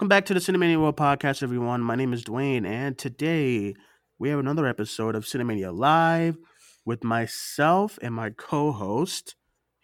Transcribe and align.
Welcome 0.00 0.08
back 0.08 0.24
to 0.24 0.32
the 0.34 0.40
Cinemania 0.40 0.80
World 0.80 0.96
Podcast, 0.96 1.42
everyone. 1.42 1.82
My 1.82 1.94
name 1.94 2.14
is 2.14 2.24
Duane, 2.24 2.64
and 2.64 2.96
today 2.96 3.74
we 4.18 4.30
have 4.30 4.38
another 4.38 4.66
episode 4.66 5.14
of 5.14 5.26
Cinemania 5.26 5.76
Live 5.76 6.38
with 6.86 7.04
myself 7.04 7.98
and 8.00 8.14
my 8.14 8.30
co-host 8.30 9.34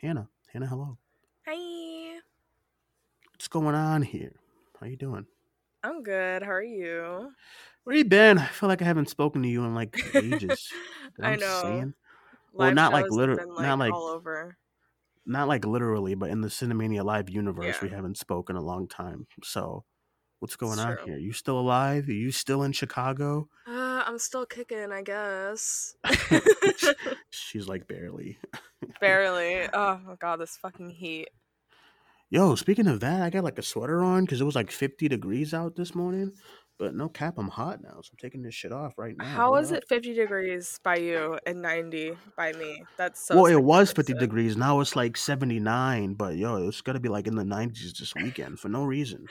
Hannah. 0.00 0.30
Hannah, 0.50 0.68
hello. 0.68 0.96
Hi. 1.46 2.20
What's 3.30 3.46
going 3.48 3.74
on 3.74 4.00
here? 4.00 4.32
How 4.80 4.86
are 4.86 4.88
you 4.88 4.96
doing? 4.96 5.26
I'm 5.84 6.02
good. 6.02 6.42
How 6.42 6.52
are 6.52 6.62
you? 6.62 7.32
Where 7.84 7.96
you 7.96 8.06
been? 8.06 8.38
I 8.38 8.46
feel 8.46 8.70
like 8.70 8.80
I 8.80 8.86
haven't 8.86 9.10
spoken 9.10 9.42
to 9.42 9.48
you 9.48 9.66
in 9.66 9.74
like 9.74 10.00
ages. 10.14 10.72
I 11.22 11.36
know. 11.36 11.60
saying? 11.62 11.94
Well, 12.54 12.68
Live 12.68 12.74
not 12.74 12.92
like 12.94 13.10
literally, 13.10 13.44
not 13.60 13.78
like- 13.78 13.92
all 13.92 14.06
over. 14.06 14.56
Not 15.26 15.46
like 15.46 15.66
literally, 15.66 16.14
but 16.14 16.30
in 16.30 16.40
the 16.40 16.48
Cinemania 16.48 17.04
Live 17.04 17.28
universe, 17.28 17.82
we 17.82 17.90
haven't 17.90 18.16
spoken 18.16 18.56
a 18.56 18.62
long 18.62 18.88
time. 18.88 19.26
So, 19.44 19.84
what's 20.40 20.56
going 20.56 20.72
It's 20.74 20.80
on 20.80 20.96
true. 20.96 21.06
here? 21.06 21.18
You 21.18 21.32
still 21.32 21.58
alive? 21.58 22.08
Are 22.08 22.12
you 22.12 22.30
still 22.30 22.62
in 22.62 22.72
Chicago? 22.72 23.48
Uh, 23.66 24.02
I'm 24.06 24.18
still 24.18 24.46
kicking, 24.46 24.92
I 24.92 25.02
guess. 25.02 25.96
She's 27.30 27.68
like 27.68 27.86
barely. 27.88 28.38
Barely. 29.00 29.68
Oh 29.72 30.00
my 30.06 30.14
god, 30.16 30.40
this 30.40 30.56
fucking 30.56 30.90
heat. 30.90 31.28
Yo, 32.30 32.54
speaking 32.54 32.86
of 32.86 33.00
that, 33.00 33.22
I 33.22 33.30
got 33.30 33.44
like 33.44 33.58
a 33.58 33.62
sweater 33.62 34.02
on 34.02 34.24
because 34.24 34.40
it 34.40 34.44
was 34.44 34.54
like 34.54 34.70
50 34.70 35.08
degrees 35.08 35.52
out 35.54 35.76
this 35.76 35.94
morning. 35.94 36.32
But 36.78 36.94
no 36.94 37.08
cap, 37.08 37.34
I'm 37.38 37.48
hot 37.48 37.82
now, 37.82 38.00
so 38.02 38.10
I'm 38.12 38.18
taking 38.20 38.42
this 38.42 38.54
shit 38.54 38.70
off 38.72 38.98
right 38.98 39.16
now. 39.16 39.24
How 39.24 39.46
Hold 39.54 39.60
is 39.64 39.72
up. 39.72 39.78
it 39.78 39.88
50 39.88 40.12
degrees 40.14 40.78
by 40.84 40.96
you 40.96 41.38
and 41.46 41.62
90 41.62 42.12
by 42.36 42.52
me? 42.52 42.84
That's 42.98 43.18
so. 43.26 43.34
well, 43.36 43.46
it 43.46 43.62
was 43.62 43.92
50 43.92 44.12
degrees. 44.14 44.56
Now 44.58 44.80
it's 44.80 44.94
like 44.94 45.16
79. 45.16 46.14
But 46.14 46.36
yo, 46.36 46.68
it's 46.68 46.82
gonna 46.82 47.00
be 47.00 47.08
like 47.08 47.26
in 47.26 47.34
the 47.36 47.44
90s 47.44 47.98
this 47.98 48.14
weekend 48.14 48.60
for 48.60 48.68
no 48.68 48.84
reason. 48.84 49.26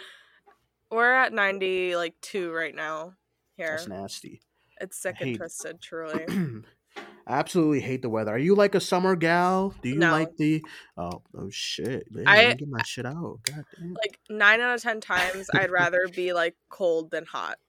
We're 0.92 1.14
at 1.14 1.34
90, 1.34 1.96
like 1.96 2.16
two 2.22 2.52
right 2.52 2.76
now. 2.76 3.14
Here, 3.58 3.72
That's 3.78 3.88
nasty. 3.88 4.42
it's 4.82 4.98
sick 4.98 5.16
hate- 5.18 5.28
and 5.30 5.38
twisted. 5.38 5.82
Truly. 5.82 6.26
I 7.28 7.40
absolutely 7.40 7.80
hate 7.82 8.02
the 8.02 8.10
weather. 8.10 8.32
Are 8.34 8.38
you 8.38 8.54
like 8.56 8.76
a 8.76 8.80
summer 8.80 9.16
gal? 9.16 9.74
Do 9.82 9.90
you 9.90 9.98
No. 9.98 10.12
like 10.12 10.36
the? 10.38 10.64
Oh, 10.98 11.22
oh 11.36 11.50
shit! 11.50 12.06
Yeah, 12.12 12.30
I- 12.30 12.54
get 12.54 12.68
my 12.70 12.84
shit 12.84 13.06
out. 13.06 13.40
God 13.44 13.64
damn. 13.78 13.94
like 13.94 14.20
nine 14.30 14.62
out 14.62 14.76
of 14.76 14.82
ten 14.84 15.02
times, 15.02 15.50
I'd 15.54 15.72
rather 15.72 16.06
be 16.16 16.34
like 16.34 16.56
cold 16.70 17.12
than 17.12 17.26
hot. 17.26 17.58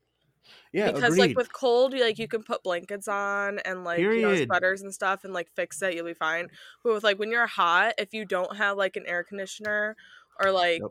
Yeah, 0.72 0.92
because 0.92 1.14
agreed. 1.14 1.28
like 1.30 1.36
with 1.36 1.52
cold 1.52 1.92
you 1.94 2.02
like 2.04 2.18
you 2.18 2.28
can 2.28 2.42
put 2.42 2.62
blankets 2.62 3.08
on 3.08 3.58
and 3.60 3.82
like 3.82 3.98
you 3.98 4.20
know 4.22 4.44
sweaters 4.44 4.82
and 4.82 4.92
stuff 4.94 5.24
and 5.24 5.32
like 5.32 5.48
fix 5.56 5.80
it 5.82 5.94
you'll 5.94 6.04
be 6.06 6.12
fine 6.14 6.48
but 6.84 6.92
with 6.92 7.02
like 7.02 7.18
when 7.18 7.30
you're 7.32 7.46
hot 7.48 7.94
if 7.98 8.12
you 8.14 8.24
don't 8.24 8.56
have 8.56 8.76
like 8.76 8.94
an 8.96 9.04
air 9.06 9.24
conditioner 9.24 9.96
or 10.40 10.52
like 10.52 10.80
Yep. 10.82 10.90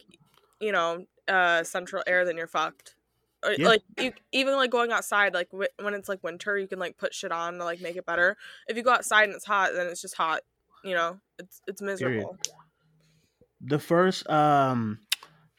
You 0.65 0.71
know 0.71 1.05
uh 1.27 1.63
central 1.63 2.03
air 2.07 2.25
then 2.25 2.37
you're 2.37 2.47
fucked. 2.47 2.95
Or, 3.43 3.53
Yeah. 3.57 3.67
like 3.67 3.83
you 3.99 4.13
even 4.31 4.55
like 4.55 4.71
going 4.71 4.91
outside 4.91 5.33
like 5.33 5.51
w- 5.51 5.69
when 5.81 5.93
it's 5.93 6.09
like 6.09 6.23
winter 6.23 6.57
you 6.57 6.67
can 6.67 6.79
like 6.79 6.97
put 6.97 7.13
shit 7.13 7.31
on 7.31 7.57
to 7.59 7.63
like 7.63 7.81
make 7.81 7.95
it 7.95 8.05
better. 8.05 8.37
If 8.67 8.75
you 8.77 8.83
go 8.83 8.91
outside 8.91 9.25
and 9.25 9.35
it's 9.35 9.45
hot 9.45 9.71
then 9.75 9.87
it's 9.87 10.01
just 10.01 10.15
hot 10.15 10.41
you 10.83 10.93
know? 10.93 11.19
It's 11.39 11.61
it's 11.67 11.81
miserable. 11.81 12.37
The 13.61 13.79
first 13.79 14.29
um 14.29 14.99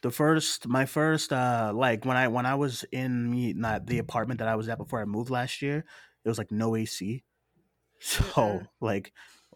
the 0.01 0.11
first 0.11 0.67
my 0.67 0.85
first 0.85 1.33
uh 1.33 1.71
like 1.75 2.05
when 2.05 2.15
i 2.17 2.27
when 2.27 2.45
i 2.45 2.55
was 2.55 2.85
in 2.91 3.29
me 3.29 3.53
not 3.53 3.87
the 3.87 3.97
apartment 3.97 4.39
that 4.39 4.47
i 4.47 4.55
was 4.55 4.69
at 4.69 4.77
before 4.77 5.01
i 5.01 5.05
moved 5.05 5.29
last 5.29 5.61
year 5.61 5.83
it 6.23 6.29
was 6.29 6.37
like 6.37 6.51
no 6.51 6.75
ac 6.75 7.23
so 7.99 8.21
Mm-mm. 8.23 8.67
like 8.79 9.11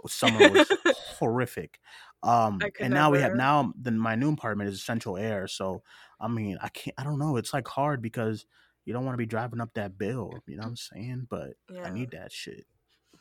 summer 0.07 0.50
was 0.50 0.73
horrific 1.19 1.79
um 2.23 2.59
and 2.79 2.93
now 2.93 3.09
we 3.09 3.19
have 3.19 3.35
now 3.35 3.73
then 3.75 3.97
my 3.97 4.15
new 4.15 4.31
apartment 4.31 4.69
is 4.69 4.83
central 4.83 5.17
air 5.17 5.47
so 5.47 5.81
i 6.19 6.27
mean 6.27 6.57
i 6.61 6.69
can't 6.69 6.93
i 6.99 7.03
don't 7.03 7.17
know 7.17 7.37
it's 7.37 7.53
like 7.53 7.67
hard 7.67 8.01
because 8.01 8.45
you 8.85 8.93
don't 8.93 9.05
want 9.05 9.13
to 9.13 9.17
be 9.17 9.25
driving 9.25 9.61
up 9.61 9.73
that 9.73 9.97
bill 9.97 10.31
you 10.47 10.55
know 10.55 10.61
what 10.61 10.69
i'm 10.69 10.75
saying? 10.75 11.27
But 11.29 11.53
yeah. 11.69 11.83
i 11.83 11.89
need 11.89 12.11
that 12.11 12.31
shit 12.31 12.65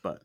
but 0.03 0.23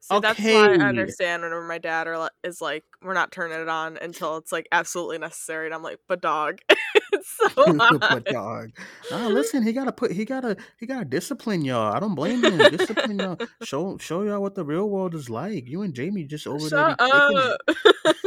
See, 0.00 0.20
that's 0.20 0.38
why 0.38 0.68
I 0.68 0.86
understand 0.86 1.44
whenever 1.44 1.66
my 1.66 1.78
dad 1.78 2.06
or 2.06 2.28
is 2.42 2.60
like, 2.60 2.84
"We're 3.00 3.14
not 3.14 3.32
turning 3.32 3.58
it 3.58 3.70
on 3.70 3.96
until 3.96 4.36
it's 4.36 4.52
like 4.52 4.68
absolutely 4.70 5.16
necessary," 5.16 5.64
and 5.64 5.74
I'm 5.74 5.82
like, 5.82 5.98
"But 6.06 6.20
dog, 6.20 6.58
so 7.54 7.76
hot." 7.78 8.00
but 8.00 8.24
dog, 8.26 8.70
nah, 9.10 9.28
listen, 9.28 9.62
he 9.62 9.72
gotta 9.72 9.92
put, 9.92 10.12
he 10.12 10.24
gotta, 10.24 10.56
he 10.78 10.86
gotta 10.86 11.04
discipline 11.04 11.64
y'all. 11.64 11.92
I 11.92 12.00
don't 12.00 12.14
blame 12.14 12.44
him. 12.44 12.58
Discipline 12.58 13.18
y'all. 13.18 13.38
Show, 13.62 13.98
show 13.98 14.22
y'all 14.22 14.40
what 14.40 14.54
the 14.54 14.64
real 14.64 14.88
world 14.88 15.14
is 15.14 15.30
like. 15.30 15.68
You 15.68 15.82
and 15.82 15.94
Jamie 15.94 16.24
just 16.24 16.46
over 16.46 16.68
Shut 16.68 16.98
there 16.98 17.58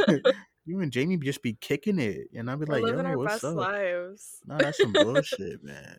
be. 0.06 0.20
You 0.68 0.80
and 0.80 0.92
Jamie 0.92 1.16
just 1.16 1.42
be 1.42 1.54
kicking 1.54 1.98
it, 1.98 2.28
and 2.34 2.50
I'll 2.50 2.58
be 2.58 2.66
We're 2.66 2.74
like, 2.74 2.82
living 2.82 3.06
yo, 3.06 3.12
our 3.12 3.16
what's 3.16 3.34
best 3.36 3.44
up? 3.44 3.56
lives. 3.56 4.40
No, 4.44 4.58
that's 4.58 4.76
some 4.76 4.92
bullshit, 4.92 5.64
man. 5.64 5.98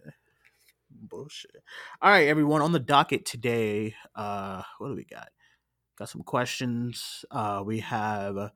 Bullshit. 0.92 1.64
All 2.04 2.12
right, 2.12 2.28
everyone. 2.28 2.62
On 2.62 2.72
the 2.72 2.80
docket 2.80 3.26
today, 3.26 3.96
uh, 4.14 4.62
what 4.78 4.90
do 4.90 4.96
we 4.96 5.06
got? 5.06 5.30
Got 5.98 6.10
some 6.10 6.22
questions. 6.22 7.26
Uh, 7.32 7.64
we 7.66 7.80
have 7.80 8.52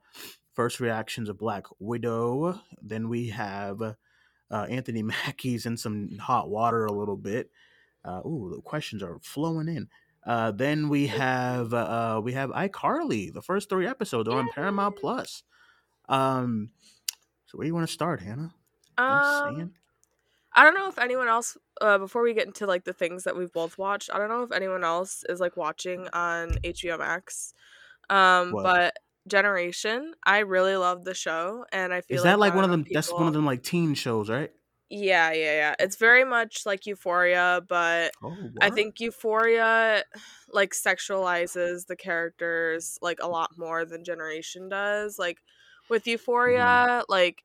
first 0.54 0.80
reactions 0.80 1.30
of 1.30 1.40
Black 1.40 1.66
Widow. 1.80 2.62
Then 2.80 3.10
we 3.10 3.30
have 3.30 3.96
uh, 4.54 4.66
Anthony 4.70 5.02
Mackie's 5.04 5.66
in 5.66 5.76
some 5.76 6.18
hot 6.20 6.50
water 6.50 6.86
a 6.86 6.92
little 6.92 7.18
bit. 7.18 7.50
Uh, 8.06 8.22
ooh, 8.26 8.52
the 8.56 8.62
questions 8.62 9.02
are 9.02 9.18
flowing 9.22 9.68
in. 9.68 9.88
Uh, 10.26 10.52
then 10.52 10.88
we 10.88 11.08
have 11.08 11.74
uh, 11.74 12.16
uh, 12.18 12.22
we 12.24 12.34
have 12.34 12.50
iCarly. 12.52 13.34
The 13.34 13.42
first 13.42 13.68
three 13.70 13.88
episodes 13.88 14.30
on 14.30 14.48
Paramount 14.54 14.96
Plus. 14.98 15.44
Um, 16.08 16.70
so 17.46 17.58
where 17.58 17.66
do 17.66 17.68
you 17.68 17.74
want 17.74 17.88
to 17.88 17.94
start, 17.94 18.22
Hannah? 18.22 18.54
Um, 18.98 19.74
I 20.56 20.64
don't 20.64 20.76
know 20.76 20.88
if 20.88 21.00
anyone 21.00 21.28
else. 21.28 21.58
Uh, 21.82 21.98
before 21.98 22.22
we 22.22 22.34
get 22.34 22.46
into 22.46 22.68
like 22.68 22.84
the 22.84 22.94
things 22.94 23.24
that 23.24 23.36
we've 23.36 23.52
both 23.52 23.78
watched, 23.78 24.10
I 24.14 24.18
don't 24.18 24.30
know 24.30 24.44
if 24.44 24.52
anyone 24.52 24.84
else 24.84 25.24
is 25.28 25.40
like 25.40 25.58
watching 25.58 26.08
on 26.14 26.52
HBO 26.64 27.00
Max. 27.00 27.54
Um, 28.10 28.52
What? 28.52 28.64
but 28.64 28.98
Generation, 29.28 30.14
I 30.26 30.40
really 30.40 30.76
love 30.76 31.06
the 31.06 31.14
show, 31.14 31.66
and 31.72 31.94
I 31.94 32.02
feel 32.02 32.18
Is 32.18 32.24
that 32.24 32.40
like 32.40 32.54
not 32.54 32.58
one 32.58 32.66
of 32.66 32.72
them? 32.72 32.82
enough 32.82 32.94
That's 32.94 33.14
one 33.14 33.28
of 33.28 33.34
them 33.34 33.46
like 33.46 33.64
teen 33.64 33.94
shows, 33.94 34.30
right? 34.30 34.52
Yeah, 34.90 35.32
yeah, 35.32 35.56
yeah. 35.56 35.76
It's 35.80 35.96
very 35.96 36.24
much 36.24 36.66
like 36.66 36.86
Euphoria, 36.86 37.62
but 37.68 38.12
Oh, 38.22 38.36
I 38.62 38.70
think 38.70 39.00
Euphoria 39.00 40.04
like 40.52 40.74
sexualizes 40.74 41.88
the 41.88 41.96
characters 41.96 43.00
like 43.02 43.18
a 43.20 43.28
lot 43.28 43.52
more 43.58 43.86
than 43.86 44.04
Generation 44.04 44.70
does. 44.70 45.18
Like 45.18 45.40
with 45.90 46.04
mm-hmm. 46.04 46.12
Euphoria, 46.12 47.04
like 47.10 47.44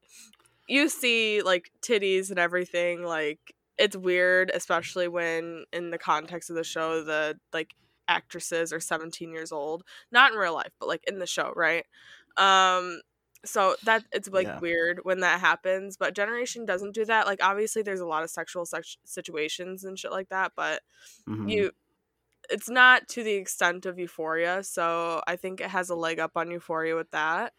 you 0.68 0.90
see 0.90 1.40
like 1.40 1.70
titties 1.80 2.28
and 2.28 2.38
everything, 2.38 3.02
like 3.02 3.54
it's 3.78 3.96
weird, 3.96 4.50
especially 4.52 5.08
when 5.08 5.64
in 5.72 5.90
the 5.90 5.98
context 5.98 6.50
of 6.50 6.56
the 6.56 6.64
show 6.64 7.02
the 7.02 7.38
like 7.52 7.74
actresses 8.08 8.72
are 8.72 8.80
17 8.80 9.32
years 9.32 9.52
old. 9.52 9.84
Not 10.12 10.32
in 10.32 10.38
real 10.38 10.54
life, 10.54 10.72
but 10.80 10.88
like 10.88 11.04
in 11.06 11.18
the 11.18 11.26
show, 11.26 11.52
right? 11.56 11.84
Um 12.36 13.00
so 13.44 13.76
that 13.84 14.04
it's 14.12 14.28
like 14.28 14.48
Yeah. 14.48 14.60
weird 14.60 14.98
when 15.04 15.20
that 15.20 15.38
happens 15.40 15.96
but 15.96 16.12
generation 16.14 16.66
doesn't 16.66 16.90
do 16.92 17.04
that 17.04 17.24
like 17.24 17.40
obviously 17.42 17.82
there's 17.82 18.00
a 18.00 18.06
lot 18.06 18.24
of 18.24 18.30
sexual 18.30 18.66
sex- 18.66 18.96
situations 19.04 19.84
and 19.84 19.96
shit 19.96 20.10
like 20.10 20.28
that 20.28 20.52
but 20.56 20.82
Mhm. 21.26 21.58
you 21.58 21.70
it's 22.50 22.68
not 22.68 23.08
to 23.08 23.22
the 23.22 23.34
extent 23.34 23.86
of 23.86 23.98
euphoria 23.98 24.62
so 24.62 25.22
i 25.26 25.36
think 25.36 25.60
it 25.60 25.70
has 25.70 25.90
a 25.90 25.94
leg 25.96 26.18
up 26.18 26.36
on 26.36 26.50
euphoria 26.50 26.96
with 26.96 27.10
that 27.10 27.52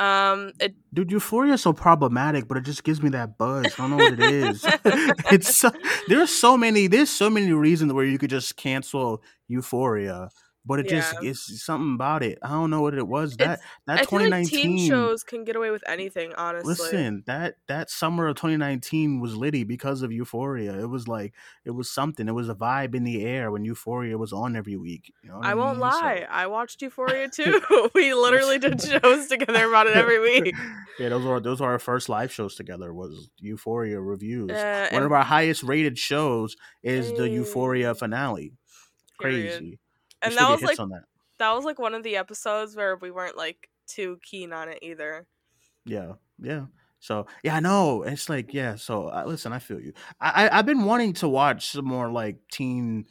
um 0.00 0.52
it 0.60 0.74
Dude, 0.92 1.12
Euphoria 1.12 1.52
is 1.52 1.62
so 1.62 1.72
problematic, 1.72 2.48
but 2.48 2.56
it 2.56 2.62
just 2.62 2.82
gives 2.82 3.00
me 3.00 3.10
that 3.10 3.38
buzz. 3.38 3.66
I 3.66 3.68
don't 3.76 3.90
know 3.90 3.96
what 3.96 4.14
it 4.14 4.20
is. 4.20 4.64
it's 5.30 5.56
so, 5.56 5.70
there's 6.08 6.30
so 6.30 6.56
many 6.56 6.88
there's 6.88 7.10
so 7.10 7.30
many 7.30 7.52
reasons 7.52 7.92
where 7.92 8.04
you 8.04 8.18
could 8.18 8.30
just 8.30 8.56
cancel 8.56 9.22
Euphoria, 9.46 10.30
but 10.70 10.78
it 10.80 10.88
just 10.88 11.12
Yeah. 11.20 11.30
it's 11.30 11.62
something 11.64 11.94
about 11.96 12.22
it. 12.22 12.38
I 12.42 12.50
don't 12.50 12.70
know 12.70 12.80
what 12.80 12.94
it 12.94 13.06
was. 13.06 13.36
That 13.38 13.44
It's- 13.54 13.58
that 13.86 13.92
I 13.94 14.04
feel 14.06 14.20
like 14.20 14.28
2019 14.46 14.76
teen 14.78 14.88
shows 14.88 15.24
can 15.24 15.42
get 15.44 15.56
away 15.56 15.70
with 15.72 15.82
anything, 15.86 16.32
honestly. 16.36 16.70
Listen, 16.70 17.24
that 17.26 17.56
that 17.66 17.90
summer 17.90 18.28
of 18.28 18.36
2019 18.36 19.20
was 19.20 19.34
litty 19.36 19.64
because 19.64 20.02
of 20.02 20.12
Euphoria. 20.12 20.78
It 20.78 20.88
was 20.88 21.08
like 21.08 21.34
it 21.64 21.72
was 21.72 21.90
something. 21.90 22.28
It 22.28 22.32
was 22.34 22.48
a 22.48 22.54
vibe 22.54 22.94
in 22.94 23.02
the 23.04 23.24
air 23.24 23.50
when 23.50 23.64
Euphoria 23.64 24.16
was 24.16 24.32
on 24.32 24.54
every 24.54 24.76
week. 24.76 25.12
You 25.24 25.30
know 25.30 25.40
I 25.42 25.54
won't 25.54 25.78
mean? 25.80 25.90
So- 25.90 25.98
lie. 25.98 26.26
I 26.30 26.46
watched 26.46 26.80
Euphoria 26.82 27.28
too. 27.38 27.60
we 27.94 28.14
literally 28.14 28.58
did 28.58 28.80
shows 28.80 29.26
together 29.26 29.68
about 29.68 29.88
it 29.88 29.96
every 29.96 30.20
week. 30.30 30.54
yeah, 31.00 31.08
those 31.08 31.24
were 31.24 31.40
those 31.40 31.60
were 31.60 31.68
our 31.68 31.78
first 31.80 32.08
live 32.08 32.32
shows 32.32 32.54
together. 32.54 32.94
Was 32.94 33.28
Euphoria 33.38 34.00
reviews. 34.00 34.50
Uh, 34.52 34.88
One 34.92 35.02
of 35.02 35.12
our 35.12 35.24
highest 35.24 35.62
rated 35.64 35.98
shows 35.98 36.56
is 36.82 37.12
the 37.12 37.28
Euphoria 37.28 37.94
finale. 37.94 38.52
Crazy. 39.18 39.60
We 39.60 39.78
And 40.22 40.36
that 40.36 40.48
was 40.50 40.62
like 40.62 40.76
that. 40.76 41.04
that 41.38 41.52
was 41.52 41.64
like 41.64 41.78
one 41.78 41.94
of 41.94 42.02
the 42.02 42.16
episodes 42.16 42.76
where 42.76 42.96
we 42.96 43.10
weren't 43.10 43.36
like 43.36 43.70
too 43.86 44.18
keen 44.22 44.52
on 44.52 44.68
it 44.68 44.80
either. 44.82 45.26
Yeah, 45.84 46.14
yeah. 46.38 46.66
So 46.98 47.26
yeah, 47.42 47.56
I 47.56 47.60
know. 47.60 48.02
It's 48.02 48.28
like 48.28 48.52
yeah. 48.52 48.74
So 48.74 49.08
uh, 49.08 49.24
listen, 49.26 49.52
I 49.52 49.58
feel 49.58 49.80
you. 49.80 49.94
I, 50.20 50.46
I 50.48 50.58
I've 50.58 50.66
been 50.66 50.84
wanting 50.84 51.14
to 51.14 51.28
watch 51.28 51.68
some 51.68 51.86
more 51.86 52.10
like 52.10 52.40
teen. 52.52 53.06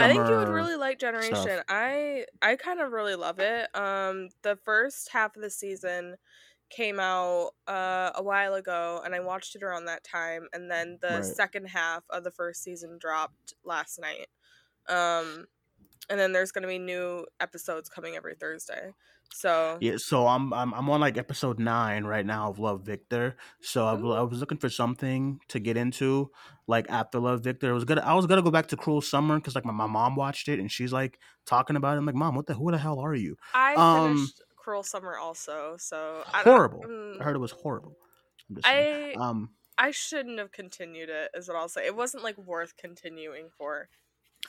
I 0.00 0.08
think 0.08 0.28
you 0.28 0.36
would 0.36 0.48
really 0.48 0.76
like 0.76 0.98
Generation. 0.98 1.36
stuff. 1.36 1.64
I 1.68 2.26
I 2.42 2.56
kind 2.56 2.80
of 2.80 2.92
really 2.92 3.14
love 3.14 3.38
it. 3.38 3.74
Um, 3.76 4.28
the 4.42 4.56
first 4.56 5.10
half 5.10 5.34
of 5.36 5.42
the 5.42 5.50
season 5.50 6.16
came 6.70 7.00
out 7.00 7.52
uh, 7.66 8.12
a 8.14 8.22
while 8.22 8.54
ago, 8.54 9.00
and 9.04 9.14
I 9.14 9.20
watched 9.20 9.56
it 9.56 9.62
around 9.62 9.86
that 9.86 10.04
time. 10.04 10.48
And 10.52 10.70
then 10.70 10.98
the 11.00 11.08
Right. 11.08 11.24
second 11.24 11.66
half 11.68 12.04
of 12.10 12.24
the 12.24 12.30
first 12.30 12.62
season 12.62 12.98
dropped 12.98 13.54
last 13.64 13.98
night. 13.98 14.28
Um, 14.88 15.46
and 16.08 16.18
then 16.18 16.32
there's 16.32 16.52
gonna 16.52 16.66
be 16.68 16.78
new 16.78 17.26
episodes 17.40 17.88
coming 17.88 18.16
every 18.16 18.34
Thursday. 18.34 18.92
So 19.30 19.78
Yeah, 19.80 19.96
so 19.98 20.26
I'm 20.26 20.52
I'm 20.52 20.72
I'm 20.74 20.88
on 20.90 21.00
like 21.00 21.16
episode 21.16 21.58
nine 21.58 22.04
right 22.04 22.24
now 22.24 22.50
of 22.50 22.58
Love 22.58 22.82
Victor. 22.84 23.36
So 23.60 23.84
I, 23.86 23.92
I 23.92 24.22
was 24.22 24.40
looking 24.40 24.58
for 24.58 24.68
something 24.68 25.40
to 25.48 25.60
get 25.60 25.76
into 25.76 26.30
like 26.66 26.86
after 26.90 27.20
Love 27.20 27.42
Victor. 27.44 27.70
I 27.70 27.74
was 27.74 27.84
gonna 27.84 28.00
I 28.00 28.14
was 28.14 28.26
gonna 28.26 28.42
go 28.42 28.50
back 28.50 28.66
to 28.68 28.76
Cruel 28.76 29.00
Summer 29.00 29.36
because 29.36 29.54
like 29.54 29.64
my, 29.64 29.72
my 29.72 29.86
mom 29.86 30.16
watched 30.16 30.48
it 30.48 30.58
and 30.58 30.70
she's 30.70 30.92
like 30.92 31.18
talking 31.46 31.76
about 31.76 31.94
it. 31.94 31.98
I'm 31.98 32.06
like, 32.06 32.14
mom, 32.14 32.34
what 32.34 32.46
the 32.46 32.54
who 32.54 32.70
the 32.70 32.78
hell 32.78 32.98
are 32.98 33.14
you? 33.14 33.36
I 33.54 33.76
Um, 33.76 34.04
finished 34.04 34.42
Cruel 34.56 34.82
Summer 34.82 35.16
also. 35.16 35.76
So 35.78 36.24
I 36.32 36.42
Horrible. 36.42 36.82
mm, 36.84 37.20
I 37.20 37.24
heard 37.24 37.36
it 37.36 37.40
was 37.40 37.52
horrible. 37.52 37.96
I'm 38.48 38.56
just 38.56 38.66
saying. 38.68 38.86
I 38.86 39.14
um 39.14 39.50
I 39.76 39.90
shouldn't 39.92 40.38
have 40.38 40.50
continued 40.50 41.08
it. 41.08 41.30
Is 41.34 41.46
what 41.48 41.56
I'll 41.56 41.68
say. 41.68 41.86
It 41.86 41.94
wasn't 41.94 42.24
like 42.24 42.38
worth 42.38 42.76
continuing 42.76 43.48
for. 43.56 43.88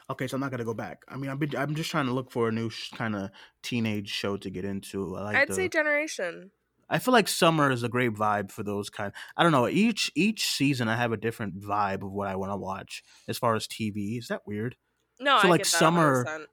Okay, 0.10 0.28
so 0.28 0.36
I'm 0.36 0.42
not 0.42 0.52
gonna 0.52 0.66
go 0.66 0.74
back. 0.74 1.04
I 1.08 1.18
mean, 1.18 1.30
I've 1.30 1.40
been 1.40 1.56
I'm 1.56 1.76
just 1.76 1.92
trying 1.92 2.06
to 2.08 2.14
look 2.14 2.32
for 2.32 2.50
a 2.50 2.52
new 2.52 2.70
sh- 2.70 2.90
kind 2.92 3.16
of 3.16 3.30
teenage 3.64 4.10
show 4.10 4.38
to 4.38 4.50
get 4.50 4.66
into. 4.66 5.16
I 5.16 5.22
like 5.24 5.36
I'd 5.36 5.48
the, 5.50 5.54
say 5.56 5.68
Generation. 5.68 6.52
I 6.90 6.98
feel 6.98 7.12
like 7.12 7.28
summer 7.28 7.70
is 7.70 7.84
a 7.84 7.90
great 7.90 8.14
vibe 8.14 8.52
for 8.52 8.64
those 8.64 8.90
kind. 8.90 9.12
I 9.38 9.44
don't 9.44 9.52
know. 9.52 9.68
Each 9.68 10.12
each 10.16 10.46
season, 10.48 10.88
I 10.88 10.96
have 10.96 11.12
a 11.12 11.18
different 11.18 11.60
vibe 11.62 12.04
of 12.04 12.12
what 12.12 12.28
I 12.28 12.36
want 12.36 12.52
to 12.52 12.58
watch 12.58 13.04
as 13.28 13.38
far 13.38 13.56
as 13.56 13.68
TV. 13.68 14.18
Is 14.18 14.28
that 14.30 14.42
weird? 14.48 14.76
No, 15.20 15.38
So, 15.40 15.48
I 15.48 15.52
like, 15.52 15.66
summer- 15.66 16.26
100%. 16.26 16.46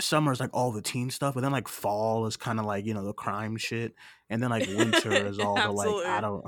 Summer 0.00 0.32
is 0.32 0.40
like 0.40 0.50
all 0.52 0.72
the 0.72 0.82
teen 0.82 1.10
stuff, 1.10 1.34
but 1.34 1.42
then 1.42 1.52
like 1.52 1.68
fall 1.68 2.26
is 2.26 2.36
kind 2.36 2.58
of 2.58 2.64
like 2.64 2.86
you 2.86 2.94
know 2.94 3.04
the 3.04 3.12
crime 3.12 3.56
shit, 3.56 3.94
and 4.30 4.42
then 4.42 4.50
like 4.50 4.66
winter 4.66 5.12
is 5.12 5.38
all 5.38 5.54
the 5.54 5.70
like 5.70 6.06
I 6.06 6.20
don't 6.20 6.44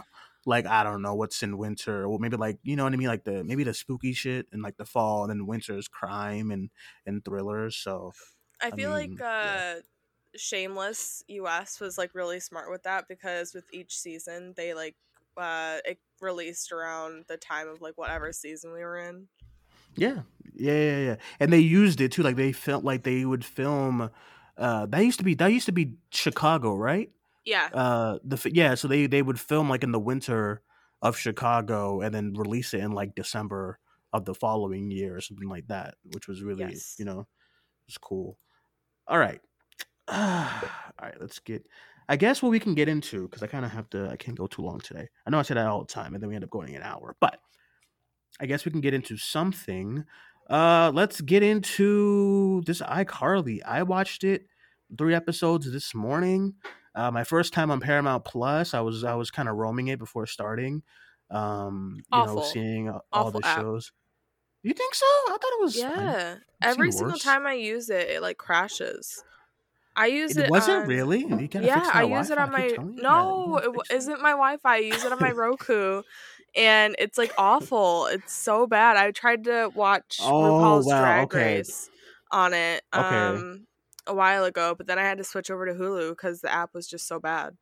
like 0.46 0.66
I 0.66 0.82
don't 0.84 1.02
know 1.02 1.14
what's 1.14 1.42
in 1.42 1.58
winter, 1.58 2.06
or 2.06 2.18
maybe 2.18 2.36
like 2.36 2.58
you 2.62 2.76
know 2.76 2.84
what 2.84 2.92
I 2.92 2.96
mean, 2.96 3.08
like 3.08 3.24
the 3.24 3.44
maybe 3.44 3.64
the 3.64 3.74
spooky 3.74 4.12
shit 4.12 4.46
and 4.52 4.62
like 4.62 4.76
the 4.76 4.84
fall, 4.86 5.22
and 5.24 5.30
then 5.30 5.46
winter 5.46 5.76
is 5.76 5.88
crime 5.88 6.50
and 6.50 6.70
and 7.06 7.24
thrillers. 7.24 7.76
So 7.76 8.12
I 8.60 8.70
I 8.70 8.76
feel 8.76 8.90
mean, 8.90 8.90
like 8.90 9.20
yeah. 9.40 9.60
uh 9.76 9.80
Shameless 10.36 11.24
US 11.28 11.80
was 11.80 11.98
like 11.98 12.14
really 12.14 12.40
smart 12.40 12.70
with 12.70 12.82
that 12.84 13.08
because 13.08 13.54
with 13.54 13.66
each 13.72 13.98
season 13.98 14.54
they 14.56 14.74
like 14.74 14.96
uh 15.36 15.80
it 15.84 16.00
released 16.20 16.72
around 16.72 17.26
the 17.28 17.36
time 17.38 17.68
of 17.68 17.80
like 17.80 17.96
whatever 17.98 18.32
season 18.32 18.72
we 18.72 18.80
were 18.80 18.98
in. 18.98 19.28
Yeah, 19.96 20.22
yeah, 20.54 20.72
yeah, 20.72 20.98
yeah. 20.98 21.16
And 21.38 21.52
they 21.52 21.58
used 21.60 22.00
it 22.00 22.12
too. 22.12 22.22
Like 22.22 22.36
they 22.36 22.52
felt 22.52 22.84
like 22.84 23.04
they 23.04 23.24
would 23.24 23.44
film. 23.44 24.10
Uh, 24.56 24.86
that 24.86 25.00
used 25.00 25.18
to 25.18 25.24
be 25.24 25.34
that 25.34 25.48
used 25.48 25.66
to 25.66 25.72
be 25.72 25.96
Chicago, 26.10 26.74
right? 26.74 27.10
Yeah. 27.44 27.68
Uh, 27.72 28.18
the 28.24 28.50
yeah. 28.52 28.74
So 28.74 28.88
they 28.88 29.06
they 29.06 29.22
would 29.22 29.40
film 29.40 29.68
like 29.68 29.82
in 29.82 29.92
the 29.92 30.00
winter 30.00 30.62
of 31.02 31.16
Chicago 31.18 32.00
and 32.00 32.14
then 32.14 32.32
release 32.34 32.74
it 32.74 32.80
in 32.80 32.92
like 32.92 33.14
December 33.14 33.78
of 34.12 34.24
the 34.24 34.34
following 34.34 34.90
year 34.90 35.16
or 35.16 35.20
something 35.20 35.48
like 35.48 35.66
that, 35.68 35.96
which 36.12 36.28
was 36.28 36.42
really 36.42 36.64
Yes. 36.64 36.96
you 36.98 37.04
know, 37.04 37.26
was 37.86 37.98
cool. 37.98 38.38
All 39.06 39.18
right, 39.18 39.40
all 40.08 40.16
right. 41.02 41.20
Let's 41.20 41.38
get. 41.40 41.66
I 42.08 42.16
guess 42.16 42.42
what 42.42 42.50
we 42.50 42.60
can 42.60 42.74
get 42.74 42.88
into 42.88 43.28
because 43.28 43.42
I 43.42 43.46
kind 43.46 43.64
of 43.64 43.70
have 43.72 43.88
to. 43.90 44.08
I 44.10 44.16
can't 44.16 44.36
go 44.38 44.46
too 44.46 44.62
long 44.62 44.80
today. 44.80 45.08
I 45.26 45.30
know 45.30 45.38
I 45.38 45.42
say 45.42 45.54
that 45.54 45.66
all 45.66 45.80
the 45.80 45.86
time, 45.92 46.14
and 46.14 46.22
then 46.22 46.28
we 46.28 46.34
end 46.34 46.44
up 46.44 46.50
going 46.50 46.74
an 46.74 46.82
hour, 46.82 47.16
but. 47.20 47.38
I 48.40 48.46
guess 48.46 48.64
we 48.64 48.72
can 48.72 48.80
get 48.80 48.94
into 48.94 49.16
something. 49.16 50.04
Uh, 50.50 50.90
let's 50.92 51.20
get 51.20 51.44
into 51.44 52.62
this 52.66 52.80
iCarly. 52.82 53.60
I 53.64 53.84
watched 53.84 54.24
it 54.24 54.46
three 54.98 55.14
episodes 55.14 55.70
this 55.70 55.94
morning. 55.94 56.54
Uh, 56.94 57.10
my 57.10 57.24
first 57.24 57.52
time 57.52 57.70
on 57.70 57.80
Paramount 57.80 58.24
Plus. 58.24 58.72
I 58.74 58.80
was 58.80 59.04
I 59.04 59.14
was 59.14 59.30
kind 59.30 59.48
of 59.48 59.56
roaming 59.56 59.88
it 59.88 59.98
before 59.98 60.26
starting. 60.26 60.82
Um, 61.30 61.94
you 61.96 62.02
Awful. 62.12 62.36
know, 62.36 62.42
seeing 62.42 62.88
all 62.90 63.02
Awful 63.12 63.40
the 63.40 63.46
app. 63.46 63.60
shows. 63.60 63.92
You 64.62 64.72
think 64.72 64.94
so? 64.94 65.04
I 65.06 65.30
thought 65.40 65.40
it 65.42 65.62
was. 65.62 65.76
Yeah. 65.76 66.36
Every 66.62 66.90
single 66.92 67.12
worse. 67.14 67.22
time 67.22 67.46
I 67.46 67.54
use 67.54 67.90
it, 67.90 68.08
it 68.08 68.22
like 68.22 68.38
crashes. 68.38 69.22
I 69.96 70.06
use 70.06 70.36
It 70.36 70.44
it. 70.44 70.50
wasn't 70.50 70.82
on- 70.82 70.88
really. 70.88 71.20
You 71.20 71.48
gotta 71.48 71.66
yeah, 71.66 71.88
I 71.92 72.02
use 72.04 72.30
it 72.30 72.36
Wi-Fi. 72.36 72.42
on 72.42 72.50
my 72.52 72.66
keep 72.68 72.74
telling 72.76 72.90
you 72.94 72.96
that. 72.96 73.02
You 73.02 73.02
no, 73.08 73.56
it 73.58 73.62
w- 73.64 73.80
it. 73.90 73.94
isn't 73.94 74.20
my 74.22 74.30
Wi-Fi. 74.30 74.74
I 74.74 74.78
use 74.78 75.04
it 75.04 75.12
on 75.12 75.18
my 75.20 75.30
Roku, 75.32 76.02
and 76.56 76.96
it's 76.98 77.18
like 77.18 77.32
awful. 77.38 78.06
It's 78.06 78.32
so 78.34 78.66
bad. 78.66 78.96
I 78.96 79.10
tried 79.12 79.44
to 79.44 79.70
watch 79.74 80.18
Oh, 80.22 80.42
RuPaul's 80.42 80.86
wow, 80.86 81.00
Drag 81.00 81.24
okay. 81.26 81.56
Race 81.58 81.90
on 82.32 82.54
it 82.54 82.82
Okay. 82.94 83.04
um 83.06 83.66
a 84.06 84.14
while 84.14 84.44
ago, 84.44 84.74
but 84.74 84.86
then 84.86 84.98
I 84.98 85.02
had 85.04 85.18
to 85.18 85.24
switch 85.24 85.50
over 85.50 85.66
to 85.66 85.74
Hulu 85.74 86.10
because 86.10 86.40
the 86.40 86.52
app 86.52 86.74
was 86.74 86.86
just 86.88 87.06
so 87.06 87.20
bad. 87.20 87.56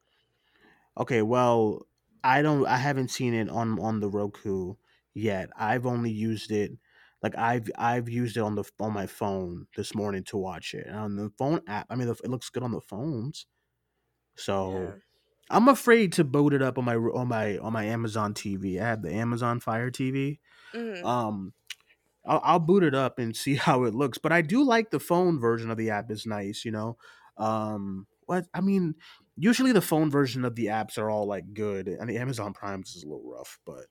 Okay, 0.98 1.22
well, 1.22 1.86
I 2.24 2.42
don't 2.42 2.66
I 2.66 2.76
haven't 2.76 3.08
seen 3.08 3.34
it 3.34 3.48
on 3.48 3.78
on 3.80 4.00
the 4.00 4.08
Roku 4.10 4.74
yet. 5.14 5.50
I've 5.56 5.86
only 5.86 6.10
used 6.10 6.50
it 6.50 6.72
like 7.22 7.36
I've 7.36 7.70
I've 7.78 8.08
used 8.08 8.36
it 8.36 8.40
on 8.40 8.54
the 8.56 8.64
on 8.80 8.92
my 8.92 9.06
phone 9.06 9.66
this 9.76 9.94
morning 9.94 10.24
to 10.24 10.36
watch 10.36 10.74
it. 10.74 10.86
And 10.86 10.96
on 10.96 11.16
the 11.16 11.30
phone 11.38 11.60
app, 11.66 11.86
I 11.90 11.96
mean 11.96 12.08
the, 12.08 12.14
it 12.24 12.28
looks 12.30 12.50
good 12.50 12.62
on 12.62 12.72
the 12.72 12.80
phones. 12.80 13.46
So 14.36 14.94
Yeah. 14.94 14.98
I'm 15.50 15.68
afraid 15.68 16.12
to 16.14 16.24
boot 16.24 16.54
it 16.54 16.62
up 16.62 16.78
on 16.78 16.84
my 16.86 16.96
on 16.96 17.28
my 17.28 17.58
on 17.58 17.72
my 17.74 17.84
Amazon 17.86 18.34
TV. 18.34 18.80
I 18.80 18.86
have 18.88 19.02
the 19.02 19.12
Amazon 19.12 19.60
Fire 19.60 19.90
TV. 19.90 20.40
Mhm. 20.74 21.04
Um 21.04 21.54
I'll, 22.24 22.40
I'll 22.44 22.58
boot 22.58 22.82
it 22.82 22.94
up 22.94 23.18
and 23.18 23.36
see 23.36 23.54
how 23.56 23.84
it 23.84 23.94
looks. 23.94 24.18
But 24.18 24.32
I 24.32 24.42
do 24.42 24.64
like 24.64 24.90
the 24.90 25.00
phone 25.00 25.40
version 25.40 25.70
of 25.70 25.76
the 25.76 25.90
app 25.90 26.10
is 26.10 26.26
nice, 26.26 26.64
you 26.64 26.70
know. 26.70 26.96
Um 27.36 28.06
what 28.26 28.46
I 28.54 28.60
mean, 28.60 28.94
usually 29.36 29.72
the 29.72 29.80
phone 29.80 30.10
version 30.10 30.44
of 30.44 30.54
the 30.54 30.66
apps 30.66 30.98
are 30.98 31.10
all 31.10 31.26
like 31.26 31.54
good. 31.54 31.88
And 31.88 32.08
the 32.08 32.18
Amazon 32.18 32.52
Prime's 32.52 32.94
is 32.94 33.02
a 33.04 33.08
little 33.08 33.30
rough, 33.30 33.58
but 33.64 33.86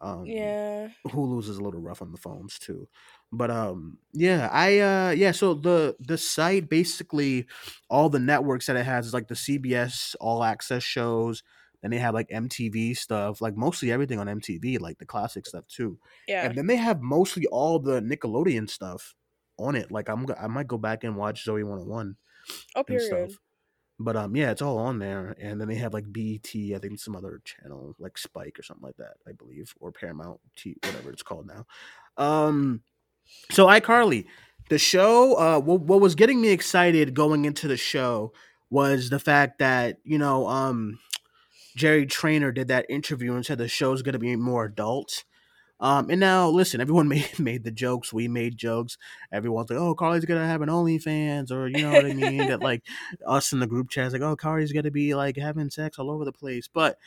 um 0.00 0.32
yeah. 0.32 0.88
Hulu's 1.08 1.48
is 1.48 1.58
a 1.58 1.62
little 1.62 1.80
rough 1.80 2.02
on 2.02 2.12
the 2.12 2.18
phones 2.18 2.58
too. 2.58 2.88
But 3.32 3.50
um 3.50 3.98
yeah, 4.12 4.48
I 4.52 4.78
uh 4.80 5.10
yeah, 5.12 5.32
so 5.32 5.54
the 5.54 5.96
the 6.00 6.18
site 6.18 6.68
basically 6.68 7.46
all 7.88 8.10
the 8.10 8.18
networks 8.18 8.66
that 8.66 8.76
it 8.76 8.84
has 8.84 9.06
is 9.06 9.14
like 9.14 9.28
the 9.28 9.36
CBS 9.36 10.14
all 10.20 10.44
access 10.44 10.82
shows, 10.82 11.42
then 11.82 11.90
they 11.90 11.98
have 11.98 12.14
like 12.14 12.28
MTV 12.28 12.96
stuff, 12.96 13.40
like 13.40 13.56
mostly 13.56 13.90
everything 13.90 14.18
on 14.18 14.26
MTV, 14.26 14.80
like 14.80 14.98
the 14.98 15.06
classic 15.06 15.46
stuff 15.46 15.66
too. 15.66 15.98
Yeah. 16.28 16.44
And 16.46 16.56
then 16.56 16.66
they 16.66 16.76
have 16.76 17.00
mostly 17.00 17.46
all 17.46 17.78
the 17.78 18.00
Nickelodeon 18.00 18.68
stuff 18.68 19.14
on 19.58 19.74
it. 19.76 19.90
Like 19.90 20.08
I'm 20.08 20.26
I 20.40 20.46
might 20.46 20.68
go 20.68 20.78
back 20.78 21.04
and 21.04 21.16
watch 21.16 21.44
Zoe 21.44 21.62
101 21.62 22.16
Oh, 22.74 22.78
and 22.78 22.86
period. 22.86 23.30
stuff. 23.30 23.40
But 24.02 24.16
um, 24.16 24.34
yeah, 24.34 24.50
it's 24.50 24.62
all 24.62 24.78
on 24.78 24.98
there, 24.98 25.36
and 25.38 25.60
then 25.60 25.68
they 25.68 25.74
have 25.74 25.92
like 25.92 26.10
BET, 26.10 26.48
I 26.54 26.78
think 26.80 26.98
some 26.98 27.14
other 27.14 27.42
channel 27.44 27.94
like 27.98 28.16
Spike 28.16 28.58
or 28.58 28.62
something 28.62 28.86
like 28.86 28.96
that, 28.96 29.18
I 29.28 29.32
believe, 29.32 29.74
or 29.78 29.92
Paramount 29.92 30.40
T, 30.56 30.74
whatever 30.82 31.10
it's 31.10 31.22
called 31.22 31.46
now. 31.46 31.66
Um, 32.16 32.82
so 33.50 33.66
iCarly, 33.66 34.24
the 34.70 34.78
show, 34.78 35.34
uh, 35.34 35.60
what, 35.60 35.82
what 35.82 36.00
was 36.00 36.14
getting 36.14 36.40
me 36.40 36.48
excited 36.48 37.12
going 37.12 37.44
into 37.44 37.68
the 37.68 37.76
show 37.76 38.32
was 38.70 39.10
the 39.10 39.18
fact 39.18 39.58
that 39.58 39.98
you 40.02 40.16
know, 40.16 40.46
um, 40.48 40.98
Jerry 41.76 42.06
Trainer 42.06 42.52
did 42.52 42.68
that 42.68 42.86
interview 42.88 43.34
and 43.34 43.44
said 43.44 43.58
the 43.58 43.68
show's 43.68 44.02
gonna 44.02 44.18
be 44.18 44.36
more 44.36 44.64
adult. 44.64 45.24
Um, 45.80 46.10
and 46.10 46.20
now 46.20 46.48
listen, 46.48 46.80
everyone 46.80 47.08
made 47.08 47.38
made 47.38 47.64
the 47.64 47.70
jokes. 47.70 48.12
We 48.12 48.28
made 48.28 48.56
jokes. 48.56 48.98
Everyone's 49.32 49.70
like, 49.70 49.78
"Oh, 49.78 49.94
Carly's 49.94 50.24
gonna 50.24 50.46
have 50.46 50.62
an 50.62 50.68
OnlyFans," 50.68 51.50
or 51.50 51.68
you 51.68 51.82
know 51.82 51.92
what 51.92 52.06
I 52.06 52.12
mean. 52.12 52.48
that 52.48 52.60
like 52.62 52.82
us 53.26 53.52
in 53.52 53.60
the 53.60 53.66
group 53.66 53.90
chat 53.90 54.08
is 54.08 54.12
like, 54.12 54.22
"Oh, 54.22 54.36
Carly's 54.36 54.72
gonna 54.72 54.90
be 54.90 55.14
like 55.14 55.36
having 55.36 55.70
sex 55.70 55.98
all 55.98 56.10
over 56.10 56.24
the 56.24 56.32
place." 56.32 56.68
But 56.72 56.98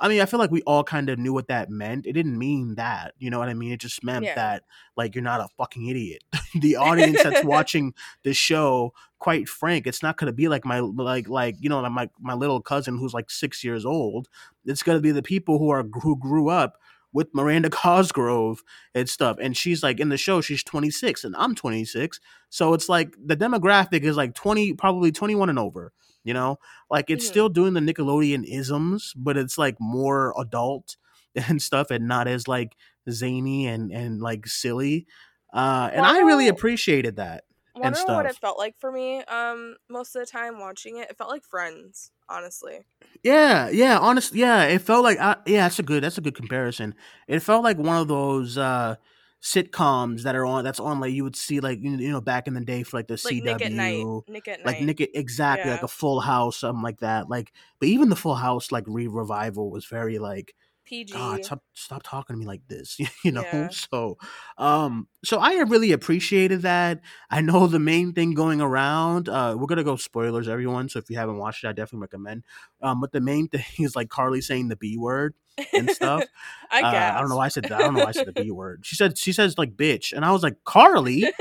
I 0.00 0.08
mean, 0.08 0.20
I 0.20 0.26
feel 0.26 0.40
like 0.40 0.50
we 0.50 0.62
all 0.62 0.82
kind 0.82 1.08
of 1.08 1.18
knew 1.18 1.32
what 1.32 1.46
that 1.48 1.70
meant. 1.70 2.06
It 2.06 2.14
didn't 2.14 2.36
mean 2.36 2.74
that, 2.74 3.14
you 3.18 3.30
know 3.30 3.38
what 3.38 3.48
I 3.48 3.54
mean? 3.54 3.72
It 3.72 3.80
just 3.80 4.02
meant 4.02 4.24
Yeah. 4.24 4.34
that 4.34 4.64
like 4.96 5.14
you're 5.14 5.22
not 5.22 5.40
a 5.40 5.48
fucking 5.56 5.86
idiot. 5.86 6.22
the 6.60 6.76
audience 6.76 7.22
that's 7.22 7.44
watching 7.44 7.94
the 8.24 8.34
show, 8.34 8.92
quite 9.18 9.48
frank, 9.48 9.86
it's 9.86 10.02
not 10.02 10.16
gonna 10.16 10.32
be 10.32 10.48
like 10.48 10.64
my 10.64 10.80
like 10.80 11.28
like 11.28 11.56
you 11.60 11.68
know 11.68 11.80
like 11.80 11.92
my 11.92 12.10
my 12.20 12.34
little 12.34 12.60
cousin 12.60 12.98
who's 12.98 13.14
like 13.14 13.30
six 13.30 13.62
years 13.62 13.84
old. 13.86 14.28
It's 14.66 14.82
gonna 14.82 15.00
be 15.00 15.12
the 15.12 15.22
people 15.22 15.58
who 15.58 15.70
are 15.70 15.84
who 16.02 16.16
grew 16.18 16.48
up 16.48 16.76
with 17.12 17.28
Miranda 17.32 17.70
Cosgrove 17.70 18.64
and 18.96 19.08
stuff. 19.08 19.36
And 19.40 19.56
she's 19.56 19.84
like 19.84 20.00
in 20.00 20.08
the 20.08 20.16
show, 20.16 20.40
she's 20.40 20.64
26 20.64 21.22
and 21.22 21.36
I'm 21.36 21.54
26. 21.54 22.18
So 22.50 22.74
it's 22.74 22.88
like 22.88 23.14
the 23.24 23.36
demographic 23.36 24.02
is 24.02 24.16
like 24.16 24.34
20, 24.34 24.74
probably 24.74 25.12
21 25.12 25.48
and 25.48 25.58
over, 25.58 25.92
you 26.24 26.34
know? 26.34 26.58
Like 26.90 27.10
it's 27.10 27.24
Mhm. 27.24 27.26
still 27.26 27.48
doing 27.48 27.74
the 27.74 27.80
Nickelodeon 27.80 28.44
isms, 28.44 29.12
but 29.16 29.36
it's 29.36 29.58
like 29.58 29.76
more 29.80 30.34
adult 30.38 30.96
and 31.34 31.60
stuff 31.62 31.90
and 31.90 32.08
not 32.08 32.28
as 32.28 32.48
like 32.48 32.76
zany 33.10 33.66
and, 33.66 33.92
and 33.92 34.20
like 34.20 34.46
silly. 34.46 35.06
Uh, 35.52 35.90
and 35.92 36.04
I 36.06 36.20
really 36.20 36.48
appreciated 36.48 37.16
that. 37.16 37.44
Wanna 37.74 38.04
know 38.04 38.14
what 38.14 38.26
it 38.26 38.36
felt 38.36 38.58
like 38.58 38.78
for 38.78 38.90
me? 38.92 39.22
Um, 39.24 39.76
most 39.88 40.14
of 40.14 40.20
the 40.20 40.26
time 40.26 40.58
watching 40.58 40.96
it, 40.96 41.10
it 41.10 41.18
felt 41.18 41.30
like 41.30 41.44
Friends. 41.44 42.10
Honestly, 42.28 42.84
Yeah, 43.22 43.70
yeah, 43.70 43.98
honestly, 43.98 44.40
yeah, 44.40 44.64
it 44.64 44.80
felt 44.82 45.02
like 45.04 45.18
uh, 45.18 45.36
yeah, 45.46 45.62
that's 45.62 45.78
a 45.78 45.82
good 45.82 46.02
that's 46.04 46.18
a 46.18 46.20
good 46.20 46.34
comparison. 46.34 46.94
It 47.26 47.40
felt 47.40 47.64
like 47.64 47.78
one 47.78 47.96
of 47.96 48.08
those 48.08 48.58
uh 48.58 48.96
sitcoms 49.44 50.22
that 50.22 50.34
are 50.34 50.46
on 50.46 50.64
that's 50.64 50.80
on 50.80 51.00
like 51.00 51.12
you 51.12 51.22
would 51.22 51.36
see 51.36 51.60
like 51.60 51.78
you 51.82 52.10
know 52.10 52.20
back 52.22 52.46
in 52.46 52.54
the 52.54 52.62
day 52.62 52.82
for 52.82 52.96
like 52.96 53.08
the 53.08 53.20
like 53.22 53.34
CW 53.34 53.44
Nick 53.44 53.62
at 53.62 53.72
Night. 53.72 54.04
Nick 54.26 54.48
at 54.48 54.64
like 54.64 54.80
Night. 54.80 54.98
Nick 54.98 55.10
exactly 55.12 55.70
like 55.70 55.82
a 55.82 55.88
Full 55.88 56.20
House 56.20 56.56
something 56.56 56.82
like 56.82 57.00
that. 57.00 57.28
Like 57.28 57.52
but 57.78 57.90
even 57.90 58.08
the 58.08 58.16
Full 58.16 58.36
House 58.36 58.72
like 58.72 58.84
re 58.86 59.06
revival 59.06 59.70
was 59.70 59.84
very 59.84 60.18
like 60.18 60.54
PG. 60.84 61.12
God, 61.14 61.44
stop, 61.44 61.62
stop 61.74 62.02
talking 62.02 62.34
to 62.34 62.38
me 62.40 62.46
like 62.46 62.62
this, 62.68 62.98
you 63.24 63.32
know. 63.32 63.42
Yeah. 63.42 63.68
So, 63.70 64.18
um, 64.58 65.08
so 65.24 65.38
I 65.38 65.54
really 65.62 65.92
appreciated 65.92 66.62
that. 66.62 67.00
I 67.30 67.40
know 67.40 67.66
the 67.66 67.78
main 67.78 68.12
thing 68.12 68.34
going 68.34 68.60
around. 68.60 69.28
Uh, 69.28 69.56
we're 69.58 69.66
gonna 69.66 69.84
go 69.84 69.96
spoilers, 69.96 70.48
everyone. 70.48 70.88
So 70.88 70.98
if 70.98 71.10
you 71.10 71.16
haven't 71.16 71.38
watched 71.38 71.64
it, 71.64 71.68
I 71.68 71.72
definitely 71.72 72.02
recommend. 72.02 72.44
Um, 72.82 73.00
but 73.00 73.12
the 73.12 73.20
main 73.20 73.48
thing 73.50 73.64
is 73.78 73.96
like 73.96 74.08
Carly 74.08 74.40
saying 74.40 74.68
the 74.68 74.76
b 74.76 74.96
word 74.96 75.34
and 75.72 75.90
stuff. 75.90 76.24
I 76.70 76.82
Uh, 76.82 76.90
guess. 76.90 77.14
I 77.16 77.20
don't 77.20 77.28
know 77.28 77.36
why 77.36 77.46
I 77.46 77.48
said 77.48 77.64
that. 77.64 77.72
I 77.72 77.78
don't 77.78 77.94
know 77.94 78.00
why 78.00 78.08
I 78.08 78.12
said 78.12 78.26
the 78.26 78.32
b 78.32 78.50
word. 78.50 78.84
She 78.84 78.96
said 78.96 79.16
she 79.16 79.32
says 79.32 79.56
like 79.58 79.76
bitch, 79.76 80.12
and 80.12 80.24
I 80.24 80.32
was 80.32 80.42
like 80.42 80.56
Carly. 80.64 81.32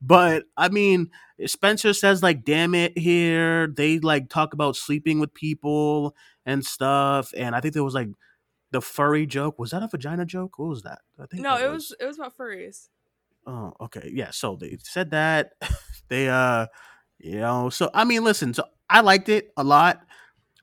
but 0.00 0.44
I 0.56 0.68
mean, 0.68 1.10
Spencer 1.46 1.92
says 1.92 2.22
like 2.22 2.44
"damn 2.44 2.74
it" 2.74 2.96
here. 2.96 3.66
They 3.66 3.98
like 3.98 4.28
talk 4.28 4.52
about 4.54 4.76
sleeping 4.76 5.18
with 5.20 5.34
people 5.34 6.14
and 6.46 6.64
stuff, 6.64 7.32
and 7.36 7.54
I 7.54 7.60
think 7.60 7.74
there 7.74 7.84
was 7.84 7.94
like 7.94 8.08
the 8.70 8.80
furry 8.80 9.26
joke. 9.26 9.58
Was 9.58 9.70
that 9.70 9.82
a 9.82 9.88
vagina 9.88 10.24
joke? 10.24 10.58
What 10.58 10.68
was 10.68 10.82
that? 10.82 11.00
I 11.18 11.26
think 11.26 11.42
no, 11.42 11.56
it 11.56 11.70
was 11.70 11.94
it 12.00 12.06
was 12.06 12.18
about 12.18 12.36
furries. 12.36 12.88
Oh, 13.46 13.72
okay, 13.80 14.10
yeah. 14.12 14.30
So 14.30 14.56
they 14.56 14.78
said 14.82 15.10
that 15.10 15.52
they 16.08 16.28
uh, 16.28 16.66
you 17.18 17.40
know. 17.40 17.70
So 17.70 17.90
I 17.94 18.04
mean, 18.04 18.24
listen. 18.24 18.54
So 18.54 18.64
I 18.88 19.00
liked 19.00 19.28
it 19.28 19.52
a 19.56 19.64
lot. 19.64 20.04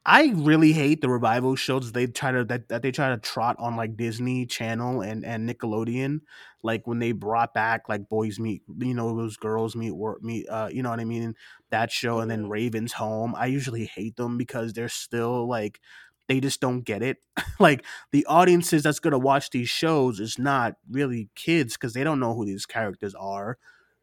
I 0.05 0.31
really 0.35 0.71
hate 0.71 1.01
the 1.01 1.09
revival 1.09 1.55
shows 1.55 1.91
they 1.91 2.07
try 2.07 2.31
to 2.31 2.43
that, 2.45 2.69
that 2.69 2.81
they 2.81 2.91
try 2.91 3.09
to 3.09 3.17
trot 3.17 3.57
on 3.59 3.75
like 3.75 3.97
Disney 3.97 4.45
Channel 4.45 5.01
and 5.01 5.25
and 5.25 5.47
Nickelodeon, 5.47 6.21
like 6.63 6.87
when 6.87 6.99
they 6.99 7.11
brought 7.11 7.53
back 7.53 7.89
like 7.89 8.07
Boys 8.09 8.39
Meet, 8.39 8.63
you 8.79 8.93
know, 8.93 9.15
those 9.15 9.37
girls 9.37 9.75
meet 9.75 9.91
work 9.91 10.23
meet, 10.23 10.47
uh, 10.49 10.69
you 10.71 10.81
know 10.83 10.89
what 10.89 10.99
I 10.99 11.05
mean, 11.05 11.35
that 11.69 11.91
show, 11.91 12.19
and 12.21 12.31
then 12.31 12.45
Mhm. 12.45 12.49
Raven's 12.49 12.93
Home. 12.93 13.35
I 13.35 13.47
usually 13.47 13.85
hate 13.85 14.15
them 14.15 14.37
because 14.37 14.73
they're 14.73 14.89
still 14.89 15.47
like 15.47 15.79
they 16.27 16.39
just 16.39 16.61
don't 16.61 16.81
get 16.81 17.03
it. 17.03 17.17
like 17.59 17.83
the 18.11 18.25
audiences 18.27 18.83
that's 18.83 18.99
gonna 18.99 19.19
watch 19.19 19.49
these 19.51 19.69
shows 19.69 20.19
is 20.19 20.39
not 20.39 20.75
really 20.89 21.29
kids 21.35 21.73
because 21.73 21.93
they 21.93 22.03
don't 22.03 22.19
know 22.19 22.33
who 22.35 22.45
these 22.45 22.65
characters 22.65 23.13
are. 23.15 23.57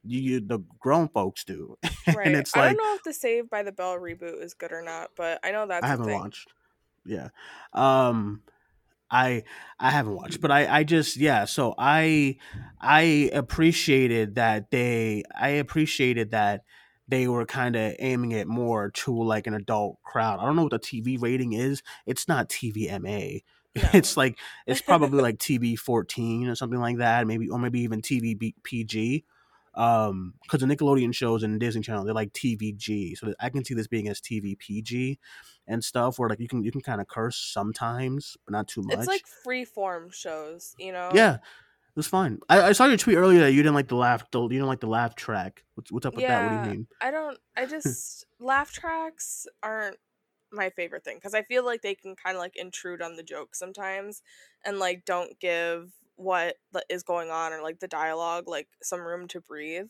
You, 0.07 0.21
you 0.21 0.41
the 0.41 0.61
grown 0.79 1.09
folks 1.09 1.45
do, 1.45 1.77
Right. 2.07 2.27
and 2.27 2.37
it's 2.37 2.55
like, 2.55 2.65
I 2.65 2.69
don't 2.75 2.85
know 2.85 2.95
if 2.95 3.03
the 3.03 3.13
Save 3.13 3.51
by 3.51 3.63
the 3.63 3.73
Bell 3.73 3.97
reboot 3.99 4.43
is 4.43 4.55
good 4.55 4.73
or 4.73 4.83
not, 4.83 5.11
but 5.17 5.41
I 5.45 5.51
know 5.53 5.67
that's 5.67 5.85
I 5.85 5.89
haven't 5.89 6.11
watched. 6.13 6.53
Yeah. 7.05 7.29
Um 7.73 8.43
I 9.11 9.45
I 9.79 9.91
haven't 9.91 10.17
watched, 10.17 10.41
but 10.41 10.51
I 10.51 10.79
I 10.79 10.85
just 10.85 11.17
yeah, 11.17 11.45
so 11.45 11.75
I 11.79 12.39
I 12.81 13.31
appreciated 13.33 14.35
that 14.35 14.71
they 14.71 15.23
I 15.39 15.51
appreciated 15.51 16.33
that 16.33 16.65
they 17.09 17.29
were 17.29 17.47
kind 17.47 17.77
of 17.77 17.95
aiming 18.01 18.33
it 18.33 18.49
more 18.49 18.91
to 18.91 19.23
like 19.23 19.47
an 19.47 19.55
adult 19.55 20.03
crowd. 20.03 20.41
I 20.41 20.45
don't 20.45 20.57
know 20.57 20.65
what 20.65 20.73
the 20.73 20.81
TV 20.81 21.21
rating 21.21 21.53
is. 21.53 21.83
It's 22.05 22.29
not 22.29 22.49
TVMA. 22.49 23.43
No. 23.77 23.83
It's 23.93 24.17
like 24.17 24.39
it's 24.67 24.81
probably 24.81 25.21
like 25.21 25.37
TV 25.37 25.79
14 25.79 26.49
or 26.49 26.55
something 26.55 26.81
like 26.81 26.97
that, 26.97 27.27
maybe 27.27 27.51
or 27.51 27.59
maybe 27.59 27.81
even 27.81 28.01
TV 28.01 28.55
PG. 28.63 29.23
Um, 29.77 30.35
because 30.43 30.61
the 30.61 30.67
Nickelodeon 30.67 31.15
shows 31.15 31.43
and 31.43 31.61
Disney 31.61 31.83
Channel 31.83 32.05
they're 32.05 32.15
like 32.15 32.33
TVG, 32.33 33.17
so 33.19 33.35
I 33.39 33.51
can 33.51 33.65
see 33.65 33.75
this 33.75 33.87
being 33.87 34.09
as 34.09 34.21
tvpg 34.21 35.19
and 35.67 35.85
stuff 35.85 36.19
where 36.19 36.29
like 36.29 36.41
you 36.41 36.49
can 36.49 36.65
you 36.65 36.73
can 36.73 36.81
kind 36.81 37.01
of 37.01 37.09
curse 37.09 37.37
sometimes, 37.37 38.37
but 38.45 38.53
not 38.53 38.69
too 38.69 38.83
much. 38.83 38.99
It's 38.99 39.07
like 39.07 39.27
free 39.27 39.65
form 39.65 40.11
shows, 40.11 40.75
you 40.79 40.93
know? 40.93 41.11
yeah, 41.13 41.35
it 41.35 41.97
was 41.97 42.07
fine. 42.07 42.39
I, 42.49 42.63
I 42.63 42.73
saw 42.73 42.87
your 42.87 42.97
tweet 42.97 43.17
earlier 43.17 43.41
that 43.41 43.53
you 43.53 43.63
didn't 43.63 43.75
like 43.75 43.89
the 43.89 43.97
laugh, 43.97 44.31
the, 44.31 44.41
you 44.43 44.49
didn't 44.49 44.67
like 44.67 44.81
the 44.81 44.87
laugh 44.87 45.15
track. 45.15 45.65
What's 45.75 45.93
what's 45.93 46.07
up 46.07 46.15
with 46.15 46.27
that? 46.27 46.43
What 46.43 46.63
do 46.63 46.71
you 46.71 46.77
mean? 46.77 46.87
I 47.01 47.11
don't 47.11 47.39
I 47.57 47.67
just 47.67 48.25
laugh 48.39 48.73
tracks 48.73 49.47
aren't 49.63 49.97
my 50.53 50.71
favorite 50.71 51.05
thing 51.05 51.17
because 51.17 51.35
I 51.35 51.43
feel 51.43 51.65
like 51.65 51.83
they 51.83 51.95
can 51.95 52.15
kind 52.15 52.37
of 52.37 52.41
like 52.41 52.57
intrude 52.57 53.03
on 53.03 53.17
the 53.17 53.23
joke 53.23 53.55
sometimes 53.55 54.23
and 54.65 54.79
like 54.79 55.05
don't 55.05 55.39
give 55.41 55.91
what 56.17 56.57
is 56.89 57.03
going 57.03 57.31
on 57.31 57.53
or 57.53 57.63
like 57.63 57.79
the 57.79 57.89
dialogue 57.89 58.49
like 58.49 58.69
some 58.83 59.01
room 59.01 59.29
to 59.29 59.41
breathe 59.41 59.87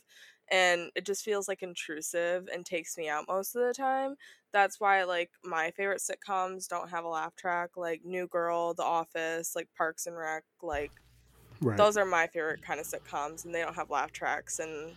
and 0.49 0.90
it 0.95 1.04
just 1.04 1.25
feels 1.25 1.49
like 1.49 1.62
intrusive 1.62 2.49
and 2.52 2.64
takes 2.64 2.97
me 2.97 3.09
out 3.09 3.25
most 3.28 3.56
of 3.56 3.66
the 3.66 3.75
time. 3.75 4.14
That's 4.52 4.78
why 4.78 5.02
like 5.02 5.30
my 5.42 5.73
favorite 5.73 6.00
sitcoms 6.00 6.68
don't 6.68 6.90
have 6.90 7.04
a 7.04 7.09
laugh 7.09 7.35
track 7.35 7.71
like 7.76 8.04
New 8.04 8.28
Girl, 8.28 8.73
The 8.75 8.85
Office, 8.85 9.56
like 9.56 9.68
Parks 9.76 10.06
and 10.06 10.16
Rec, 10.16 10.45
like 10.62 10.92
Right. 11.61 11.78
those 11.78 11.97
are 11.97 12.04
my 12.04 12.26
favorite 12.26 12.62
kind 12.62 12.80
of 12.80 12.87
sitcoms 12.87 13.45
and 13.45 13.54
they 13.54 13.62
don't 13.62 13.75
have 13.76 13.90
laugh 13.90 14.12
tracks 14.12 14.59
and 14.59 14.97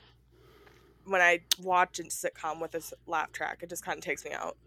when 1.05 1.21
i 1.21 1.39
watch 1.62 2.00
a 2.00 2.03
sitcom 2.03 2.62
with 2.62 2.75
a 2.75 2.81
laugh 3.07 3.31
track 3.31 3.59
it 3.62 3.69
just 3.69 3.83
kind 3.86 3.98
of 3.98 4.03
takes 4.03 4.25
me 4.25 4.31
out 4.31 4.57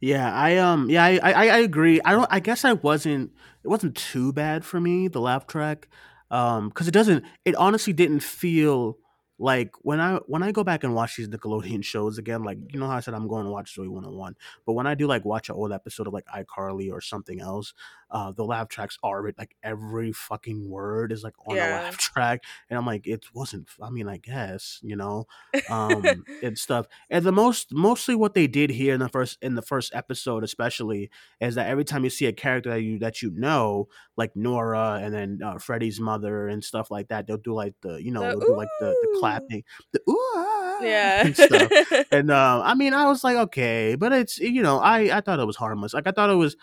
Yeah, 0.00 0.32
I 0.34 0.56
um, 0.56 0.88
yeah, 0.90 1.04
I, 1.04 1.18
I 1.22 1.32
I 1.48 1.58
agree. 1.58 2.00
I 2.04 2.12
don't. 2.12 2.28
I 2.30 2.40
guess 2.40 2.64
I 2.64 2.72
wasn't. 2.74 3.32
It 3.62 3.68
wasn't 3.68 3.96
too 3.96 4.32
bad 4.32 4.64
for 4.64 4.80
me 4.80 5.08
the 5.08 5.20
laugh 5.20 5.46
track, 5.46 5.88
um, 6.30 6.68
because 6.68 6.88
it 6.88 6.92
doesn't. 6.92 7.24
It 7.44 7.54
honestly 7.56 7.92
didn't 7.92 8.20
feel 8.20 8.98
like 9.40 9.72
when 9.80 10.00
I 10.00 10.16
when 10.26 10.42
I 10.42 10.52
go 10.52 10.62
back 10.62 10.84
and 10.84 10.94
watch 10.94 11.16
these 11.16 11.28
Nickelodeon 11.28 11.82
shows 11.82 12.18
again. 12.18 12.44
Like 12.44 12.58
you 12.72 12.78
know 12.78 12.86
how 12.86 12.96
I 12.96 13.00
said 13.00 13.14
I'm 13.14 13.26
going 13.26 13.46
to 13.46 13.50
watch 13.50 13.74
Zoe 13.74 13.88
101, 13.88 14.36
but 14.66 14.74
when 14.74 14.86
I 14.86 14.94
do 14.94 15.06
like 15.06 15.24
watch 15.24 15.48
an 15.48 15.54
old 15.54 15.72
episode 15.72 16.06
of 16.06 16.12
like 16.12 16.26
iCarly 16.26 16.92
or 16.92 17.00
something 17.00 17.40
else, 17.40 17.72
uh, 18.10 18.32
the 18.32 18.44
laugh 18.44 18.68
tracks 18.68 18.98
are 19.02 19.22
writ- 19.22 19.38
like 19.38 19.56
every 19.62 20.12
fucking 20.12 20.68
word 20.68 21.10
is 21.10 21.24
like 21.24 21.32
on 21.46 21.56
a 21.56 21.60
laugh 21.60 21.96
track, 21.96 22.44
and 22.68 22.78
I'm 22.78 22.84
like, 22.84 23.06
it 23.06 23.24
wasn't. 23.32 23.68
I 23.80 23.88
mean, 23.88 24.08
I 24.08 24.18
guess 24.18 24.78
you 24.82 24.94
know, 24.94 25.26
um, 25.70 26.04
and 26.42 26.58
stuff. 26.58 26.86
And 27.08 27.24
the 27.24 27.32
most 27.32 27.72
mostly 27.72 28.14
what 28.14 28.34
they 28.34 28.46
did 28.46 28.68
here 28.68 28.92
in 28.92 29.00
the 29.00 29.08
first 29.08 29.38
in 29.40 29.54
the 29.54 29.62
first 29.62 29.94
episode, 29.94 30.44
especially, 30.44 31.10
is 31.40 31.54
that 31.54 31.68
every 31.68 31.84
time 31.84 32.04
you 32.04 32.10
see 32.10 32.26
a 32.26 32.32
character 32.32 32.68
that 32.70 32.82
you 32.82 32.98
that 32.98 33.22
you 33.22 33.30
know, 33.30 33.88
like 34.18 34.36
Nora 34.36 35.00
and 35.02 35.14
then 35.14 35.40
uh, 35.42 35.56
Freddy's 35.58 35.98
mother 35.98 36.46
and 36.46 36.62
stuff 36.62 36.90
like 36.90 37.08
that, 37.08 37.26
they'll 37.26 37.38
do 37.38 37.54
like 37.54 37.74
the 37.80 38.02
you 38.02 38.10
know 38.10 38.20
The 38.20 38.28
they'll 38.28 38.40
do 38.40 38.56
like 38.56 38.68
the, 38.80 38.86
the 39.00 39.08
ooh. 39.08 39.20
Clapping, 39.38 39.64
the 39.92 40.00
ooh 40.08 40.32
ah, 40.36 40.78
yeah 40.82 41.26
and 41.26 41.36
stuff. 41.36 41.70
And 42.12 42.30
uh, 42.30 42.62
I 42.64 42.74
mean, 42.74 42.94
I 42.94 43.06
was 43.06 43.22
like, 43.22 43.36
okay, 43.36 43.94
but 43.94 44.12
it's 44.12 44.38
you 44.38 44.62
know, 44.62 44.78
I 44.78 45.16
I 45.16 45.20
thought 45.20 45.40
it 45.40 45.46
was 45.46 45.56
harmless. 45.56 45.94
Like 45.94 46.06
I 46.06 46.12
thought 46.12 46.30
it 46.30 46.34
was. 46.34 46.56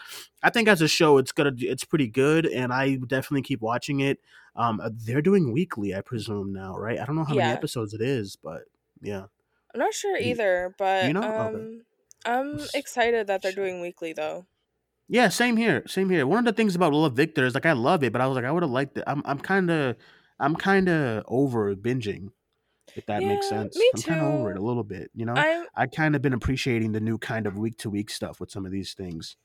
I 0.43 0.49
think 0.49 0.67
as 0.67 0.81
a 0.81 0.87
show, 0.87 1.17
it's 1.17 1.31
gonna 1.31 1.53
it's 1.57 1.83
pretty 1.83 2.07
good, 2.07 2.45
and 2.45 2.71
I 2.71 2.95
definitely 2.95 3.41
keep 3.41 3.61
watching 3.61 4.01
it. 4.01 4.19
Um, 4.55 4.79
uh, 4.79 4.89
they're 4.91 5.21
doing 5.21 5.53
weekly, 5.53 5.93
I 5.93 6.01
presume 6.01 6.51
now, 6.51 6.75
right? 6.75 6.99
I 6.99 7.05
don't 7.05 7.15
know 7.15 7.23
how 7.23 7.35
many 7.35 7.51
episodes 7.51 7.93
it 7.93 8.01
is, 8.01 8.35
but 8.35 8.63
yeah. 9.01 9.25
i'm 9.73 9.79
not 9.79 9.93
sure 9.93 10.17
either 10.17 10.73
but 10.77 11.11
know? 11.13 11.21
Okay. 11.21 11.57
um 11.57 11.81
i'm 12.25 12.59
excited 12.73 13.27
that 13.27 13.41
they're 13.41 13.51
doing 13.51 13.81
weekly 13.81 14.13
though 14.13 14.45
Yeah, 15.09 15.29
same 15.29 15.55
here. 15.55 15.83
Same 15.87 16.09
here. 16.09 16.27
One 16.27 16.39
of 16.39 16.45
the 16.45 16.51
things 16.51 16.75
about 16.75 16.91
Love 16.91 17.13
Victor 17.13 17.45
is 17.45 17.53
like 17.53 17.65
I 17.65 17.71
love 17.71 18.03
it, 18.03 18.11
but 18.11 18.19
I 18.19 18.27
was 18.27 18.35
like 18.35 18.43
I 18.43 18.51
would 18.51 18.63
have 18.63 18.71
liked 18.71 18.97
it. 18.97 19.05
I'm 19.07 19.21
I'm 19.23 19.39
kind 19.39 19.71
of 19.71 19.95
I'm 20.39 20.55
kind 20.55 20.89
of 20.89 21.23
over 21.27 21.73
binging, 21.75 22.31
if 22.97 23.05
that 23.07 23.23
makes 23.23 23.47
sense. 23.47 23.83
me 23.83 23.91
I'm 23.93 24.03
kind 24.03 24.21
of 24.21 24.27
over 24.27 24.51
it 24.51 24.57
a 24.57 24.61
little 24.63 24.83
bit. 24.83 25.11
You 25.13 25.25
know, 25.25 25.45
i'm 25.45 25.67
I 25.75 25.87
kind 25.87 26.15
of 26.15 26.21
been 26.21 26.33
appreciating 26.33 26.91
the 26.93 27.01
new 27.01 27.17
kind 27.17 27.47
of 27.47 27.57
week 27.57 27.77
to 27.79 27.89
week 27.89 28.09
stuff 28.09 28.39
with 28.39 28.51
some 28.51 28.65
of 28.65 28.71
these 28.71 28.93
things. 28.93 29.37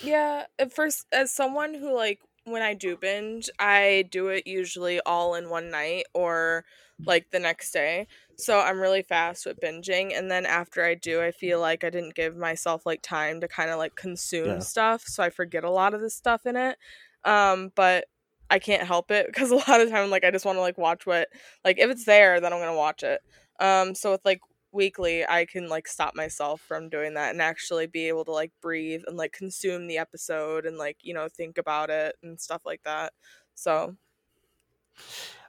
yeah 0.00 0.46
at 0.58 0.72
first 0.72 1.06
as 1.12 1.32
someone 1.32 1.74
who 1.74 1.94
like 1.94 2.20
when 2.46 2.60
I 2.60 2.74
do 2.74 2.94
binge, 2.98 3.48
I 3.58 4.04
do 4.10 4.28
it 4.28 4.46
usually 4.46 5.00
all 5.06 5.34
in 5.34 5.48
one 5.48 5.70
night 5.70 6.04
or 6.12 6.66
like 7.06 7.30
the 7.30 7.38
next 7.38 7.70
day. 7.72 8.06
So 8.36 8.60
I'm 8.60 8.80
really 8.80 9.00
fast 9.02 9.46
with 9.46 9.58
binging 9.60 10.12
and 10.16 10.30
then 10.30 10.44
after 10.44 10.84
I 10.84 10.94
do, 10.94 11.22
I 11.22 11.30
feel 11.30 11.58
like 11.60 11.84
I 11.84 11.90
didn't 11.90 12.14
give 12.16 12.36
myself 12.36 12.84
like 12.84 13.00
time 13.02 13.40
to 13.40 13.48
kind 13.48 13.70
of 13.70 13.78
like 13.78 13.94
consume 13.96 14.60
Yeah. 14.60 14.60
stuff, 14.60 15.04
so 15.06 15.22
I 15.22 15.30
forget 15.30 15.64
a 15.64 15.70
lot 15.70 15.94
of 15.94 16.02
the 16.02 16.10
stuff 16.10 16.44
in 16.44 16.56
it. 16.56 16.76
Um 17.24 17.72
but 17.74 18.04
I 18.50 18.58
can't 18.58 18.86
help 18.86 19.10
it 19.10 19.26
because 19.26 19.50
a 19.52 19.56
lot 19.56 19.80
of 19.80 19.90
time 19.90 20.10
like 20.10 20.24
I 20.24 20.30
just 20.30 20.44
want 20.44 20.56
to 20.56 20.60
like 20.62 20.78
watch 20.78 21.06
what 21.06 21.28
like 21.64 21.78
if 21.78 21.90
it's 21.90 22.04
there, 22.04 22.40
then 22.40 22.52
I'm 22.52 22.58
going 22.60 22.70
to 22.72 22.76
watch 22.76 23.02
it. 23.02 23.20
Um 23.60 23.94
so 23.94 24.12
with 24.12 24.24
like 24.24 24.40
weekly, 24.72 25.24
I 25.26 25.44
can 25.46 25.68
like 25.68 25.86
stop 25.86 26.14
myself 26.16 26.60
from 26.60 26.88
doing 26.88 27.14
that 27.14 27.30
and 27.30 27.40
actually 27.40 27.86
be 27.86 28.08
able 28.08 28.24
to 28.26 28.32
like 28.32 28.52
breathe 28.60 29.02
and 29.06 29.16
like 29.16 29.32
consume 29.32 29.86
the 29.86 29.98
episode 29.98 30.66
and 30.66 30.76
like, 30.76 30.98
you 31.02 31.14
know, 31.14 31.28
think 31.28 31.58
about 31.58 31.90
it 31.90 32.16
and 32.22 32.40
stuff 32.40 32.62
like 32.66 32.82
that. 32.84 33.12
So, 33.54 33.96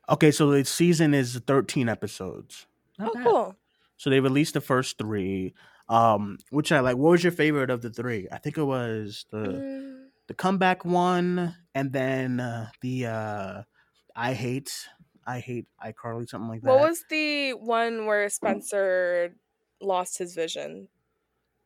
Okay, 0.10 0.32
so 0.32 0.52
the 0.52 0.64
season 0.66 1.14
is 1.14 1.42
13 1.48 1.90
episodes. 1.90 2.68
Not 3.00 3.10
oh 3.10 3.14
bad. 3.14 3.24
cool. 3.24 3.56
So 3.98 4.10
they 4.10 4.20
released 4.20 4.54
the 4.54 4.62
first 4.62 4.98
three, 4.98 5.54
um, 5.90 6.38
which 6.50 6.72
I 6.72 6.80
like. 6.82 6.98
What 6.98 7.12
was 7.12 7.24
your 7.24 7.32
favorite 7.32 7.70
of 7.70 7.82
the 7.82 7.90
three? 7.90 8.28
I 8.32 8.38
think 8.38 8.58
it 8.58 8.64
was 8.64 9.26
the 9.32 9.40
Mm, 9.40 10.05
the 10.28 10.34
comeback 10.34 10.86
one, 10.86 11.56
and 11.74 11.92
then 11.92 12.40
uh, 12.40 12.70
the 12.82 13.06
uh, 13.08 13.64
I 14.16 14.34
hate 14.34 14.88
I 15.26 15.40
hate 15.40 15.68
iCarly, 15.84 16.28
something 16.30 16.50
like 16.50 16.62
that. 16.62 16.70
What 16.70 16.80
was 16.90 17.04
the 17.10 17.54
one 17.54 18.06
where 18.06 18.28
Spencer 18.30 19.36
lost 19.82 20.18
his 20.18 20.36
vision? 20.36 20.88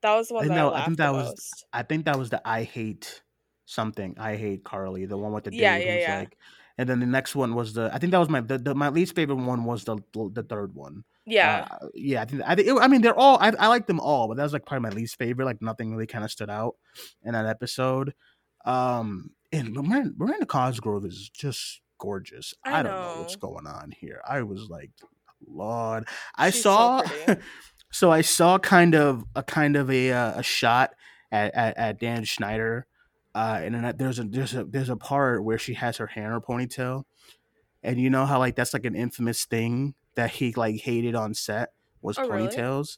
That 0.02 0.16
was 0.16 0.30
the 0.30 0.36
one 0.36 0.46
I 0.52 0.56
that 0.56 0.66
I 0.66 0.82
I 0.82 0.86
think 0.86 0.98
that 0.98 1.14
was- 1.14 1.26
most. 1.28 1.66
I 1.74 1.84
think 1.84 2.06
that 2.06 2.18
was 2.18 2.30
the 2.30 2.42
I 2.48 2.64
hate 2.64 3.22
something. 3.66 4.16
I 4.18 4.36
hate 4.36 4.64
Carly, 4.64 5.06
the 5.06 5.18
one 5.18 5.34
with 5.34 5.44
the 5.44 5.54
Yeah, 5.54 5.78
dude 5.78 5.88
yeah, 5.88 6.00
yeah. 6.00 6.20
like. 6.20 6.38
And 6.78 6.88
then 6.88 7.02
the 7.02 7.06
next 7.06 7.36
one 7.36 7.56
was 7.56 7.74
the. 7.74 7.94
I 7.94 7.98
think 7.98 8.12
that 8.12 8.20
was 8.20 8.30
my 8.30 8.40
the, 8.40 8.58
the 8.58 8.74
my 8.74 8.88
least 8.88 9.14
favorite 9.14 9.36
one 9.36 9.66
was 9.66 9.84
the 9.84 9.98
the 10.14 10.44
third 10.44 10.74
one. 10.74 11.04
Yeah. 11.26 11.68
Uh, 11.70 11.88
yeah. 11.94 12.22
I 12.22 12.26
think 12.26 12.42
I 12.46 12.56
think 12.56 12.70
it, 12.70 12.76
I 12.80 12.88
mean 12.88 13.02
they're 13.02 13.14
all 13.20 13.38
I 13.42 13.50
I 13.60 13.68
like 13.68 13.86
them 13.88 14.00
all, 14.00 14.30
but 14.30 14.38
that 14.38 14.44
was 14.44 14.54
like 14.54 14.66
probably 14.66 14.90
my 14.90 14.96
least 14.96 15.18
favorite. 15.18 15.44
Like 15.44 15.62
nothing 15.62 15.92
really 15.92 16.08
kind 16.08 16.24
of 16.24 16.32
stood 16.32 16.50
out 16.50 16.76
in 17.24 17.34
that 17.34 17.46
episode. 17.46 18.14
Um, 18.70 19.32
and 19.52 19.74
Miranda, 19.74 20.12
Miranda 20.18 20.46
Cosgrove 20.46 21.06
is 21.06 21.30
just 21.30 21.82
gorgeous. 21.98 22.54
I 22.64 22.80
I, 22.80 22.84
don't 22.84 22.92
know 22.92 23.16
what's 23.22 23.36
going 23.36 23.66
on 23.68 23.92
here. 24.00 24.22
I 24.28 24.44
was 24.44 24.68
like, 24.70 24.92
Lord, 25.48 26.08
I 26.38 26.52
She's 26.52 26.64
saw. 26.64 27.02
pretty. 27.06 27.42
so 27.92 28.12
I 28.12 28.22
saw 28.22 28.60
kind 28.60 28.94
of 28.96 29.24
a 29.36 29.42
kind 29.44 29.76
of 29.76 29.90
a 29.90 30.12
uh, 30.12 30.40
a 30.40 30.44
shot 30.44 30.92
at, 31.32 31.54
at, 31.56 31.78
at 31.78 32.00
Dan 32.00 32.24
Schneider, 32.26 32.86
uh, 33.34 33.60
and 33.64 33.74
then 33.74 33.96
there's 33.98 34.20
a 34.20 34.24
there's 34.24 34.54
a 34.54 34.64
there's 34.66 34.90
a 34.90 34.96
part 34.98 35.44
where 35.44 35.58
she 35.58 35.74
has 35.76 35.98
her 35.98 36.08
hair 36.08 36.26
in 36.26 36.32
her 36.32 36.42
ponytail, 36.42 37.04
and 37.82 38.00
you 38.00 38.10
know 38.10 38.26
how 38.26 38.38
like 38.38 38.56
that's 38.56 38.74
like 38.74 38.86
an 38.86 38.96
infamous 38.96 39.46
thing 39.46 39.96
that 40.16 40.32
he 40.32 40.52
like 40.54 40.76
hated 40.82 41.16
on 41.16 41.34
set 41.34 41.70
was 42.02 42.18
Oh, 42.20 42.28
really? 42.30 42.48
ponytails. 42.50 42.98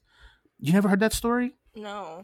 You 0.60 0.74
never 0.74 0.90
heard 0.90 1.00
that 1.00 1.14
story? 1.14 1.56
no. 1.76 2.24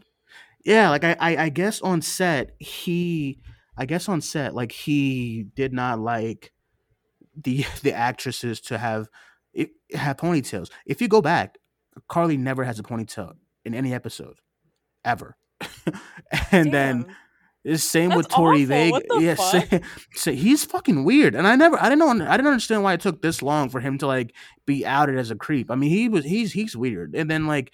Yeah, 0.68 0.90
like 0.90 1.02
I, 1.02 1.16
I 1.18 1.36
I 1.44 1.48
guess 1.48 1.80
on 1.80 2.02
set 2.02 2.50
he 2.58 3.38
I 3.74 3.86
guess 3.86 4.06
on 4.06 4.20
set 4.20 4.54
like 4.54 4.70
he 4.70 5.46
did 5.56 5.72
not 5.72 5.98
like 5.98 6.52
the 7.34 7.64
the 7.82 7.94
actresses 7.94 8.60
to 8.62 8.76
have 8.76 9.08
it 9.54 9.70
have 9.94 10.18
ponytails. 10.18 10.68
If 10.84 11.00
you 11.00 11.08
go 11.08 11.22
back, 11.22 11.56
Carly 12.06 12.36
never 12.36 12.64
has 12.64 12.78
a 12.78 12.82
ponytail 12.82 13.32
in 13.64 13.74
any 13.74 13.94
episode 13.94 14.40
ever. 15.06 15.38
and 16.52 16.70
then 16.70 17.02
Damn. 17.02 17.16
it's 17.64 17.82
same 17.82 18.14
with 18.14 18.28
Tori. 18.28 18.66
Vega. 18.66 19.00
Yeah, 19.18 19.36
so 20.14 20.32
he's 20.32 20.66
fucking 20.66 21.02
weird. 21.02 21.34
And 21.34 21.46
I 21.46 21.56
never 21.56 21.80
I 21.80 21.88
didn't 21.88 22.00
know 22.00 22.10
I 22.10 22.36
didn't 22.36 22.46
understand 22.46 22.82
why 22.82 22.92
it 22.92 23.00
took 23.00 23.22
this 23.22 23.40
long 23.40 23.70
for 23.70 23.80
him 23.80 23.96
to 23.98 24.06
like 24.06 24.34
be 24.66 24.84
outed 24.84 25.16
as 25.16 25.30
a 25.30 25.34
creep. 25.34 25.70
I 25.70 25.76
mean, 25.76 25.88
he 25.88 26.10
was 26.10 26.26
he's 26.26 26.52
he's 26.52 26.76
weird. 26.76 27.14
And 27.14 27.30
then 27.30 27.46
like 27.46 27.72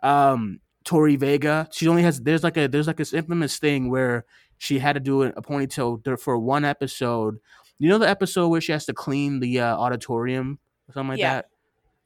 um 0.00 0.60
Tori 0.86 1.16
Vega, 1.16 1.68
she 1.72 1.88
only 1.88 2.02
has 2.02 2.20
there's 2.20 2.42
like 2.42 2.56
a 2.56 2.68
there's 2.68 2.86
like 2.86 2.96
this 2.96 3.12
infamous 3.12 3.58
thing 3.58 3.90
where 3.90 4.24
she 4.56 4.78
had 4.78 4.94
to 4.94 5.00
do 5.00 5.24
a, 5.24 5.32
ponytail 5.42 6.18
for 6.18 6.38
one 6.38 6.64
episode. 6.64 7.38
You 7.78 7.90
know 7.90 7.98
the 7.98 8.08
episode 8.08 8.48
where 8.48 8.60
she 8.62 8.72
has 8.72 8.86
to 8.86 8.94
clean 8.94 9.40
the 9.40 9.60
uh, 9.60 9.76
auditorium 9.76 10.58
or 10.88 10.92
something 10.94 11.10
like 11.10 11.18
Yeah. 11.18 11.34
that? 11.34 11.46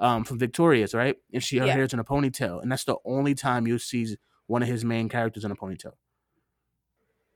Um 0.05 0.25
from 0.25 0.39
Victorious, 0.39 0.95
right? 0.95 1.17
And 1.33 1.45
she 1.45 1.59
her 1.59 1.67
Yeah. 1.67 1.75
hair's 1.75 1.93
in 1.93 2.01
a 2.01 2.05
ponytail. 2.05 2.61
And 2.63 2.73
that's 2.73 2.85
the 2.85 2.97
only 3.05 3.35
time 3.35 3.67
you 3.69 3.79
see 3.79 4.17
one 4.47 4.63
of 4.63 4.69
his 4.69 4.85
main 4.85 5.09
characters 5.11 5.45
in 5.45 5.53
a 5.53 5.57
ponytail. 5.57 5.93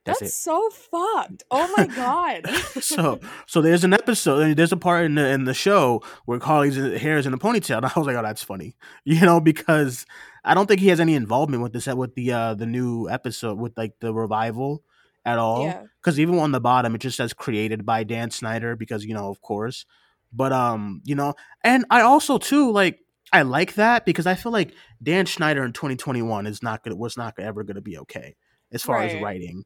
That's, 0.05 0.21
That's 0.21 0.35
so 0.37 0.69
fucked. 0.71 1.45
Oh 1.51 1.73
my 1.77 1.87
god. 1.87 2.47
so 2.81 3.21
so 3.47 3.63
there's 3.63 3.85
an 3.85 3.93
episode 3.95 4.57
there's 4.57 4.73
a 4.73 4.77
part 4.79 5.05
in 5.05 5.15
the 5.15 5.29
in 5.29 5.45
the 5.45 5.55
show 5.55 6.03
where 6.25 6.39
Carly's 6.39 6.77
hair 6.77 7.19
is 7.19 7.27
in 7.27 7.33
a 7.35 7.39
ponytail 7.39 7.77
and 7.79 7.87
I 7.87 7.93
was 7.97 8.07
like 8.07 8.17
oh 8.17 8.23
that's 8.23 8.43
funny 8.43 8.77
you 9.05 9.21
know 9.21 9.41
because 9.41 10.05
I 10.45 10.55
don't 10.55 10.67
think 10.67 10.81
he 10.81 10.89
has 10.89 11.01
any 11.01 11.15
involvement 11.15 11.63
with 11.63 11.73
this 11.73 11.87
with 11.87 12.15
the 12.15 12.33
uh 12.33 12.55
the 12.55 12.67
new 12.67 13.09
episode 13.09 13.59
with 13.59 13.77
like 13.77 13.93
the 14.01 14.13
revival 14.13 14.83
at 15.25 15.39
all 15.39 15.65
Yeah. 15.65 15.83
because 16.03 16.21
even 16.21 16.39
on 16.39 16.53
the 16.53 16.61
bottom 16.61 16.95
it 16.95 16.99
just 16.99 17.17
says 17.17 17.33
created 17.33 17.87
by 17.87 18.05
Dan 18.05 18.31
Schneider 18.31 18.77
because 18.77 19.05
you 19.05 19.15
know 19.15 19.29
of 19.31 19.41
course 19.41 19.87
but 20.33 20.53
um 20.53 21.01
you 21.05 21.15
know 21.15 21.35
and 21.63 21.85
I 21.91 22.03
also 22.03 22.39
too 22.39 22.71
like 22.71 23.01
I 23.33 23.43
like 23.43 23.75
that 23.75 24.05
because 24.05 24.27
I 24.27 24.35
feel 24.35 24.53
like 24.53 24.75
Dan 25.03 25.27
Schneider 25.27 25.65
in 25.65 25.73
2021 25.73 26.47
is 26.47 26.63
not 26.63 26.85
gonna 26.85 26.97
was 26.97 27.17
not 27.17 27.35
ever 27.39 27.65
gonna 27.65 27.81
be 27.81 27.99
okay 27.99 28.37
as 28.73 28.83
far 28.83 29.03
as 29.03 29.15
writing 29.23 29.65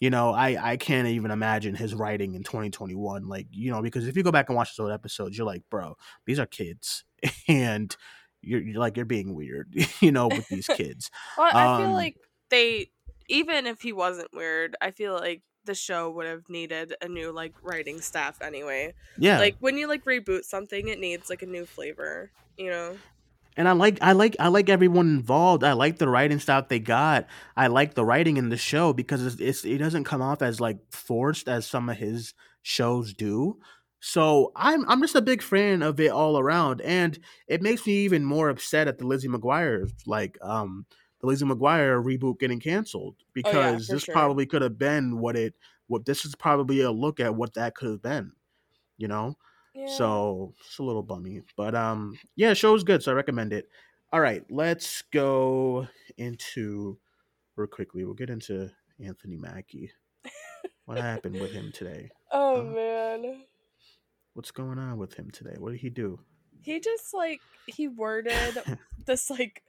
you 0.00 0.10
know, 0.10 0.30
I 0.32 0.72
I 0.72 0.76
can't 0.76 1.06
even 1.08 1.30
imagine 1.30 1.74
his 1.74 1.94
writing 1.94 2.34
in 2.34 2.42
2021. 2.42 3.28
Like, 3.28 3.46
you 3.52 3.70
know, 3.70 3.80
because 3.80 4.06
if 4.08 4.16
you 4.16 4.22
go 4.24 4.32
back 4.32 4.48
and 4.48 4.56
watch 4.56 4.76
those 4.76 4.84
old 4.84 4.92
episodes, 4.92 5.38
you're 5.38 5.46
like, 5.46 5.62
bro, 5.70 5.96
these 6.26 6.38
are 6.38 6.46
kids, 6.46 7.04
and 7.48 7.96
you're, 8.46 8.60
you're 8.60 8.78
like 8.80 8.96
you're 8.96 9.04
being 9.06 9.34
weird, 9.34 9.74
you 10.00 10.12
know, 10.12 10.28
with 10.28 10.48
these 10.48 10.66
kids. 10.76 11.10
Well, 11.36 11.50
I 11.54 11.78
feel 11.78 11.88
Um, 11.88 11.92
like 11.92 12.16
they, 12.50 12.90
even 13.28 13.66
if 13.66 13.80
he 13.82 13.92
wasn't 13.92 14.28
weird, 14.32 14.76
I 14.80 14.90
feel 14.90 15.14
like 15.14 15.42
the 15.64 15.74
show 15.74 16.10
would 16.10 16.26
have 16.26 16.48
needed 16.48 16.94
a 17.00 17.08
new 17.08 17.32
like 17.32 17.54
writing 17.62 18.00
staff 18.00 18.42
anyway. 18.42 18.94
Yeah, 19.18 19.38
Like 19.38 19.56
when 19.60 19.78
you 19.78 19.88
like 19.88 20.04
reboot 20.04 20.44
something, 20.44 20.88
it 20.88 20.98
needs 21.00 21.30
like 21.30 21.42
a 21.42 21.46
new 21.46 21.64
flavor. 21.66 22.30
You 22.56 22.70
know? 22.70 22.96
and 23.56 23.68
I 23.68 23.72
like 23.72 23.98
I 24.02 24.12
like 24.12 24.36
I 24.40 24.48
like 24.48 24.68
everyone 24.68 25.06
involved. 25.06 25.62
I 25.64 25.72
like 25.72 25.98
the 25.98 26.08
writing 26.08 26.38
staff 26.40 26.68
they 26.68 26.80
got. 26.80 27.26
I 27.56 27.68
like 27.68 27.94
the 27.94 28.04
writing 28.04 28.36
in 28.36 28.48
the 28.48 28.56
show 28.56 28.92
because 28.92 29.24
it's, 29.24 29.40
it's 29.40 29.64
it 29.64 29.78
doesn't 29.78 30.04
come 30.04 30.20
off 30.20 30.42
as 30.42 30.60
like 30.60 30.78
forced 30.90 31.48
as 31.48 31.66
some 31.66 31.88
of 31.88 31.96
his 31.96 32.34
shows 32.62 33.14
do. 33.14 33.58
So 34.06 34.52
I'm 34.54 34.86
I'm 34.86 35.00
just 35.00 35.14
a 35.14 35.22
big 35.22 35.40
fan 35.40 35.80
of 35.80 35.98
it 35.98 36.10
all 36.10 36.38
around, 36.38 36.82
and 36.82 37.18
it 37.48 37.62
makes 37.62 37.86
me 37.86 37.94
even 38.04 38.22
more 38.22 38.50
upset 38.50 38.86
at 38.86 38.98
the 38.98 39.06
Lizzie 39.06 39.28
McGuire 39.28 39.90
like 40.06 40.36
um 40.42 40.84
the 41.22 41.26
Lizzie 41.26 41.46
McGuire 41.46 42.04
reboot 42.04 42.38
getting 42.38 42.60
canceled 42.60 43.16
because 43.32 43.86
for 43.86 43.94
this 43.94 44.02
sure. 44.02 44.12
probably 44.12 44.44
could 44.44 44.60
have 44.60 44.78
been 44.78 45.20
what 45.20 45.36
it 45.36 45.54
what 45.86 46.04
this 46.04 46.26
is 46.26 46.34
probably 46.34 46.82
a 46.82 46.90
look 46.90 47.18
at 47.18 47.34
what 47.34 47.54
that 47.54 47.74
could 47.74 47.88
have 47.88 48.02
been, 48.02 48.32
you 48.98 49.08
know. 49.08 49.38
Yeah. 49.74 49.86
So 49.86 50.52
it's 50.60 50.78
a 50.78 50.82
little 50.82 51.02
bummy, 51.02 51.40
but 51.56 51.74
um, 51.74 52.18
yeah, 52.36 52.52
show's 52.52 52.84
good, 52.84 53.02
so 53.02 53.10
I 53.10 53.14
recommend 53.14 53.54
it. 53.54 53.70
All 54.12 54.20
right, 54.20 54.44
let's 54.50 55.00
go 55.12 55.88
into 56.18 56.98
real 57.56 57.68
quickly. 57.68 58.04
We'll 58.04 58.12
get 58.12 58.28
into 58.28 58.70
Anthony 59.02 59.38
Mackie. 59.38 59.92
What 60.84 60.98
happened 60.98 61.40
with 61.40 61.52
him 61.52 61.72
today? 61.72 62.10
Oh 62.36 62.60
uh, 62.60 62.64
man. 62.64 63.44
What's 64.34 64.50
going 64.50 64.78
on 64.78 64.98
with 64.98 65.14
him 65.14 65.30
today? 65.30 65.54
What 65.58 65.70
did 65.70 65.80
he 65.80 65.90
do? 65.90 66.18
He 66.60 66.80
just 66.80 67.14
like 67.14 67.40
he 67.66 67.88
worded 67.88 68.58
this 69.06 69.30
like 69.30 69.62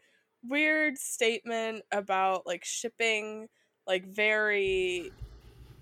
weird 0.43 0.97
statement 0.97 1.83
about 1.91 2.45
like 2.45 2.65
shipping 2.65 3.47
like 3.87 4.05
very 4.07 5.11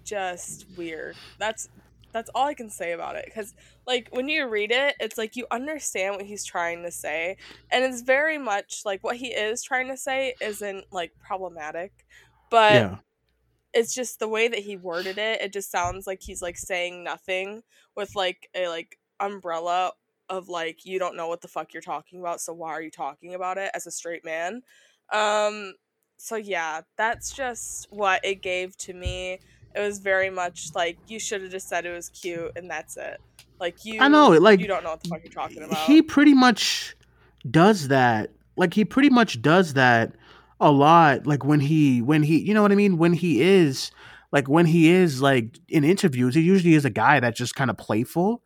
just 0.04 0.66
weird. 0.78 1.16
That's 1.40 1.70
that's 2.12 2.30
all 2.36 2.46
I 2.46 2.54
can 2.54 2.70
say 2.70 2.92
about 2.92 3.16
it 3.16 3.32
cuz 3.34 3.54
like 3.88 4.10
when 4.12 4.30
you 4.30 4.48
read 4.48 4.72
it 4.72 4.96
it's 5.00 5.18
like 5.18 5.36
you 5.36 5.48
understand 5.50 6.16
what 6.16 6.26
he's 6.26 6.46
trying 6.46 6.84
to 6.84 6.92
say 6.92 7.38
and 7.72 7.84
it's 7.84 8.02
very 8.02 8.38
much 8.38 8.82
like 8.86 9.04
what 9.04 9.16
he 9.16 9.30
is 9.34 9.64
trying 9.64 9.88
to 9.88 9.98
say 9.98 10.36
isn't 10.40 10.86
like 10.92 11.12
problematic 11.20 11.92
but 12.52 12.74
yeah, 12.74 12.98
it's 13.74 13.94
just 13.94 14.20
the 14.20 14.28
way 14.28 14.48
that 14.48 14.60
he 14.60 14.78
worded 14.78 15.18
it 15.18 15.42
it 15.42 15.52
just 15.52 15.72
sounds 15.72 16.06
like 16.06 16.22
he's 16.22 16.42
like 16.42 16.58
saying 16.58 17.04
nothing 17.04 17.64
with 17.96 18.16
like 18.16 18.50
a 18.56 18.68
like 18.68 18.98
umbrella 19.20 19.92
of 20.30 20.50
like 20.50 20.86
you 20.86 21.00
don't 21.00 21.16
know 21.16 21.28
what 21.28 21.42
the 21.42 21.48
fuck 21.48 21.74
you're 21.74 21.82
talking 21.82 22.20
about 22.20 22.42
so 22.42 22.54
why 22.54 22.72
are 22.72 22.82
you 22.82 22.92
talking 22.92 23.34
about 23.34 23.58
it 23.58 23.72
as 23.74 23.88
a 23.88 23.92
straight 23.92 24.26
man? 24.26 24.62
Um 25.12 25.74
so 26.18 26.36
yeah 26.36 26.82
that's 26.98 27.34
just 27.34 27.88
what 27.90 28.24
it 28.24 28.42
gave 28.42 28.78
to 28.78 28.94
me. 28.94 29.40
It 29.76 29.80
was 29.80 30.00
very 30.00 30.30
much 30.30 30.70
like 30.76 30.98
you 31.08 31.20
should 31.20 31.42
have 31.42 31.52
just 31.52 31.68
said 31.68 31.86
it 31.86 31.92
was 31.92 32.10
cute 32.10 32.52
and 32.56 32.70
that's 32.70 32.98
it. 32.98 33.20
Like 33.60 33.86
you 33.86 34.00
I 34.02 34.08
know, 34.08 34.30
like, 34.30 34.60
you 34.60 34.68
don't 34.68 34.84
know 34.84 34.92
what 34.92 35.04
the 35.04 35.10
fuck 35.10 35.24
you're 35.24 35.32
talking 35.32 35.64
about. 35.64 35.78
he 35.86 36.02
pretty 36.02 36.34
much 36.34 36.96
does 37.50 37.90
that. 37.90 38.30
Like 38.56 38.74
he 38.74 38.86
pretty 38.86 39.10
much 39.10 39.42
does 39.42 39.74
that 39.74 40.14
a 40.68 40.72
lot. 40.72 41.26
Like 41.28 41.44
when 41.44 41.60
he 41.60 42.02
when 42.02 42.24
he 42.24 42.40
you 42.40 42.54
know 42.54 42.62
what 42.62 42.72
I 42.72 42.76
mean 42.76 42.98
when 42.98 43.14
he 43.14 43.42
is 43.42 43.92
like 44.32 44.48
when 44.50 44.66
he 44.66 44.90
is 44.90 45.22
like 45.22 45.60
in 45.70 45.84
interviews, 45.84 46.36
he 46.36 46.42
usually 46.42 46.74
is 46.74 46.86
a 46.86 46.90
guy 46.90 47.20
that's 47.20 47.38
just 47.38 47.56
kind 47.56 47.70
of 47.70 47.78
playful. 47.78 48.42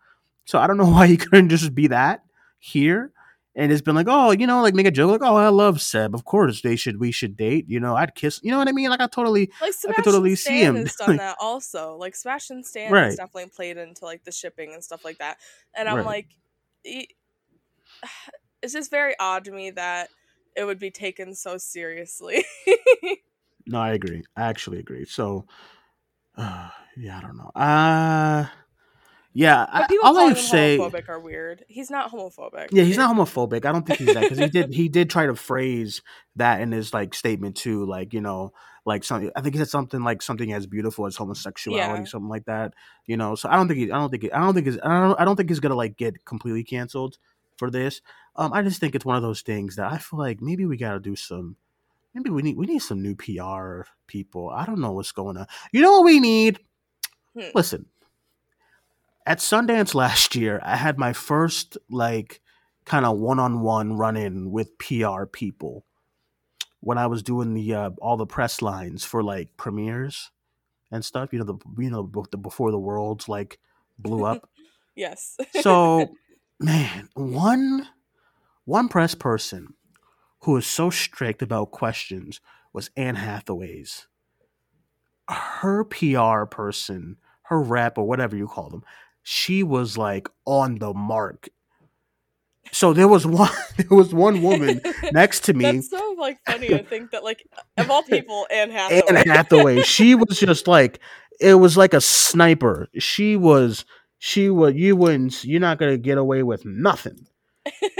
So 0.46 0.60
I 0.60 0.68
don't 0.68 0.78
know 0.78 0.90
why 0.92 1.08
he 1.08 1.18
couldn't 1.18 1.50
just 1.50 1.74
be 1.76 1.88
that 1.88 2.24
here. 2.60 3.12
And 3.56 3.72
it's 3.72 3.82
been 3.82 3.96
like, 3.96 4.06
oh, 4.08 4.30
you 4.32 4.46
know, 4.46 4.62
like 4.62 4.76
make 4.76 4.86
a 4.86 4.92
joke, 4.92 5.10
like, 5.20 5.28
oh, 5.28 5.36
I 5.36 5.48
love 5.50 5.82
Seb. 5.82 6.14
Of 6.14 6.26
course, 6.26 6.62
they 6.62 6.76
should, 6.76 7.00
we 7.00 7.12
should 7.12 7.36
date. 7.36 7.66
You 7.68 7.80
know, 7.80 7.96
I'd 7.96 8.14
kiss. 8.14 8.40
You 8.44 8.52
know 8.52 8.60
what 8.60 8.68
I 8.68 8.72
mean? 8.72 8.92
Like, 8.92 9.02
I 9.02 9.08
totally, 9.08 9.50
Like 9.60 9.74
I 9.88 9.94
could 9.94 10.04
totally 10.04 10.36
Stan 10.36 10.54
see 10.54 10.64
him. 10.64 10.76
has 10.76 10.96
done 10.96 11.18
that 11.18 11.38
also. 11.42 11.96
Like 11.96 12.16
Sebastian 12.16 12.64
Stan 12.64 12.94
Right. 12.94 13.06
has 13.06 13.16
definitely 13.16 13.50
played 13.50 13.78
into 13.78 14.06
like 14.06 14.24
the 14.26 14.32
shipping 14.32 14.74
and 14.76 14.84
stuff 14.84 15.04
like 15.04 15.18
that. 15.18 15.38
And 15.76 15.90
I'm 15.90 15.96
Right. 15.96 16.06
like, 16.06 16.28
it's 18.62 18.74
just 18.74 18.92
very 18.92 19.16
odd 19.20 19.46
to 19.46 19.52
me 19.52 19.72
that 19.72 20.10
it 20.58 20.66
would 20.66 20.80
be 20.80 20.92
taken 20.92 21.36
so 21.36 21.58
seriously. 21.58 22.44
No, 23.70 23.80
I 23.80 23.92
agree. 23.92 24.24
I 24.38 24.44
actually 24.44 24.80
agree. 24.80 25.04
So, 25.04 25.46
uh, 26.38 26.70
yeah, 26.98 27.18
I 27.18 27.22
don't 27.22 27.36
know. 27.36 27.52
Uh, 27.54 28.46
yeah, 29.34 29.66
but 29.72 29.84
I, 29.84 29.88
people 29.88 30.08
all 30.08 30.14
I 30.16 30.20
calling 30.20 30.28
would 30.30 30.38
him 30.38 30.44
say, 30.44 30.78
homophobic 30.78 31.10
are 31.10 31.20
weird. 31.20 31.66
He's 31.68 31.92
not 31.92 32.10
homophobic. 32.12 32.70
yeah, 32.72 32.84
he's 32.84 32.96
not 32.98 33.14
homophobic. 33.14 33.66
I 33.66 33.74
don't 33.74 33.86
think 33.86 34.00
he's 34.00 34.14
that 34.14 34.22
because 34.22 34.38
he 34.40 34.48
did 34.48 34.74
he 34.74 34.88
did 34.88 35.10
try 35.10 35.26
to 35.26 35.36
phrase 35.36 36.02
that 36.38 36.62
in 36.62 36.72
his 36.72 36.94
like 36.94 37.14
statement 37.14 37.58
too, 37.58 37.86
like 37.86 38.14
you 38.14 38.22
know, 38.22 38.54
like 38.86 39.04
something. 39.04 39.30
I 39.36 39.42
think 39.42 39.54
he 39.54 39.60
said 39.60 39.68
something 39.68 40.02
like 40.02 40.22
something 40.22 40.54
as 40.54 40.66
beautiful 40.66 41.06
as 41.06 41.18
homosexuality, 41.18 42.04
Yeah. 42.04 42.06
something 42.06 42.30
like 42.30 42.46
that. 42.46 42.74
You 43.06 43.18
know, 43.18 43.36
so 43.36 43.50
I 43.50 43.58
don't 43.58 43.68
think 43.68 43.80
he, 43.82 43.92
I 43.92 43.98
don't 44.00 44.10
think 44.10 44.24
he, 44.24 44.32
I 44.32 44.40
don't 44.40 44.54
think 44.54 44.66
he's, 44.68 44.80
I 44.82 45.02
don't, 45.02 45.20
I 45.20 45.26
don't 45.26 45.36
think 45.36 45.50
he's 45.50 45.60
gonna 45.60 45.76
like 45.76 45.98
get 45.98 46.24
completely 46.24 46.64
canceled 46.64 47.18
for 47.58 47.70
this. 47.70 48.02
Um, 48.36 48.54
I 48.54 48.62
just 48.62 48.80
think 48.80 48.96
it's 48.96 49.06
one 49.06 49.16
of 49.16 49.24
those 49.24 49.42
things 49.42 49.76
that 49.76 49.92
I 49.92 49.98
feel 49.98 50.20
like 50.20 50.42
maybe 50.42 50.66
we 50.66 50.78
gotta 50.78 51.00
do 51.00 51.16
some. 51.16 51.56
Maybe 52.14 52.30
we 52.30 52.42
need 52.42 52.58
we 52.58 52.66
need 52.66 52.80
some 52.80 53.02
new 53.02 53.16
PR 53.16 53.82
people. 54.08 54.50
I 54.50 54.66
don't 54.66 54.82
know 54.82 54.92
what's 54.94 55.12
going 55.12 55.38
on. 55.38 55.48
You 55.72 55.82
know 55.82 55.92
what 55.94 56.06
we 56.06 56.20
need? 56.20 56.60
Hmm. 57.34 57.50
Listen, 57.54 57.86
at 59.26 59.40
Sundance 59.40 59.94
last 59.94 60.36
year, 60.36 60.60
I 60.64 60.78
had 60.78 60.98
my 60.98 61.14
first 61.14 61.78
like 61.90 62.42
kind 62.86 63.06
of 63.06 63.18
one-on-one 63.18 63.98
run-in 63.98 64.50
with 64.50 64.78
PR 64.78 65.26
people 65.26 65.84
when 66.80 66.98
I 66.98 67.08
was 67.08 67.22
doing 67.22 67.54
the 67.54 67.74
uh, 67.74 67.90
all 68.02 68.18
the 68.18 68.26
press 68.26 68.62
lines 68.62 69.04
for 69.04 69.22
like 69.22 69.50
premieres 69.58 70.32
and 70.92 71.04
stuff. 71.04 71.34
You 71.34 71.40
know 71.40 71.46
the 71.46 71.82
you 71.82 71.90
know 71.90 72.10
the 72.32 72.38
before 72.38 72.72
the 72.72 72.80
worlds 72.80 73.28
like 73.28 73.60
blew 74.00 74.24
up. 74.26 74.50
Yes. 74.98 75.38
so, 75.62 76.10
man, 76.60 77.10
one 77.14 77.88
one 78.66 78.90
press 78.90 79.16
person 79.16 79.74
who 80.42 80.54
was 80.54 80.68
so 80.68 80.90
strict 80.90 81.42
about 81.42 81.72
questions 81.72 82.42
was 82.74 82.90
Anne 82.96 83.16
Hathaway's. 83.16 84.08
Her 85.30 85.84
PR 85.84 86.46
person, 86.46 87.18
her 87.44 87.62
rep 87.62 87.98
or 87.98 88.08
whatever 88.08 88.36
you 88.36 88.48
call 88.48 88.70
them, 88.70 88.84
she 89.24 89.64
was 89.64 89.98
like 89.98 90.30
on 90.46 90.80
the 90.80 90.94
mark. 90.94 91.50
So 92.72 92.94
there 92.94 93.08
was 93.08 93.26
one 93.26 93.52
there 93.78 93.98
was 93.98 94.14
one 94.14 94.42
woman 94.42 94.82
next 95.12 95.42
to 95.46 95.54
me. 95.54 95.64
That's 95.64 95.90
so 95.90 96.16
like 96.18 96.40
funny 96.46 96.68
to 96.70 96.84
think 96.84 97.12
that 97.12 97.24
like 97.24 97.48
of 97.78 97.90
all 97.90 98.04
people, 98.04 98.48
Anne 98.52 98.72
Hathaway. 98.72 99.02
Anne 99.08 99.28
Hathaway. 99.28 99.82
She 99.84 100.16
was 100.16 100.40
just 100.40 100.68
like 100.68 101.00
it 101.40 101.56
was 101.56 101.78
like 101.78 101.94
a 101.94 102.02
sniper. 102.02 102.88
She 102.98 103.36
was 103.36 103.86
she 104.20 104.50
would 104.50 104.78
you 104.78 104.96
wouldn't 104.96 105.44
you're 105.44 105.60
not 105.60 105.78
gonna 105.78 105.98
get 105.98 106.18
away 106.18 106.44
with 106.44 106.66
nothing. 106.66 107.28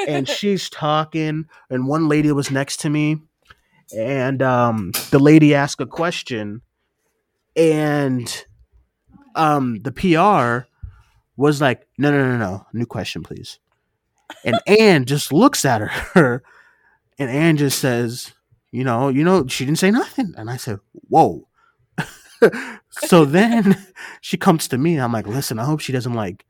And 0.08 0.28
she's 0.38 0.70
talking, 0.70 1.46
and 1.70 1.88
one 1.88 2.08
lady 2.08 2.32
was 2.32 2.52
next 2.52 2.82
to 2.82 2.90
me, 2.90 3.22
and 3.96 4.42
um 4.42 4.92
the 5.12 5.20
lady 5.20 5.54
asked 5.54 5.82
a 5.82 5.86
question, 5.86 6.62
and 7.56 8.46
um 9.36 9.82
the 9.84 9.92
PR 9.92 10.68
was 11.36 11.62
like, 11.62 11.88
no 11.98 12.12
no 12.12 12.26
no 12.26 12.38
no, 12.38 12.66
new 12.74 12.86
question 12.86 13.24
please. 13.24 13.60
And 14.44 14.60
Anne 14.68 15.06
just 15.06 15.32
looks 15.32 15.64
at 15.66 15.82
her, 15.82 16.44
and 17.18 17.30
Anne 17.30 17.58
just 17.58 17.80
says, 17.80 18.34
you 18.72 18.84
know, 18.84 19.10
you 19.10 19.24
know, 19.24 19.48
she 19.48 19.66
didn't 19.66 19.80
say 19.80 19.92
nothing. 19.92 20.34
And 20.38 20.50
I 20.50 20.58
said, 20.58 20.80
whoa. 21.10 21.47
So 22.90 23.26
then 23.26 23.78
she 24.22 24.38
comes 24.38 24.68
to 24.70 24.78
me 24.78 24.94
and 24.94 25.04
I'm 25.04 25.14
like, 25.14 25.28
listen, 25.28 25.60
I 25.60 25.66
hope 25.66 25.80
she 25.80 25.94
doesn't 25.94 26.14
like 26.14 26.46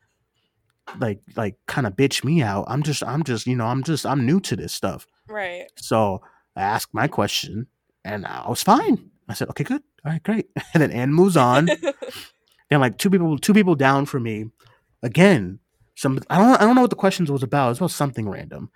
like 1.00 1.19
like 1.36 1.56
kind 1.67 1.86
of 1.88 1.93
bitch 1.95 2.23
me 2.23 2.41
out. 2.41 2.65
I'm 2.67 2.84
just 2.84 3.04
I'm 3.04 3.23
just, 3.23 3.47
you 3.47 3.56
know, 3.56 3.65
I'm 3.65 3.84
just 3.84 4.06
I'm 4.06 4.26
new 4.26 4.39
to 4.41 4.56
this 4.56 4.73
stuff. 4.73 5.06
right. 5.28 5.67
So 5.78 6.21
I 6.56 6.62
asked 6.62 6.93
my 6.93 7.08
question 7.08 7.67
and 8.04 8.26
I 8.26 8.47
was 8.47 8.63
fine. 8.63 9.12
I 9.30 9.34
said, 9.34 9.50
okay, 9.50 9.63
good. 9.63 9.84
All 10.06 10.12
right, 10.12 10.23
great. 10.23 10.50
And 10.73 10.82
then 10.82 10.91
Anne 10.91 11.13
moves 11.13 11.38
on. 11.38 11.69
and 12.71 12.82
like 12.82 12.97
two 12.97 13.10
people 13.10 13.38
two 13.38 13.54
people 13.54 13.76
down 13.76 14.06
for 14.06 14.19
me 14.19 14.45
again. 15.04 15.60
Some 15.95 16.19
I 16.30 16.38
don't 16.38 16.62
I 16.62 16.65
don't 16.65 16.76
know 16.76 16.82
what 16.82 16.89
the 16.89 16.95
questions 16.95 17.32
was 17.32 17.43
about. 17.43 17.67
It 17.67 17.69
was 17.69 17.78
about 17.80 17.91
something 17.91 18.30
random. 18.30 18.69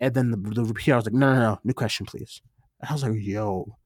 And 0.00 0.14
then 0.14 0.30
the, 0.30 0.36
the 0.36 0.74
PR 0.74 0.94
was 0.94 1.06
like, 1.06 1.14
no, 1.14 1.34
no, 1.34 1.40
no, 1.40 1.60
new 1.64 1.74
question, 1.74 2.06
please. 2.06 2.40
And 2.80 2.88
I 2.88 2.92
was 2.92 3.02
like, 3.02 3.14
yo. 3.16 3.76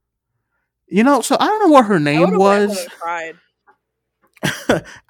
You 0.93 1.03
know, 1.05 1.23
so 1.23 1.37
I 1.41 1.47
don't 1.47 1.61
know 1.61 1.73
what 1.73 1.87
her 1.87 1.99
name 1.99 2.29
home 2.29 2.37
was. 2.39 2.87
cried. 3.01 3.37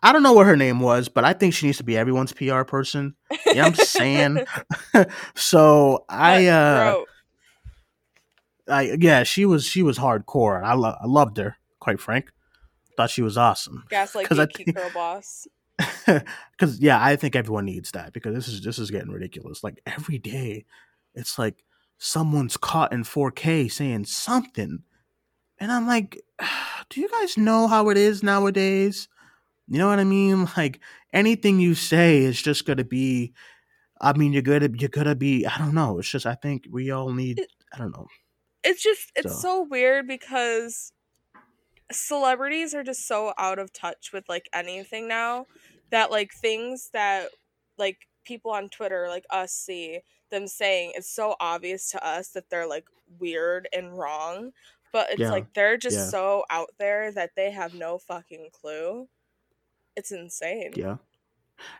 I 0.02 0.12
don't 0.12 0.22
know 0.22 0.32
what 0.34 0.46
her 0.46 0.56
name 0.56 0.78
was, 0.80 1.08
but 1.08 1.24
I 1.24 1.32
think 1.32 1.54
she 1.54 1.66
needs 1.66 1.78
to 1.78 1.84
be 1.84 1.96
everyone's 1.96 2.32
PR 2.32 2.62
person. 2.62 3.14
Yeah, 3.52 3.66
I'm 3.66 3.74
saying. 3.74 4.44
so 5.34 6.04
I 6.08 6.46
uh 6.46 6.96
I 8.68 8.96
yeah, 9.00 9.22
she 9.24 9.44
was 9.44 9.64
she 9.66 9.82
was 9.82 9.98
hardcore. 9.98 10.62
I 10.62 10.74
lo- 10.74 10.96
I 11.00 11.06
loved 11.06 11.38
her, 11.38 11.56
quite 11.80 12.00
frank. 12.00 12.30
Thought 12.96 13.10
she 13.10 13.22
was 13.22 13.36
awesome. 13.38 13.84
gaslight 13.90 14.26
'Cause 14.28 14.38
I 14.38 14.46
think- 14.46 14.74
girl 14.76 14.90
boss. 14.94 15.46
Cuz 16.58 16.78
yeah, 16.80 17.02
I 17.02 17.16
think 17.16 17.34
everyone 17.34 17.64
needs 17.64 17.90
that 17.92 18.12
because 18.12 18.34
this 18.34 18.46
is 18.48 18.62
this 18.62 18.78
is 18.78 18.90
getting 18.90 19.10
ridiculous. 19.10 19.64
Like 19.64 19.80
every 19.86 20.18
day 20.18 20.64
it's 21.14 21.38
like 21.38 21.64
someone's 21.98 22.56
caught 22.56 22.92
in 22.92 23.02
4K 23.02 23.68
saying 23.72 24.04
something. 24.04 24.84
And 25.62 25.70
I'm 25.70 25.86
like, 25.86 26.20
do 26.90 27.00
you 27.00 27.08
guys 27.08 27.38
know 27.38 27.68
how 27.68 27.88
it 27.90 27.96
is 27.96 28.22
nowadays? 28.22 29.08
You 29.68 29.78
know 29.78 29.86
what 29.88 30.00
I 30.00 30.04
mean? 30.04 30.48
Like 30.56 30.80
anything 31.12 31.60
you 31.60 31.74
say 31.76 32.18
is 32.18 32.42
just 32.42 32.66
to 32.66 32.84
be 32.84 33.32
I 34.00 34.12
mean, 34.14 34.32
you're 34.32 34.42
gonna 34.42 34.68
you're 34.76 34.88
gonna 34.88 35.14
be. 35.14 35.46
I 35.46 35.56
don't 35.58 35.74
know. 35.74 36.00
It's 36.00 36.08
just 36.08 36.26
I 36.26 36.34
think 36.34 36.64
we 36.68 36.90
all 36.90 37.12
need. 37.12 37.40
I 37.72 37.78
don't 37.78 37.92
know. 37.92 38.08
It's 38.64 38.82
just 38.82 39.12
it's 39.14 39.32
So- 39.34 39.40
so 39.40 39.62
weird 39.70 40.08
because 40.08 40.92
celebrities 41.92 42.74
are 42.74 42.82
just 42.82 43.06
so 43.06 43.32
out 43.38 43.60
of 43.60 43.72
touch 43.72 44.10
with 44.12 44.24
like 44.28 44.48
anything 44.52 45.06
now 45.06 45.46
that 45.90 46.10
like 46.10 46.32
things 46.32 46.90
that 46.92 47.28
like 47.78 47.98
people 48.24 48.50
on 48.50 48.68
Twitter 48.68 49.06
like 49.08 49.24
us 49.30 49.52
see 49.52 50.00
them 50.30 50.48
saying 50.48 50.92
it's 50.96 51.14
so 51.14 51.36
obvious 51.38 51.90
to 51.90 52.04
us 52.04 52.30
that 52.30 52.48
they're 52.50 52.66
like 52.66 52.86
weird 53.20 53.68
and 53.72 53.96
wrong 53.96 54.50
but 54.92 55.10
it's 55.10 55.20
Yeah, 55.20 55.30
like 55.30 55.52
they're 55.54 55.76
just 55.76 55.96
yeah. 55.96 56.06
so 56.06 56.44
out 56.50 56.70
there 56.78 57.10
that 57.12 57.30
they 57.36 57.50
have 57.50 57.74
no 57.74 57.98
fucking 57.98 58.48
clue 58.52 59.08
it's 59.96 60.12
insane 60.12 60.72
Yeah. 60.74 60.96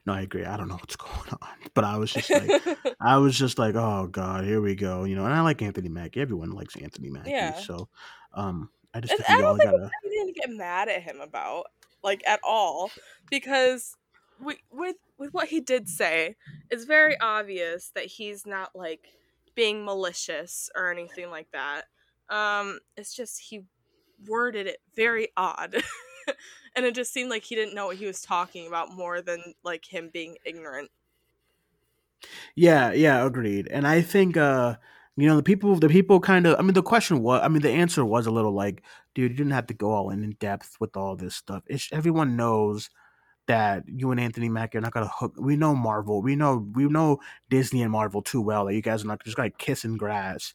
No, 0.07 0.13
I 0.13 0.21
agree. 0.21 0.45
I 0.45 0.57
don't 0.57 0.69
know 0.69 0.77
what's 0.77 0.97
going 0.97 1.29
on, 1.41 1.49
but 1.75 1.85
I 1.85 1.97
was 1.97 2.13
just 2.13 2.31
like, 2.31 2.63
I 3.01 3.17
was 3.17 3.37
just 3.37 3.59
like, 3.59 3.75
oh 3.75 4.07
god, 4.07 4.45
here 4.45 4.61
we 4.61 4.75
go. 4.75 5.05
You 5.05 5.17
know, 5.17 5.25
and 5.25 5.35
I 5.35 5.41
like 5.41 5.63
Anthony 5.63 5.89
Mackie. 5.89 6.21
Everyone 6.21 6.53
likes 6.53 6.77
Anthony 6.77 7.09
Mackie. 7.11 7.31
Yeah. 7.31 7.55
So, 7.55 7.89
um, 8.35 8.71
I 8.95 9.01
just 9.01 9.17
think 9.17 9.29
I 9.29 9.39
don't 9.39 9.45
all 9.45 9.57
think 9.57 9.71
gotta. 9.71 9.91
anything 10.05 10.35
to 10.35 10.41
get 10.41 10.51
mad 10.51 10.89
at 10.89 11.03
him 11.03 11.21
about, 11.21 11.67
like 12.05 12.23
at 12.27 12.41
all, 12.45 12.91
because 13.31 13.97
we, 14.41 14.59
with 14.71 14.97
with 15.19 15.33
what 15.33 15.49
he 15.49 15.61
did 15.61 15.89
say, 15.89 16.37
it's 16.71 16.85
very 16.85 17.19
obvious 17.21 17.91
that 17.95 18.05
he's 18.05 18.47
not 18.47 18.71
like 18.77 19.09
being 19.55 19.85
malicious 19.85 20.71
or 20.77 20.93
anything 20.93 21.31
like 21.31 21.49
that. 21.53 21.87
Um, 22.33 22.79
it's 22.97 23.15
just 23.15 23.39
he 23.39 23.65
worded 24.27 24.67
it 24.67 24.79
very 24.97 25.29
odd, 25.37 25.75
and 26.77 26.87
it 26.87 26.95
just 26.95 27.13
seemed 27.13 27.31
like 27.31 27.45
he 27.45 27.55
didn't 27.55 27.75
know 27.75 27.87
what 27.87 27.97
he 27.97 28.07
was 28.07 28.23
talking 28.23 28.67
about 28.67 28.93
more 28.93 29.21
than 29.21 29.55
like 29.63 29.85
him 29.85 30.11
being 30.13 30.37
ignorant. 30.45 30.91
Yeah, 32.55 32.93
yeah, 32.93 33.25
agreed. 33.25 33.69
And 33.71 33.87
I 33.87 34.01
think, 34.01 34.37
uh, 34.37 34.77
you 35.17 35.29
know, 35.29 35.37
the 35.37 35.43
people, 35.43 35.77
the 35.77 35.89
people 35.89 36.21
kind 36.21 36.47
of. 36.47 36.59
I 36.59 36.63
mean, 36.63 36.75
the 36.75 36.83
question 36.83 37.23
was. 37.23 37.43
I 37.43 37.49
mean, 37.49 37.63
the 37.63 37.71
answer 37.71 38.05
was 38.05 38.27
a 38.27 38.31
little 38.31 38.53
like, 38.53 38.83
dude, 39.15 39.33
you 39.33 39.37
didn't 39.37 39.53
have 39.53 39.67
to 39.67 39.75
go 39.75 39.91
all 39.91 40.11
in 40.11 40.25
in 40.25 40.37
depth 40.41 40.77
with 40.81 40.97
all 40.97 41.17
this 41.17 41.37
stuff. 41.37 41.63
It's, 41.67 41.89
everyone 41.93 42.37
knows 42.37 42.89
that 43.47 43.85
you 43.87 44.11
and 44.11 44.21
Anthony 44.21 44.49
Mackie 44.49 44.79
are 44.79 44.81
not 44.81 44.93
gonna 44.93 45.11
hook. 45.13 45.35
We 45.39 45.57
know 45.57 45.75
Marvel. 45.75 46.23
We 46.23 46.37
know 46.37 46.67
we 46.75 46.85
know 46.85 47.19
Disney 47.51 47.83
and 47.83 47.93
Marvel 47.93 48.23
too 48.23 48.41
well 48.41 48.67
that 48.67 48.75
you 48.75 48.83
guys 48.83 49.05
are 49.05 49.09
not 49.09 49.23
just 49.25 49.37
gonna 49.37 49.51
kiss 49.51 49.85
and 49.85 49.99
grass. 49.99 50.55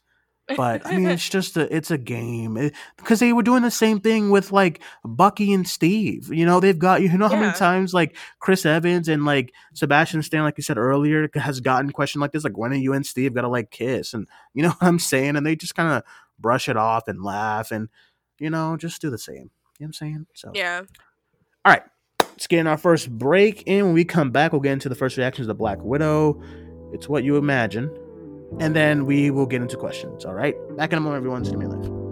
But 0.56 0.86
I 0.86 0.96
mean, 0.96 1.06
it's 1.10 1.28
just 1.28 1.56
a 1.56 1.74
it's 1.74 1.90
a 1.90 1.98
game 1.98 2.56
eh, 2.56 2.70
because 2.96 3.20
they 3.20 3.32
were 3.32 3.42
doing 3.42 3.62
the 3.62 3.70
same 3.70 4.00
thing 4.00 4.30
with 4.30 4.50
like 4.52 4.80
Bucky 5.04 5.52
and 5.52 5.66
Steve. 5.68 6.32
You 6.32 6.46
know, 6.46 6.58
they've 6.60 6.78
got 6.78 7.02
you 7.02 7.16
know 7.16 7.28
how 7.28 7.34
Yeah. 7.34 7.40
many 7.40 7.52
times 7.58 7.92
like 7.94 8.16
Chris 8.40 8.64
Evans 8.64 9.08
and 9.08 9.24
like 9.24 9.52
Sebastian 9.74 10.22
Stan, 10.22 10.42
like 10.42 10.56
you 10.56 10.62
said 10.62 10.78
earlier, 10.78 11.28
has 11.34 11.60
gotten 11.60 11.90
questioned 11.90 12.20
like 12.22 12.32
this, 12.32 12.44
like 12.44 12.56
when 12.56 12.72
are 12.72 12.76
you 12.76 12.92
and 12.92 13.04
Steve 13.06 13.34
gotta 13.34 13.48
like 13.48 13.70
kiss, 13.70 14.14
and 14.14 14.26
you 14.54 14.62
know 14.62 14.70
what 14.78 14.82
I'm 14.88 14.98
saying, 14.98 15.36
and 15.36 15.44
they 15.44 15.54
just 15.56 15.74
kind 15.74 15.92
of 15.92 16.02
brush 16.38 16.68
it 16.68 16.76
off 16.76 17.08
and 17.08 17.22
laugh 17.22 17.70
and 17.70 17.88
you 18.38 18.48
know 18.50 18.76
just 18.76 19.00
do 19.02 19.10
the 19.10 19.18
same. 19.18 19.34
You 19.36 19.40
know 19.42 19.50
what 19.78 19.86
I'm 19.86 19.92
saying? 19.92 20.26
So 20.34 20.52
Yeah. 20.54 20.82
all 21.64 21.72
right. 21.72 21.82
Let's 22.22 22.46
get 22.46 22.60
in 22.60 22.66
our 22.68 22.78
first 22.78 23.10
break. 23.10 23.64
And 23.66 23.86
when 23.86 23.94
we 23.94 24.04
come 24.04 24.30
back, 24.30 24.52
we'll 24.52 24.60
get 24.60 24.72
into 24.72 24.88
the 24.88 24.94
first 24.94 25.16
reactions 25.16 25.46
of 25.46 25.48
the 25.48 25.54
Black 25.58 25.78
Widow. 25.82 26.40
It's 26.92 27.08
what 27.08 27.24
you 27.24 27.36
imagine. 27.36 27.90
And 28.58 28.74
then 28.74 29.06
we 29.06 29.30
will 29.30 29.46
get 29.46 29.62
into 29.62 29.76
questions. 29.76 30.24
All 30.24 30.34
right. 30.34 30.54
Back 30.76 30.92
in 30.92 30.98
a 30.98 31.00
moment, 31.00 31.18
everyone. 31.18 31.44
Cinemania 31.44 31.80
Live. 31.80 31.86
I'm 31.86 32.07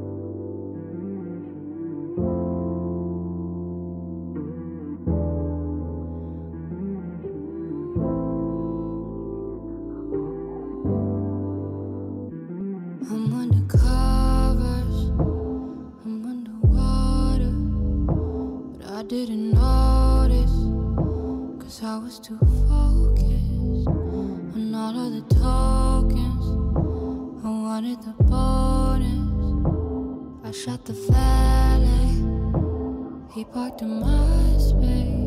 shot 30.67 30.85
the 30.85 30.93
valet, 30.95 32.11
he 33.33 33.45
parked 33.45 33.83
in 33.83 34.01
my 34.01 34.59
space. 34.59 34.67
Space, 34.67 35.26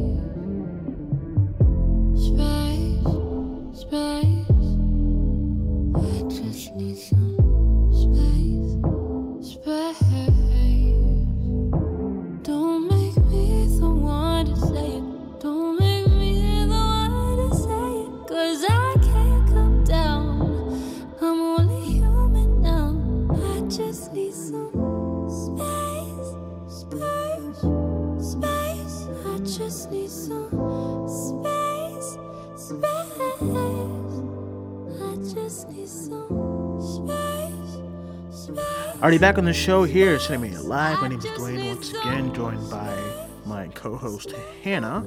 Already 39.09 39.21
back 39.21 39.39
on 39.39 39.45
the 39.45 39.53
show 39.53 39.85
here, 39.85 40.13
at 40.13 40.21
Cinemania 40.21 40.63
Live. 40.63 41.01
My 41.01 41.07
name 41.07 41.17
is 41.17 41.25
Duane, 41.25 41.65
once 41.65 41.89
again, 41.89 42.31
joined 42.31 42.69
by 42.69 42.95
my 43.43 43.67
co 43.69 43.97
host, 43.97 44.35
Hannah. 44.61 45.03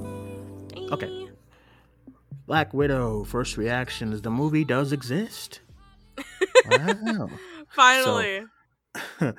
Okay. 0.90 1.28
Black 2.48 2.74
Widow, 2.74 3.22
first 3.22 3.56
reaction 3.56 4.12
is 4.12 4.20
the 4.20 4.28
movie 4.28 4.64
does 4.64 4.90
exist. 4.90 5.60
Wow. 6.68 7.30
Finally. 7.68 8.42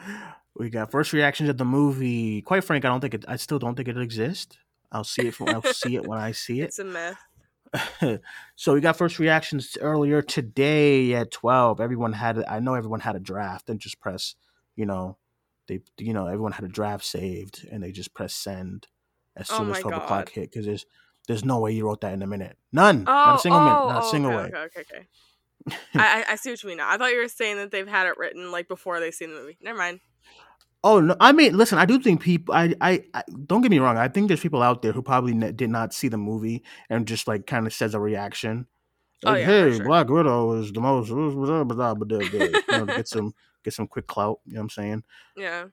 we 0.56 0.70
got 0.70 0.92
first 0.92 1.12
reactions 1.12 1.50
of 1.50 1.58
the 1.58 1.66
movie. 1.66 2.42
Quite 2.42 2.64
frank, 2.64 2.86
I 2.86 2.88
don't 2.88 3.02
think 3.02 3.16
it. 3.16 3.26
I 3.28 3.36
still 3.36 3.60
don't 3.60 3.76
think 3.76 3.90
it 3.90 3.98
exists. 3.98 4.58
I'll 4.94 5.04
see 5.04 5.28
it. 5.28 5.36
From, 5.36 5.50
I'll 5.50 5.74
see 5.74 5.98
it 5.98 6.08
when 6.08 6.20
I 6.20 6.32
see 6.32 6.62
it. 6.62 6.70
it's 6.70 6.80
a 6.80 6.86
myth. 6.86 8.22
so 8.56 8.74
we 8.74 8.80
got 8.80 8.96
first 8.96 9.20
reactions 9.20 9.78
earlier 9.82 10.22
today 10.22 11.16
at 11.16 11.32
twelve. 11.32 11.82
Everyone 11.82 12.14
had. 12.14 12.42
I 12.48 12.62
know 12.62 12.76
everyone 12.76 13.02
had 13.02 13.18
a 13.18 13.20
draft 13.20 13.70
and 13.70 13.78
just 13.78 14.00
press. 14.00 14.36
You 14.76 14.86
know, 14.86 15.18
they. 15.68 15.82
You 15.98 16.14
know, 16.14 16.28
everyone 16.28 16.54
had 16.54 16.66
a 16.66 16.70
draft 16.70 17.06
saved 17.06 17.68
and 17.72 17.84
they 17.84 17.92
just 17.92 18.14
press 18.14 18.34
send 18.34 18.88
as 19.36 19.50
Oh 19.52 19.58
soon 19.58 19.70
as 19.70 19.74
my 19.78 19.82
twelve 19.82 20.04
o'clock 20.04 20.30
hit 20.30 20.52
because 20.52 20.66
there's. 20.66 20.86
There's 21.26 21.46
no 21.46 21.60
way 21.60 21.72
you 21.72 21.86
wrote 21.86 22.02
that 22.02 22.12
in 22.12 22.22
a 22.22 22.28
minute. 22.28 22.58
None. 22.74 23.06
Oh, 23.08 23.12
not 23.14 23.36
a 23.36 23.40
single 23.40 23.62
oh, 23.62 23.64
minute. 23.64 23.94
Not 23.94 24.04
a 24.04 24.06
oh, 24.06 24.12
single 24.12 24.32
okay, 24.34 24.40
way. 24.40 24.60
Okay, 24.60 24.80
okay, 24.82 24.82
okay. 24.92 25.08
I, 25.96 26.26
I 26.32 26.36
see 26.36 26.50
what 26.50 26.62
you 26.62 26.68
mean 26.68 26.80
now. 26.80 26.90
I 26.90 26.98
thought 26.98 27.12
you 27.12 27.22
were 27.22 27.30
saying 27.30 27.56
that 27.56 27.72
they've 27.72 27.88
had 27.88 28.08
it 28.08 28.18
written 28.18 28.52
like 28.52 28.68
before 28.68 29.00
they've 29.00 29.14
seen 29.14 29.30
the 29.34 29.40
movie. 29.40 29.58
Never 29.62 29.78
mind. 29.78 30.02
Oh 30.84 31.00
no! 31.00 31.16
I 31.22 31.32
mean, 31.32 31.56
listen. 31.56 31.78
I 31.78 31.86
do 31.86 31.98
think 31.98 32.20
people. 32.22 32.54
I, 32.54 32.76
I, 32.82 33.06
I 33.14 33.24
don't 33.46 33.62
get 33.62 33.72
me 33.72 33.80
wrong. 33.80 33.96
I 33.96 34.10
think 34.10 34.28
there's 34.28 34.42
people 34.42 34.62
out 34.62 34.82
there 34.82 34.92
who 34.92 35.02
probably 35.02 35.34
ne- 35.34 35.54
did 35.54 35.70
not 35.70 35.94
see 35.94 36.10
the 36.10 36.18
movie 36.18 36.66
and 36.90 37.08
just 37.08 37.26
like 37.26 37.48
kind 37.48 37.66
of 37.66 37.74
says 37.74 37.94
a 37.94 38.02
reaction. 38.02 38.68
Oh, 39.26 39.32
Like, 39.32 39.40
yeah, 39.42 39.46
hey, 39.46 39.76
sure. 39.78 39.86
Black 39.86 40.10
Widow 40.10 40.60
is 40.60 40.74
the 40.74 40.82
most. 40.82 41.08
blah, 41.10 41.30
blah, 41.30 41.64
blah, 41.64 41.94
blah, 41.94 41.94
blah, 41.94 42.30
blah," 42.30 42.40
you 42.40 42.64
know, 42.70 42.86
get 42.86 43.08
some 43.08 43.34
get 43.64 43.74
some 43.74 43.88
quick 43.88 44.08
clout. 44.08 44.40
You 44.46 44.54
know 44.54 44.60
what 44.60 44.64
I'm 44.64 44.70
saying? 44.70 45.04
Yeah. 45.36 45.66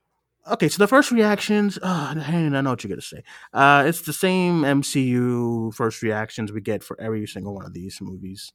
Okay, 0.50 0.68
so 0.68 0.78
the 0.78 0.88
first 0.88 1.10
reactions. 1.10 1.78
Oh, 1.82 2.12
I 2.16 2.48
know 2.48 2.70
what 2.70 2.82
you're 2.82 2.88
gonna 2.88 3.02
say. 3.02 3.22
Uh, 3.52 3.84
it's 3.86 4.00
the 4.02 4.12
same 4.12 4.62
MCU 4.62 5.74
first 5.74 6.02
reactions 6.02 6.50
we 6.50 6.60
get 6.60 6.82
for 6.82 6.98
every 7.00 7.26
single 7.26 7.54
one 7.54 7.66
of 7.66 7.74
these 7.74 7.98
movies. 8.00 8.52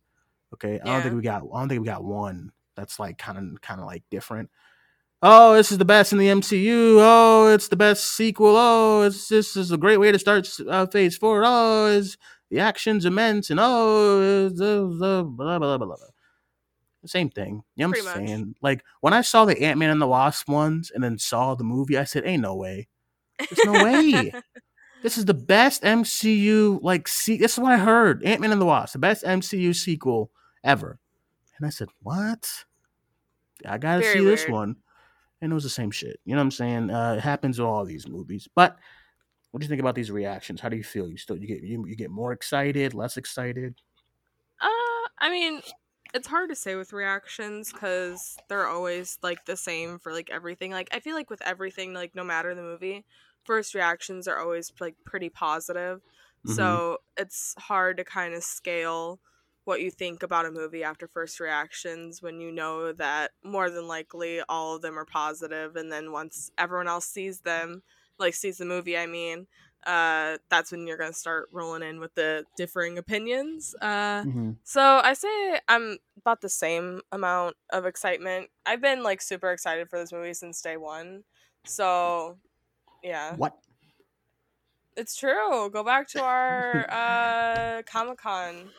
Okay, 0.53 0.79
I 0.79 0.85
don't 0.85 1.01
think 1.03 1.15
we 1.15 1.21
got. 1.21 1.43
I 1.53 1.59
don't 1.59 1.69
think 1.69 1.81
we 1.81 1.87
got 1.87 2.03
one 2.03 2.51
that's 2.75 2.99
like 2.99 3.17
kind 3.17 3.37
of 3.37 3.61
kind 3.61 3.79
of 3.79 3.85
like 3.85 4.03
different. 4.09 4.49
Oh, 5.21 5.55
this 5.55 5.71
is 5.71 5.77
the 5.77 5.85
best 5.85 6.11
in 6.11 6.17
the 6.17 6.27
MCU. 6.27 6.97
Oh, 6.99 7.51
it's 7.53 7.67
the 7.67 7.75
best 7.75 8.15
sequel. 8.15 8.55
Oh, 8.57 9.03
it's 9.03 9.27
this 9.27 9.55
is 9.55 9.71
a 9.71 9.77
great 9.77 9.97
way 9.97 10.11
to 10.11 10.19
start 10.19 10.49
uh, 10.67 10.85
Phase 10.87 11.17
Four. 11.17 11.43
Oh, 11.45 11.85
is 11.87 12.17
the 12.49 12.59
action's 12.59 13.05
immense 13.05 13.49
and 13.49 13.59
oh, 13.61 14.47
it's, 14.47 14.61
uh, 14.61 14.85
uh, 14.85 15.23
blah 15.23 15.59
blah 15.59 15.77
blah 15.77 15.85
blah. 15.85 15.95
Same 17.05 17.29
thing. 17.29 17.63
You 17.75 17.85
know 17.85 17.89
what 17.89 17.97
I'm 17.99 18.03
Pretty 18.03 18.19
much. 18.19 18.29
saying? 18.29 18.55
Like 18.61 18.83
when 19.01 19.13
I 19.13 19.21
saw 19.21 19.45
the 19.45 19.59
Ant 19.61 19.79
Man 19.79 19.89
and 19.89 20.01
the 20.01 20.07
Wasp 20.07 20.49
ones 20.49 20.91
and 20.93 21.03
then 21.03 21.17
saw 21.17 21.55
the 21.55 21.63
movie, 21.63 21.97
I 21.97 22.03
said, 22.03 22.25
"Ain't 22.25 22.41
no 22.41 22.55
way. 22.55 22.87
There's 23.39 23.65
no 23.65 23.83
way. 23.83 24.33
This 25.03 25.19
is 25.19 25.25
the 25.25 25.35
best 25.35 25.83
MCU 25.83 26.79
like 26.81 27.07
see 27.07 27.37
this 27.37 27.53
is 27.53 27.59
what 27.59 27.71
I 27.71 27.77
heard. 27.77 28.23
Ant-Man 28.23 28.51
and 28.51 28.59
the 28.59 28.65
Wasp, 28.65 28.93
the 28.93 28.97
best 28.97 29.23
MCU 29.23 29.75
sequel 29.75 30.31
ever. 30.63 30.97
And 31.59 31.67
I 31.67 31.69
said, 31.69 31.89
What? 32.01 32.49
I 33.63 33.77
gotta 33.77 34.01
Very 34.01 34.17
see 34.17 34.25
this 34.25 34.47
one. 34.47 34.77
And 35.41 35.51
it 35.51 35.53
was 35.53 35.63
the 35.63 35.69
same 35.69 35.91
shit. 35.91 36.19
You 36.25 36.33
know 36.33 36.39
what 36.39 36.45
I'm 36.45 36.51
saying? 36.51 36.89
Uh, 36.89 37.13
it 37.13 37.21
happens 37.21 37.59
with 37.59 37.67
all 37.67 37.85
these 37.85 38.07
movies. 38.07 38.47
But 38.55 38.79
what 39.51 39.59
do 39.59 39.65
you 39.65 39.69
think 39.69 39.79
about 39.79 39.93
these 39.93 40.09
reactions? 40.09 40.59
How 40.59 40.69
do 40.69 40.75
you 40.75 40.83
feel? 40.83 41.07
You 41.07 41.17
still 41.17 41.37
you 41.37 41.45
get 41.45 41.61
you, 41.61 41.85
you 41.85 41.95
get 41.95 42.09
more 42.09 42.31
excited, 42.31 42.95
less 42.95 43.15
excited? 43.15 43.75
Uh, 44.59 44.67
I 45.19 45.29
mean, 45.29 45.61
it's 46.15 46.28
hard 46.28 46.49
to 46.49 46.56
say 46.56 46.75
with 46.75 46.93
reactions 46.93 47.73
because 47.73 48.41
they're 48.49 48.67
always 48.67 49.19
like 49.21 49.45
the 49.45 49.58
same 49.58 49.99
for 49.99 50.13
like 50.13 50.32
everything. 50.32 50.71
Like 50.71 50.89
I 50.93 50.99
feel 51.01 51.15
like 51.15 51.30
with 51.30 51.41
everything, 51.43 51.93
like 51.93 52.15
no 52.15 52.23
matter 52.23 52.56
the 52.56 52.63
movie, 52.63 53.06
first 53.43 53.75
reactions 53.75 54.28
are 54.28 54.39
always 54.39 54.71
like 54.80 54.95
pretty 55.06 55.30
positive. 55.30 56.01
Mhm. 56.43 56.82
So 56.86 56.99
it's 57.17 57.54
hard 57.60 57.97
to 57.97 58.06
kind 58.06 58.34
of 58.34 58.43
scale 58.43 59.21
what 59.65 59.82
you 59.82 59.91
think 59.91 60.23
about 60.23 60.45
a 60.45 60.51
movie 60.51 60.84
after 60.84 61.08
first 61.08 61.39
reactions 61.39 62.21
when 62.21 62.39
you 62.39 62.51
know 62.51 62.93
that 62.93 63.32
more 63.43 63.69
than 63.69 63.88
likely 63.88 64.41
all 64.47 64.75
of 64.75 64.82
them 64.84 64.97
are 64.97 65.06
positive 65.06 65.75
and 65.75 65.91
then 65.91 66.12
once 66.12 66.51
everyone 66.58 66.88
else 66.88 67.08
sees 67.08 67.41
them 67.41 67.82
like 68.19 68.36
sees 68.36 68.60
the 68.60 68.65
movie 68.65 68.95
i 68.97 69.08
mean 69.08 69.47
uh 69.85 70.37
that's 70.49 70.71
when 70.71 70.87
you're 70.87 70.97
gonna 70.97 71.13
start 71.13 71.47
rolling 71.51 71.83
in 71.83 71.99
with 71.99 72.13
the 72.15 72.45
differing 72.57 72.97
opinions 72.97 73.75
uh 73.81 74.23
Mhm. 74.23 74.55
so 74.63 74.81
I 74.81 75.13
say 75.13 75.59
I'm 75.67 75.97
about 76.17 76.41
the 76.41 76.49
same 76.49 77.01
amount 77.11 77.55
of 77.71 77.85
excitement. 77.85 78.49
I've 78.65 78.81
been 78.81 79.03
like 79.03 79.21
super 79.21 79.51
excited 79.51 79.89
for 79.89 79.99
this 79.99 80.11
movie 80.11 80.33
since 80.33 80.59
day 80.61 80.75
one. 80.77 81.23
So 81.65 82.37
yeah, 83.03 83.35
What? 83.35 83.55
it's 84.97 85.15
true. 85.15 85.69
Go 85.69 85.83
back 85.83 86.07
to 86.09 86.21
our 86.21 86.87
uh 86.91 87.81
Comic 87.83 88.17
Con 88.17 88.71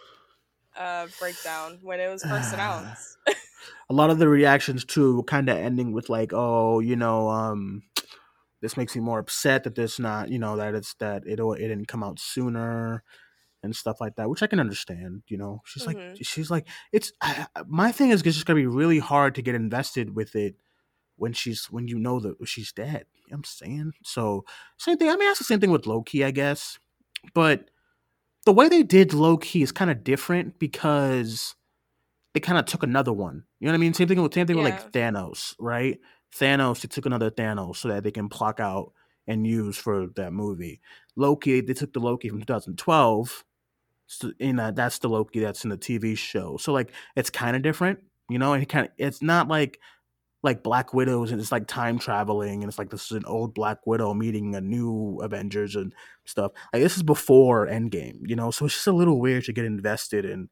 uh 0.77 1.07
breakdown 1.19 1.79
when 1.83 2.01
it 2.01 2.09
was 2.09 2.23
first 2.25 2.53
announced. 2.55 3.19
a 3.91 3.95
lot 3.95 4.11
of 4.11 4.19
the 4.19 4.29
reactions 4.29 4.85
too 4.85 5.23
kind 5.25 5.49
of 5.49 5.57
ending 5.57 5.93
with 5.93 6.09
like 6.09 6.33
oh 6.35 6.81
you 6.81 6.97
know 6.97 7.29
um 7.29 7.83
this 8.67 8.77
makes 8.77 8.97
me 8.97 9.01
more 9.01 9.21
upset 9.21 9.63
that 9.63 9.77
this 9.77 10.01
not 10.01 10.29
you 10.29 10.41
know 10.41 10.57
that 10.57 10.75
it's 10.75 10.95
that 10.95 11.23
it 11.25 11.39
it 11.39 11.69
didn't 11.69 11.87
come 11.87 12.03
out 12.03 12.19
sooner 12.19 13.05
and 13.63 13.77
stuff 13.77 14.01
like 14.01 14.17
that 14.17 14.29
which 14.29 14.43
i 14.43 14.49
can 14.49 14.59
understand 14.59 15.23
you 15.29 15.39
know 15.39 15.63
she's 15.65 15.87
like 15.87 15.97
Mhm. 15.97 16.19
she's 16.21 16.51
like 16.51 16.67
it's 16.93 17.13
I, 17.21 17.47
my 17.69 17.93
thing 17.93 18.11
is 18.11 18.23
it's 18.23 18.35
just 18.35 18.45
gonna 18.45 18.59
be 18.59 18.67
really 18.67 18.99
hard 18.99 19.37
to 19.37 19.43
get 19.43 19.55
invested 19.55 20.17
with 20.17 20.35
it 20.35 20.57
when 21.15 21.33
she's 21.33 21.67
when 21.67 21.87
you 21.87 21.97
know 21.97 22.19
that 22.19 22.35
she's 22.45 22.73
dead 22.73 23.05
you 23.15 23.21
know 23.31 23.37
what 23.37 23.37
i'm 23.37 23.45
saying 23.45 23.93
so 24.03 24.45
same 24.79 24.97
thing 24.97 25.11
i 25.11 25.13
mean 25.13 25.29
that's 25.29 25.39
the 25.39 25.45
same 25.45 25.61
thing 25.61 25.71
with 25.71 25.87
loki 25.87 26.25
i 26.25 26.33
guess 26.33 26.81
but 27.35 27.71
the 28.47 28.53
way 28.53 28.69
they 28.69 28.83
did 28.83 29.15
loki 29.15 29.63
is 29.63 29.71
kind 29.71 29.93
of 29.93 30.03
different 30.03 30.59
because 30.59 31.55
they 32.35 32.41
kind 32.41 32.59
of 32.59 32.67
took 32.67 32.83
another 32.83 33.15
one. 33.15 33.45
You 33.61 33.67
know 33.67 33.73
what 33.73 33.77
I 33.77 33.81
mean? 33.81 33.95
Same 33.95 34.09
thing 34.09 34.21
with 34.21 34.35
same 34.35 34.47
thing 34.47 34.57
with 34.57 34.67
like 34.67 34.93
Thanos, 34.93 35.55
right? 35.59 35.99
Thanos, 36.39 36.81
they 36.81 36.89
took 36.89 37.07
another 37.07 37.31
Thanos 37.31 37.77
so 37.77 37.89
that 37.89 38.03
they 38.05 38.11
can 38.11 38.29
pluck 38.29 38.61
out 38.61 38.93
and 39.27 39.47
use 39.47 39.77
for 39.77 40.07
that 40.17 40.33
movie. 40.33 40.81
Loki, 41.17 41.61
they 41.61 41.75
took 41.75 41.93
the 41.93 42.01
Loki 42.01 42.29
from 42.29 42.41
2012. 42.41 43.45
So, 44.09 44.33
and 44.39 44.61
uh, 44.61 44.71
that's 44.71 44.99
the 44.99 45.09
Loki 45.09 45.41
that's 45.41 45.65
in 45.65 45.71
the 45.71 45.79
TV 45.79 46.17
show. 46.17 46.57
So 46.59 46.73
like 46.73 46.93
it's 47.17 47.31
kind 47.31 47.57
of 47.57 47.63
different, 47.63 47.99
you 48.31 48.39
know. 48.39 48.53
And 48.53 48.63
it 48.63 48.67
kind 48.67 48.87
of 48.87 48.93
it's 48.99 49.21
not 49.21 49.49
like 49.49 49.81
like 50.43 50.63
Black 50.63 50.95
Widows 50.95 51.33
and 51.33 51.41
it's 51.41 51.51
like 51.51 51.67
time 51.67 51.99
traveling 51.99 52.63
and 52.63 52.71
it's 52.71 52.79
like 52.79 52.91
this 52.91 53.07
is 53.07 53.17
an 53.17 53.25
old 53.25 53.53
Black 53.53 53.85
Widow 53.85 54.15
meeting 54.15 54.55
a 54.55 54.61
new 54.61 55.19
Avengers 55.23 55.75
and 55.75 55.93
stuff. 56.25 56.53
Like 56.73 56.83
this 56.83 56.97
is 56.97 57.03
before 57.03 57.67
Endgame, 57.67 58.21
you 58.23 58.37
know, 58.37 58.53
so 58.53 58.67
it's 58.67 58.75
just 58.75 58.87
a 58.87 58.93
little 58.93 59.21
weird 59.21 59.45
to 59.45 59.53
get 59.53 59.65
invested 59.65 60.25
and 60.25 60.49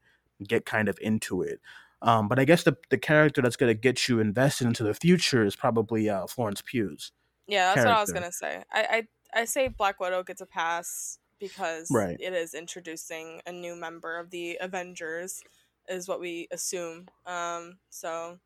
get 0.49 0.67
kind 0.67 0.89
of 0.89 0.99
into 1.01 1.43
it. 1.43 1.61
Um, 2.05 2.29
but 2.29 2.39
I 2.39 2.45
guess 2.45 2.63
the 2.63 2.77
the 2.91 2.99
character 2.99 3.43
that's 3.43 3.57
gonna 3.57 3.75
get 3.75 4.09
you 4.09 4.21
invested 4.21 4.67
into 4.67 4.85
the 4.85 4.95
future 4.95 5.45
is 5.45 5.57
probably 5.57 6.09
uh, 6.09 6.27
Florence 6.27 6.61
Pugh's. 6.63 7.11
Yeah, 7.47 7.75
that's 7.75 7.87
what 7.87 7.95
I 7.97 8.01
was 8.01 8.13
gonna 8.13 8.31
say. 8.33 8.63
I, 8.71 9.07
I 9.35 9.41
I 9.41 9.45
say 9.47 9.69
Black 9.69 9.99
Widow 10.01 10.23
gets 10.23 10.41
a 10.41 10.47
pass 10.47 11.19
because 11.41 11.91
Right. 11.91 12.17
it 12.21 12.33
is 12.33 12.55
introducing 12.55 13.41
a 13.47 13.53
new 13.53 13.75
member 13.75 14.19
of 14.19 14.31
the 14.31 14.57
Avengers, 14.61 15.43
is 15.89 16.07
what 16.07 16.21
we 16.21 16.47
assume. 16.53 17.09
Um, 17.27 17.79
so 17.91 18.39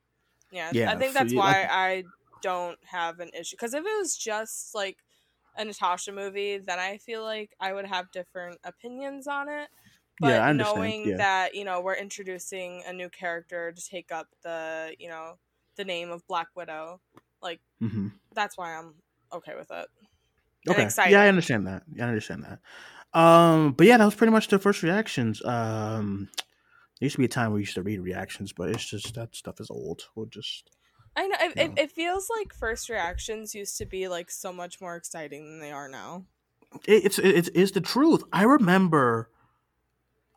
yeah, 0.50 0.70
Yeah, 0.72 0.90
I 0.90 0.96
think 0.96 1.12
that's 1.12 1.32
you- 1.32 1.38
why 1.38 1.52
like- 1.62 1.70
I 1.70 2.04
don't 2.42 2.78
have 2.86 3.20
an 3.20 3.30
issue. 3.38 3.56
Because 3.56 3.74
if 3.74 3.80
it 3.84 3.98
was 3.98 4.16
just 4.16 4.74
like 4.74 4.96
a 5.56 5.64
Natasha 5.64 6.12
movie, 6.12 6.58
then 6.58 6.78
I 6.78 6.96
feel 6.98 7.22
like 7.24 7.50
I 7.60 7.72
would 7.72 7.86
have 7.86 8.10
different 8.12 8.58
opinions 8.64 9.26
on 9.26 9.48
it. 9.48 9.68
But 10.20 10.28
Yeah, 10.28 10.44
I 10.44 10.50
understand, 10.50 10.84
knowing 10.84 11.04
yeah. 11.04 11.16
that 11.18 11.54
you 11.54 11.64
know 11.64 11.80
we're 11.80 11.94
introducing 11.96 12.82
a 12.86 12.92
new 12.92 13.08
character 13.08 13.72
to 13.72 13.84
take 13.84 14.10
up 14.12 14.28
the 14.42 14.94
you 14.98 15.08
know 15.08 15.38
the 15.76 15.84
name 15.84 16.10
of 16.10 16.26
Black 16.26 16.48
Widow, 16.56 17.00
like 17.40 17.60
hmm 17.80 18.08
that's 18.34 18.58
why 18.58 18.74
I'm 18.76 18.94
okay 19.32 19.54
with 19.56 19.70
it. 19.70 19.88
Okay. 20.68 20.82
excited. 20.82 21.12
Yeah, 21.12 21.22
I 21.22 21.28
understand 21.28 21.66
that. 21.66 21.82
Yeah, 21.92 22.04
I 22.06 22.08
understand 22.08 22.44
that. 22.44 23.18
Um, 23.18 23.72
but 23.72 23.86
yeah, 23.86 23.96
that 23.96 24.04
was 24.04 24.14
pretty 24.14 24.32
much 24.32 24.48
the 24.48 24.58
first 24.58 24.82
reactions. 24.82 25.42
Um, 25.44 26.28
there 27.00 27.06
used 27.06 27.14
to 27.16 27.20
be 27.20 27.24
a 27.24 27.28
time 27.28 27.52
we 27.52 27.60
used 27.60 27.74
to 27.74 27.82
read 27.82 28.00
reactions, 28.00 28.52
but 28.52 28.70
it's 28.70 28.84
just 28.88 29.14
that 29.14 29.34
stuff 29.34 29.60
is 29.60 29.70
old. 29.70 30.08
We'll 30.14 30.26
just 30.26 30.70
I 31.16 31.26
know 31.26 31.36
it, 31.40 31.58
it, 31.58 31.72
it 31.76 31.92
feels 31.92 32.30
like 32.30 32.54
first 32.54 32.88
reactions 32.88 33.54
used 33.54 33.76
to 33.78 33.86
be 33.86 34.08
like 34.08 34.30
so 34.30 34.52
much 34.52 34.80
more 34.80 34.96
exciting 34.96 35.44
than 35.44 35.60
they 35.60 35.72
are 35.72 35.88
now. 35.88 36.26
it, 36.86 37.04
it's 37.04 37.18
it's 37.18 37.50
it's 37.54 37.72
the 37.72 37.80
truth. 37.80 38.22
I 38.32 38.44
remember. 38.44 39.30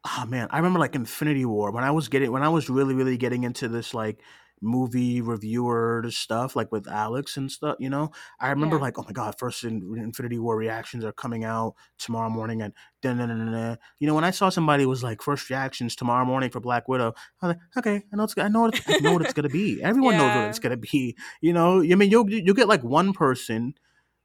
Oh 0.04 0.26
man, 0.28 0.48
I 0.50 0.58
remember 0.58 0.80
like 0.80 0.96
Infinity 0.96 1.46
War 1.46 1.72
when 1.72 1.84
I 1.84 1.92
was 1.92 2.08
getting 2.08 2.32
when 2.32 2.42
I 2.44 2.50
was 2.50 2.70
really 2.70 2.96
really 2.96 3.18
getting 3.18 3.44
into 3.44 3.68
this 3.68 3.94
like 3.94 4.20
movie 4.64 5.22
reviewer 5.22 6.04
stuff 6.10 6.56
like 6.56 6.72
with 6.72 6.88
Alex 6.88 7.38
and 7.38 7.52
stuff. 7.52 7.76
You 7.80 7.90
know, 7.92 8.12
I 8.40 8.50
remember 8.50 8.78
Yeah. 8.78 8.82
like 8.82 8.98
oh 8.98 9.04
my 9.04 9.12
god, 9.12 9.36
first 9.38 9.64
in, 9.64 9.84
Infinity 9.98 10.40
War 10.40 10.58
reactions 10.58 11.04
are 11.06 11.12
coming 11.12 11.44
out 11.44 11.76
tomorrow 12.00 12.30
morning 12.32 12.64
and 12.64 12.74
then 13.04 13.78
you 14.00 14.08
know 14.08 14.16
when 14.16 14.24
I 14.24 14.32
saw 14.32 14.50
somebody 14.50 14.88
was 14.88 15.04
like 15.04 15.22
first 15.22 15.50
reactions 15.52 15.96
tomorrow 15.96 16.26
morning 16.26 16.50
for 16.50 16.60
Black 16.60 16.88
Widow, 16.88 17.14
I 17.42 17.48
was 17.48 17.56
like 17.56 17.60
okay, 17.78 18.04
I 18.12 18.16
know 18.16 18.24
it's 18.24 18.36
I 18.40 18.48
know 18.48 18.62
what 18.62 18.76
it's, 18.76 18.88
I 18.88 18.96
know 19.00 19.12
what 19.14 19.22
it's 19.22 19.34
gonna 19.34 19.50
be. 19.50 19.82
Everyone 19.84 20.18
knows 20.18 20.34
what 20.34 20.46
it's 20.46 20.60
gonna 20.60 20.78
be. 20.78 21.16
You 21.42 21.54
know, 21.54 21.82
I 21.84 21.94
mean 21.96 22.10
you'll 22.10 22.28
you 22.28 22.56
get 22.56 22.68
like 22.68 22.84
one 22.84 23.14
person 23.14 23.76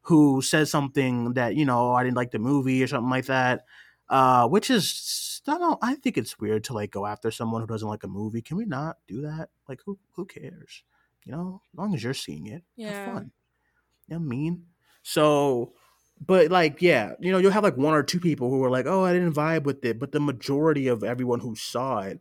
who 0.03 0.41
says 0.41 0.71
something 0.71 1.35
that 1.35 1.55
you 1.57 1.65
know 1.67 1.93
I 1.93 2.05
didn't 2.05 2.17
like 2.17 2.31
the 2.31 2.39
movie 2.39 2.83
or 2.83 2.87
something 2.87 3.11
like 3.11 3.27
that, 3.27 3.65
uh, 4.09 4.49
which 4.49 4.71
is 4.71 5.36
I 5.49 5.59
don't. 5.59 5.79
I 5.83 5.95
think 5.95 6.17
it's 6.19 6.39
weird 6.39 6.65
to 6.65 6.73
like 6.75 6.91
go 6.91 7.07
after 7.07 7.31
someone 7.31 7.61
who 7.61 7.67
doesn't 7.67 7.89
like 7.89 8.05
a 8.05 8.09
movie. 8.09 8.43
Can 8.43 8.57
we 8.57 8.65
not 8.65 8.99
do 9.07 9.23
that? 9.23 9.51
Like 9.69 9.81
who 9.85 9.99
who 10.13 10.25
cares? 10.25 10.83
You 11.25 11.33
know, 11.33 11.61
as 11.73 11.79
long 11.79 11.95
as 11.95 12.03
you're 12.03 12.15
seeing 12.15 12.47
it, 12.47 12.63
Yeah. 12.77 13.05
fun. 13.05 13.33
You 14.09 14.15
know 14.15 14.21
what 14.21 14.27
I 14.27 14.29
mean? 14.29 14.67
So, 15.03 15.73
but 16.25 16.51
like 16.51 16.83
yeah, 16.83 17.13
you 17.21 17.33
know, 17.33 17.39
you'll 17.39 17.53
have 17.53 17.65
like 17.65 17.77
one 17.77 17.95
or 17.95 18.03
two 18.03 18.21
people 18.21 18.51
who 18.51 18.63
are 18.65 18.71
like, 18.71 18.87
oh, 18.87 19.05
I 19.05 19.13
didn't 19.13 19.35
vibe 19.35 19.65
with 19.65 19.85
it, 19.85 19.99
but 19.99 20.13
the 20.13 20.21
majority 20.21 20.89
of 20.89 21.05
everyone 21.05 21.41
who 21.41 21.55
saw 21.57 22.01
it. 22.01 22.21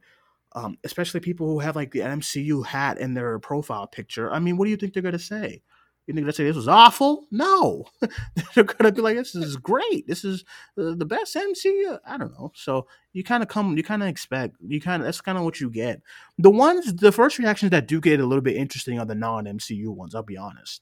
Um, 0.54 0.78
especially 0.86 1.20
people 1.20 1.48
who 1.48 1.60
have 1.60 1.76
like 1.76 1.92
the 1.92 2.02
MCU 2.02 2.64
hat 2.64 2.98
in 2.98 3.14
their 3.14 3.38
profile 3.40 3.88
picture. 3.88 4.32
I 4.32 4.40
mean, 4.40 4.58
what 4.58 4.66
do 4.66 4.72
you 4.72 4.78
think 4.78 4.94
they're 4.94 5.04
gonna 5.04 5.20
say? 5.20 5.62
You 6.08 6.14
think 6.14 6.18
they're 6.18 6.24
gonna 6.26 6.34
say 6.34 6.44
this 6.44 6.56
was 6.56 6.68
awful? 6.68 7.26
No, 7.32 7.86
they're 8.54 8.64
gonna 8.64 8.92
be 8.92 9.02
like, 9.02 9.16
"This 9.18 9.34
is 9.34 9.58
great. 9.58 10.06
This 10.08 10.24
is 10.24 10.44
uh, 10.80 10.94
the 10.96 11.06
best 11.06 11.36
MCU." 11.36 11.98
I 12.06 12.18
don't 12.18 12.32
know. 12.34 12.52
So 12.56 12.88
you 13.14 13.24
kind 13.24 13.42
of 13.42 13.50
come, 13.50 13.76
you 13.76 13.84
kind 13.84 14.04
of 14.04 14.10
expect, 14.10 14.56
you 14.68 14.80
kind 14.80 15.02
of 15.02 15.06
that's 15.08 15.22
kind 15.22 15.38
of 15.38 15.44
what 15.44 15.60
you 15.60 15.70
get. 15.70 16.02
The 16.38 16.52
ones, 16.52 16.94
the 16.94 17.12
first 17.12 17.40
reactions 17.40 17.72
that 17.72 17.88
do 17.88 18.00
get 18.00 18.20
a 18.20 18.26
little 18.26 18.44
bit 18.44 18.56
interesting 18.56 19.00
are 19.00 19.06
the 19.06 19.16
non 19.16 19.46
MCU 19.46 19.88
ones. 19.90 20.14
I'll 20.14 20.22
be 20.24 20.38
honest. 20.38 20.82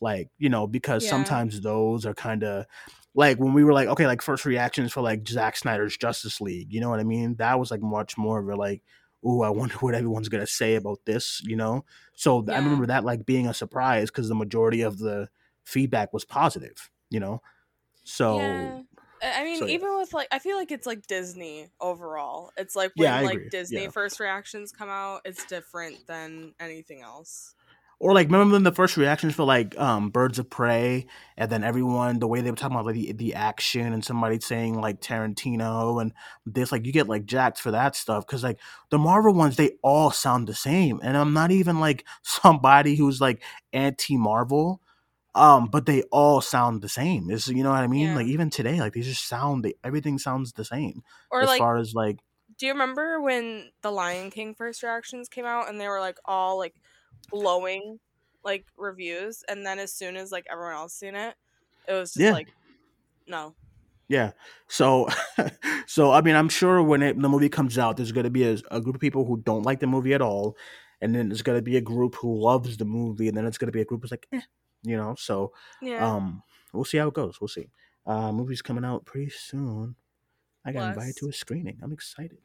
Like 0.00 0.30
you 0.38 0.48
know, 0.48 0.66
because 0.66 1.04
Yeah. 1.04 1.10
sometimes 1.10 1.60
those 1.60 2.06
are 2.06 2.14
kind 2.14 2.42
of 2.44 2.66
like 3.14 3.38
when 3.38 3.54
we 3.54 3.64
were 3.64 3.72
like, 3.72 3.88
okay, 3.88 4.06
like 4.06 4.20
first 4.22 4.44
reactions 4.44 4.92
for 4.92 5.00
like 5.00 5.26
Zack 5.28 5.56
Snyder's 5.56 5.96
Justice 5.96 6.40
League. 6.40 6.72
You 6.72 6.80
know 6.80 6.90
what 6.90 7.00
I 7.00 7.04
mean? 7.04 7.34
That 7.36 7.58
was 7.58 7.70
like 7.70 7.80
much 7.80 8.18
more 8.18 8.38
of 8.40 8.48
a 8.48 8.56
like, 8.56 8.82
ooh, 9.26 9.42
I 9.42 9.50
wonder 9.50 9.76
what 9.78 9.94
everyone's 9.94 10.28
gonna 10.28 10.46
say 10.46 10.76
about 10.76 11.00
this. 11.06 11.42
You 11.44 11.56
know? 11.56 11.84
So 12.14 12.44
I 12.48 12.52
Yeah. 12.52 12.58
remember 12.58 12.86
that 12.86 13.04
like 13.04 13.26
being 13.26 13.46
a 13.48 13.54
surprise 13.54 14.10
because 14.10 14.28
the 14.28 14.34
majority 14.34 14.82
of 14.82 14.98
the 14.98 15.28
feedback 15.64 16.12
was 16.12 16.24
positive. 16.24 16.90
You 17.10 17.20
know? 17.20 17.42
So 18.04 18.38
yeah. 18.38 18.82
I 19.22 19.40
I 19.40 19.44
mean, 19.44 19.58
so, 19.58 19.66
yeah. 19.66 19.74
even 19.74 19.96
with 19.98 20.12
like, 20.12 20.28
I 20.30 20.38
feel 20.38 20.56
like 20.56 20.70
it's 20.70 20.86
like 20.86 21.06
Disney 21.06 21.70
overall. 21.80 22.52
It's 22.56 22.76
like 22.76 22.92
when 22.96 23.08
I 23.08 23.22
like. 23.22 23.48
Disney 23.50 23.84
Yeah. 23.84 23.90
first 23.90 24.20
reactions 24.20 24.72
come 24.72 24.88
out, 24.90 25.22
it's 25.24 25.44
different 25.46 26.06
than 26.06 26.54
anything 26.60 27.02
else. 27.02 27.54
Or 27.98 28.12
like 28.12 28.26
remember 28.26 28.52
when 28.52 28.62
the 28.62 28.72
first 28.72 28.96
reactions 28.96 29.34
for 29.34 29.44
like 29.44 29.78
um 29.78 30.10
Birds 30.10 30.38
of 30.38 30.50
Prey 30.50 31.06
and 31.36 31.50
then 31.50 31.64
everyone 31.64 32.18
the 32.18 32.26
way 32.26 32.40
they 32.40 32.50
were 32.50 32.56
talking 32.56 32.76
about 32.76 32.86
like 32.86 32.94
the, 32.94 33.12
the 33.12 33.34
action 33.34 33.92
and 33.92 34.04
somebody 34.04 34.38
saying 34.40 34.80
like 34.80 35.00
Tarantino 35.00 36.00
and 36.00 36.12
this 36.44 36.72
like 36.72 36.84
you 36.84 36.92
get 36.92 37.08
like 37.08 37.24
jacked 37.24 37.58
for 37.58 37.70
that 37.70 37.96
stuff 37.96 38.26
because 38.26 38.42
like 38.42 38.58
the 38.90 38.98
Marvel 38.98 39.34
ones 39.34 39.56
they 39.56 39.72
all 39.82 40.10
sound 40.10 40.46
the 40.46 40.54
same 40.54 41.00
and 41.02 41.16
I'm 41.16 41.32
not 41.32 41.50
even 41.50 41.80
like 41.80 42.04
somebody 42.22 42.96
who's 42.96 43.20
like 43.20 43.42
anti 43.72 44.16
Marvel 44.16 44.80
um 45.34 45.66
but 45.66 45.86
they 45.86 46.02
all 46.04 46.40
sound 46.40 46.82
the 46.82 46.88
same 46.88 47.30
is 47.30 47.48
you 47.48 47.62
know 47.62 47.70
what 47.70 47.82
I 47.82 47.86
mean 47.86 48.08
Yeah. 48.08 48.16
like 48.16 48.26
even 48.26 48.50
today 48.50 48.78
like 48.80 48.92
they 48.94 49.02
just 49.02 49.26
sound 49.26 49.64
they, 49.64 49.74
everything 49.84 50.18
sounds 50.18 50.52
the 50.52 50.64
same 50.64 51.02
Or 51.30 51.42
as 51.42 51.48
like, 51.48 51.58
far 51.58 51.76
as 51.76 51.94
like 51.94 52.18
do 52.58 52.66
you 52.66 52.72
remember 52.72 53.20
when 53.20 53.70
the 53.82 53.90
Lion 53.90 54.30
King 54.30 54.54
first 54.54 54.82
reactions 54.82 55.28
came 55.28 55.44
out 55.44 55.68
and 55.68 55.80
they 55.80 55.88
were 55.88 56.00
like 56.00 56.18
all 56.24 56.58
like 56.58 56.74
glowing 57.30 57.98
like 58.44 58.66
reviews, 58.76 59.44
and 59.48 59.64
then 59.66 59.78
as 59.78 59.92
soon 59.92 60.16
as 60.16 60.30
like 60.32 60.46
everyone 60.50 60.74
else 60.74 60.94
seen 60.94 61.14
it, 61.16 61.34
it 61.88 61.92
was 61.92 62.14
just 62.14 62.20
Yeah. 62.24 62.32
like, 62.32 62.48
no, 63.26 63.54
Yeah. 64.08 64.32
So, 64.68 65.08
so 65.86 66.12
I 66.12 66.20
mean, 66.20 66.36
I'm 66.36 66.48
sure 66.48 66.82
when 66.82 67.02
it, 67.02 67.20
the 67.20 67.28
movie 67.28 67.48
comes 67.48 67.78
out, 67.78 67.96
there's 67.96 68.12
going 68.12 68.24
to 68.24 68.30
be 68.30 68.44
a, 68.44 68.56
a 68.70 68.80
group 68.80 68.94
of 68.94 69.00
people 69.00 69.24
who 69.24 69.38
don't 69.38 69.62
like 69.64 69.80
the 69.80 69.86
movie 69.88 70.14
at 70.14 70.22
all, 70.22 70.56
and 71.00 71.14
then 71.14 71.28
there's 71.28 71.42
going 71.42 71.58
to 71.58 71.62
be 71.62 71.76
a 71.76 71.80
group 71.80 72.14
who 72.16 72.34
loves 72.40 72.76
the 72.76 72.84
movie, 72.84 73.28
and 73.28 73.36
then 73.36 73.46
it's 73.46 73.58
going 73.58 73.68
to 73.68 73.72
be 73.72 73.80
a 73.80 73.84
group 73.84 74.02
who's 74.02 74.10
like, 74.12 74.26
eh, 74.32 74.40
you 74.82 74.96
know. 74.96 75.14
So, 75.18 75.52
yeah, 75.82 76.06
um, 76.06 76.42
we'll 76.72 76.84
see 76.84 76.98
how 76.98 77.08
it 77.08 77.14
goes. 77.14 77.40
We'll 77.40 77.48
see. 77.48 77.70
Uh, 78.06 78.30
movie's 78.32 78.62
coming 78.62 78.84
out 78.84 79.04
pretty 79.04 79.30
soon. 79.30 79.96
I 80.64 80.72
got 80.72 80.88
invited 80.88 81.16
to 81.18 81.28
a 81.28 81.32
screening. 81.32 81.80
I'm 81.82 81.92
excited. 81.92 82.38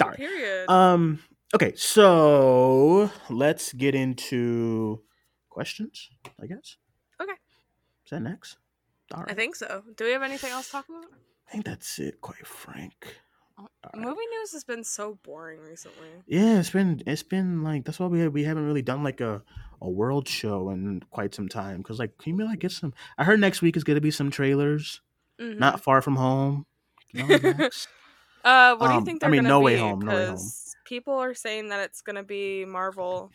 Right. 0.00 0.16
period. 0.16 0.68
Um. 0.70 1.20
Okay. 1.54 1.72
So 1.76 3.10
let's 3.30 3.72
get 3.72 3.94
into 3.94 5.02
questions. 5.50 6.10
I 6.42 6.46
guess. 6.46 6.76
Okay. 7.20 7.32
Is 7.32 8.10
that 8.10 8.20
next? 8.20 8.56
Right. 9.14 9.26
I 9.30 9.34
think 9.34 9.54
so. 9.56 9.82
Do 9.96 10.04
we 10.04 10.10
have 10.12 10.22
anything 10.22 10.50
else 10.50 10.66
to 10.66 10.72
talk 10.72 10.88
about? 10.88 11.04
I 11.48 11.52
think 11.52 11.64
that's 11.64 11.98
it. 11.98 12.20
Quite 12.20 12.46
frank. 12.46 13.16
Right. 13.58 13.68
Movie 14.04 14.26
news 14.40 14.50
has 14.52 14.64
been 14.64 14.82
so 14.82 15.18
boring 15.22 15.60
recently. 15.60 16.08
Yeah, 16.26 16.58
it's 16.58 16.70
been 16.70 17.02
it's 17.06 17.22
been 17.22 17.62
like 17.62 17.84
that's 17.84 18.00
why 18.00 18.06
we 18.06 18.26
we 18.28 18.42
haven't 18.44 18.66
really 18.66 18.82
done 18.82 19.04
like 19.04 19.20
a 19.20 19.42
a 19.80 19.88
world 19.88 20.26
show 20.26 20.70
in 20.70 21.02
quite 21.10 21.34
some 21.34 21.48
time 21.48 21.78
because 21.78 22.00
like 22.00 22.18
can 22.18 22.36
you 22.36 22.44
like 22.44 22.58
get 22.58 22.72
some? 22.72 22.92
I 23.16 23.22
heard 23.22 23.38
next 23.38 23.62
week 23.62 23.76
is 23.76 23.84
gonna 23.84 24.00
be 24.00 24.10
some 24.10 24.30
trailers. 24.32 25.00
Mhm. 25.40 25.58
Not 25.58 25.80
far 25.80 26.02
from 26.02 26.16
home. 26.16 26.66
No? 27.12 27.24
Uh, 28.44 28.76
what 28.76 28.88
do 28.88 28.92
Um, 28.92 28.98
you 28.98 29.04
think 29.06 29.24
I 29.24 29.28
mean, 29.28 29.44
No 29.44 29.60
be? 29.60 29.64
Way 29.64 29.78
Home, 29.78 30.00
No 30.00 30.14
Way 30.14 30.26
Home. 30.26 30.36
People 30.84 31.14
are 31.14 31.34
saying 31.34 31.68
that 31.68 31.80
it's 31.80 32.00
gonna 32.02 32.22
be 32.22 32.64
Marvel 32.64 33.30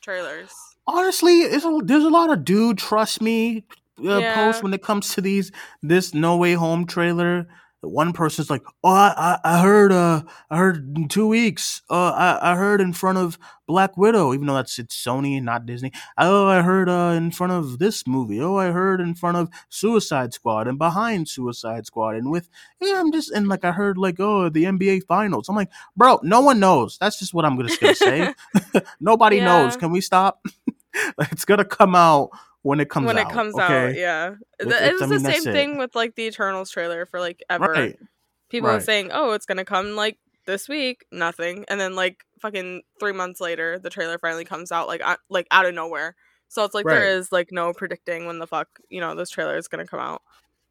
trailers. 0.00 0.50
Honestly, 0.86 1.40
it's 1.40 1.64
a, 1.64 1.78
there's 1.84 2.04
a 2.04 2.08
lot 2.10 2.30
of 2.30 2.44
dude 2.44 2.78
trust 2.78 3.20
me 3.20 3.64
uh, 4.04 4.18
Yeah. 4.18 4.34
posts 4.34 4.62
when 4.62 4.72
it 4.74 4.82
comes 4.82 5.14
to 5.14 5.20
these 5.20 5.52
this 5.82 6.14
No 6.14 6.36
Way 6.36 6.54
Home 6.54 6.86
trailer. 6.86 7.46
One 7.82 8.12
person's 8.12 8.50
like, 8.50 8.62
"Oh, 8.84 8.90
I, 8.90 9.38
I 9.42 9.60
heard, 9.62 9.90
uh, 9.90 10.22
I 10.50 10.58
heard 10.58 10.96
in 10.96 11.08
two 11.08 11.26
weeks, 11.26 11.80
uh, 11.88 12.10
I, 12.10 12.52
I 12.52 12.56
heard 12.56 12.80
in 12.80 12.92
front 12.92 13.16
of 13.16 13.38
Black 13.66 13.96
Widow, 13.96 14.34
even 14.34 14.46
though 14.46 14.54
that's 14.54 14.78
it's 14.78 15.02
Sony, 15.02 15.42
not 15.42 15.64
Disney. 15.64 15.90
Oh, 16.18 16.46
I 16.46 16.60
heard, 16.60 16.90
uh, 16.90 17.14
in 17.16 17.30
front 17.30 17.52
of 17.52 17.78
this 17.78 18.06
movie. 18.06 18.40
Oh, 18.40 18.56
I 18.56 18.70
heard 18.70 19.00
in 19.00 19.14
front 19.14 19.38
of 19.38 19.48
Suicide 19.70 20.34
Squad 20.34 20.68
and 20.68 20.78
behind 20.78 21.28
Suicide 21.28 21.86
Squad, 21.86 22.16
and 22.16 22.30
with, 22.30 22.50
yeah, 22.80 23.00
I'm 23.00 23.12
just 23.12 23.30
and 23.30 23.48
like 23.48 23.64
I 23.64 23.72
heard 23.72 23.96
like, 23.96 24.20
oh, 24.20 24.50
the 24.50 24.64
NBA 24.64 25.04
Finals. 25.06 25.48
I'm 25.48 25.56
like, 25.56 25.70
bro, 25.96 26.20
no 26.22 26.42
one 26.42 26.60
knows. 26.60 26.98
That's 26.98 27.18
just 27.18 27.32
what 27.32 27.44
I'm 27.46 27.58
just 27.66 27.80
gonna 27.80 27.94
say. 27.94 28.34
Nobody 29.00 29.40
knows. 29.40 29.76
Can 29.76 29.90
we 29.90 30.00
stop? 30.00 30.44
it's 31.18 31.44
gonna 31.44 31.64
come 31.64 31.94
out 31.94 32.30
when 32.62 32.80
it 32.80 32.90
comes 32.90 33.06
when 33.06 33.18
out. 33.18 33.30
it 33.30 33.32
comes 33.34 33.54
okay? 33.54 33.88
out, 33.88 33.94
yeah. 33.94 34.32
It- 34.58 34.66
it's- 34.68 34.92
It's 34.92 35.02
I 35.02 35.06
the 35.06 35.14
mean, 35.14 35.22
that's 35.22 35.42
same 35.44 35.48
it. 35.50 35.52
thing 35.52 35.78
with 35.78 35.94
like 35.94 36.14
the 36.14 36.24
Eternals 36.26 36.70
trailer 36.70 37.06
for 37.06 37.20
like 37.20 37.42
ever. 37.48 37.66
Right. 37.66 37.98
People 38.48 38.68
are 38.70 38.80
saying, 38.80 39.10
"Oh, 39.12 39.32
it's 39.32 39.46
gonna 39.46 39.64
come 39.64 39.94
like 39.96 40.18
this 40.46 40.68
week, 40.68 41.04
nothing. 41.12 41.64
And 41.68 41.80
then 41.80 41.94
like 41.94 42.24
fucking 42.40 42.82
three 42.98 43.12
months 43.12 43.40
later, 43.40 43.78
the 43.78 43.90
trailer 43.90 44.18
finally 44.18 44.44
comes 44.44 44.72
out 44.72 44.88
like 44.88 45.00
out- 45.02 45.20
like 45.28 45.46
out 45.50 45.66
of 45.66 45.74
nowhere. 45.74 46.16
So 46.48 46.64
it's 46.64 46.74
like 46.74 46.84
Right. 46.84 46.94
there 46.96 47.16
is 47.16 47.30
like 47.30 47.50
no 47.52 47.72
predicting 47.72 48.26
when 48.26 48.38
the 48.40 48.46
fuck 48.46 48.68
you 48.88 49.00
know 49.00 49.14
this 49.14 49.30
trailer 49.30 49.56
is 49.56 49.68
gonna 49.68 49.86
come 49.86 50.00
out. 50.00 50.22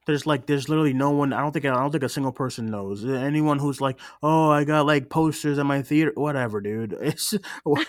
There's 0.10 0.26
like 0.26 0.48
there's 0.48 0.68
literally 0.68 0.92
no 0.94 1.12
one 1.12 1.32
i 1.34 1.40
don't 1.40 1.52
think 1.52 1.66
i 1.66 1.70
don't 1.70 1.92
think 1.92 2.04
a 2.04 2.10
single 2.10 2.32
person 2.32 2.66
knows. 2.66 3.06
Anyone 3.06 3.60
who's 3.60 3.80
like 3.80 4.00
oh 4.24 4.50
i 4.50 4.64
got 4.64 4.88
like 4.88 5.10
posters 5.10 5.60
at 5.60 5.66
my 5.68 5.84
theater 5.84 6.12
whatever 6.16 6.60
dude. 6.62 6.98
It's 7.02 7.34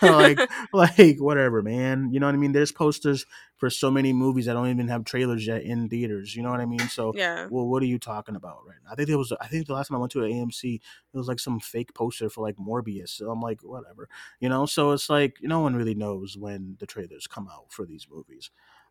like 0.03 0.39
like 0.75 1.17
whatever 1.19 1.63
man. 1.63 2.11
You 2.13 2.21
know 2.21 2.27
what 2.27 2.35
i 2.35 2.39
mean? 2.39 2.53
There's 2.53 2.73
posters 2.73 3.25
for 3.57 3.71
so 3.71 3.91
many 3.91 4.13
movies 4.13 4.47
that 4.47 4.53
don't 4.55 4.69
even 4.69 4.89
have 4.89 5.05
trailers 5.05 5.47
yet 5.47 5.63
in 5.63 5.89
theaters 5.89 6.37
you 6.37 6.43
know 6.43 6.51
what 6.51 6.61
i 6.61 6.67
mean? 6.67 6.87
So 6.89 7.13
Yeah. 7.17 7.47
well 7.51 7.67
what 7.67 7.83
are 7.83 7.87
you 7.87 7.99
talking 7.99 8.37
about 8.37 8.67
right 8.67 8.77
now? 8.85 8.93
I 8.93 8.95
think 8.97 9.09
there 9.09 9.19
was 9.19 9.33
i 9.41 9.47
think 9.47 9.67
the 9.67 9.73
last 9.73 9.89
time 9.89 9.97
i 9.97 10.01
went 10.01 10.13
to 10.13 10.23
an 10.25 10.31
amc 10.33 10.63
it 10.63 11.17
was 11.17 11.27
like 11.29 11.41
some 11.41 11.59
fake 11.59 11.95
poster 11.95 12.29
for 12.29 12.43
like 12.43 12.57
morbius. 12.57 13.09
So 13.17 13.31
i'm 13.31 13.41
like 13.41 13.63
whatever 13.63 14.09
you 14.41 14.51
know? 14.51 14.67
So 14.67 14.91
it's 14.93 15.09
like 15.09 15.39
no 15.41 15.61
one 15.61 15.75
really 15.75 15.95
knows 15.95 16.37
when 16.37 16.77
the 16.81 16.87
trailers 16.87 17.27
come 17.27 17.49
out 17.51 17.73
for 17.73 17.87
these 17.87 18.07
movies 18.11 18.51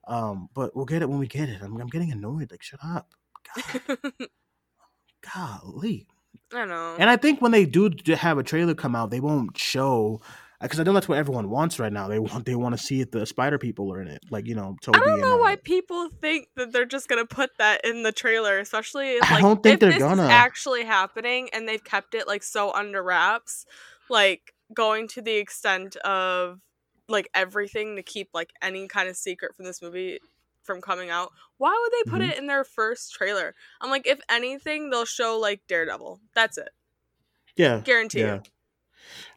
um 0.09 0.49
but 0.53 0.75
we'll 0.75 0.85
get 0.85 1.01
it 1.01 1.09
when 1.09 1.19
we 1.19 1.27
get 1.27 1.47
it 1.47 1.61
i'm, 1.61 1.79
I'm 1.79 1.87
getting 1.87 2.11
annoyed 2.11 2.51
like 2.51 2.61
shut 2.61 2.79
up 2.83 3.13
God, 3.55 3.97
golly 5.33 6.07
I 6.53 6.65
know. 6.65 6.95
and 6.99 7.09
I 7.09 7.17
think 7.17 7.41
when 7.41 7.51
they 7.51 7.65
do 7.65 7.91
have 8.15 8.37
a 8.37 8.43
trailer 8.43 8.73
come 8.73 8.95
out, 8.95 9.11
they 9.11 9.19
won't 9.19 9.57
show 9.57 10.21
because 10.61 10.79
I 10.79 10.83
know 10.83 10.91
that's 10.91 11.07
what 11.07 11.17
everyone 11.17 11.49
wants 11.49 11.79
right 11.79 11.91
now. 11.91 12.07
They 12.07 12.19
want 12.19 12.45
they 12.45 12.55
want 12.55 12.77
to 12.77 12.83
see 12.83 13.01
if 13.01 13.11
the 13.11 13.25
Spider 13.25 13.57
people 13.57 13.93
are 13.93 14.01
in 14.01 14.07
it, 14.07 14.21
like 14.29 14.45
you 14.45 14.55
know. 14.55 14.75
Tobey 14.81 14.99
I 14.99 15.05
don't 15.05 15.13
and, 15.13 15.21
know 15.21 15.35
uh, 15.35 15.41
why 15.41 15.55
people 15.55 16.09
think 16.21 16.47
that 16.55 16.73
they're 16.73 16.85
just 16.85 17.07
gonna 17.07 17.25
put 17.25 17.51
that 17.59 17.85
in 17.85 18.03
the 18.03 18.11
trailer, 18.11 18.59
especially 18.59 19.11
if, 19.11 19.31
I 19.31 19.39
don't 19.39 19.63
think 19.63 19.75
if 19.75 19.79
they're 19.79 19.91
this 19.91 19.99
gonna. 19.99 20.23
is 20.23 20.29
actually 20.29 20.83
happening 20.83 21.49
and 21.53 21.67
they've 21.67 21.83
kept 21.83 22.13
it 22.13 22.27
like 22.27 22.43
so 22.43 22.73
under 22.73 23.01
wraps, 23.01 23.65
like 24.09 24.53
going 24.73 25.07
to 25.09 25.21
the 25.21 25.35
extent 25.35 25.95
of 25.97 26.59
like 27.09 27.29
everything 27.33 27.95
to 27.97 28.03
keep 28.03 28.29
like 28.33 28.51
any 28.61 28.87
kind 28.87 29.09
of 29.09 29.17
secret 29.17 29.55
from 29.55 29.65
this 29.65 29.81
movie 29.81 30.19
from 30.63 30.81
coming 30.81 31.09
out. 31.09 31.31
Why 31.57 31.71
would 31.81 31.91
they 31.91 32.11
put 32.11 32.21
Mhm. 32.21 32.31
it 32.31 32.37
in 32.37 32.47
their 32.47 32.63
first 32.63 33.13
trailer? 33.13 33.55
I'm 33.81 33.89
like, 33.89 34.05
if 34.07 34.19
anything, 34.29 34.89
they'll 34.89 35.05
show 35.05 35.37
like 35.39 35.61
Daredevil. 35.67 36.21
That's 36.35 36.57
it, 36.57 36.69
Yeah, 37.55 37.81
guarantee 37.83 38.19
yeah. 38.21 38.35
you. 38.35 38.41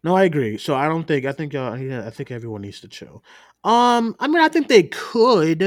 No, 0.04 0.14
I 0.16 0.24
agree. 0.24 0.58
So 0.58 0.74
I 0.74 0.88
don't 0.88 1.06
think 1.06 1.24
I 1.24 1.32
think 1.32 1.54
uh, 1.54 1.76
yeah, 1.80 2.06
I 2.06 2.10
think 2.10 2.30
everyone 2.30 2.62
needs 2.62 2.80
to 2.80 2.88
chill. 2.88 3.24
Um, 3.64 4.16
I 4.20 4.26
mean, 4.28 4.42
I 4.42 4.48
think 4.48 4.68
they 4.68 4.84
could. 4.84 5.62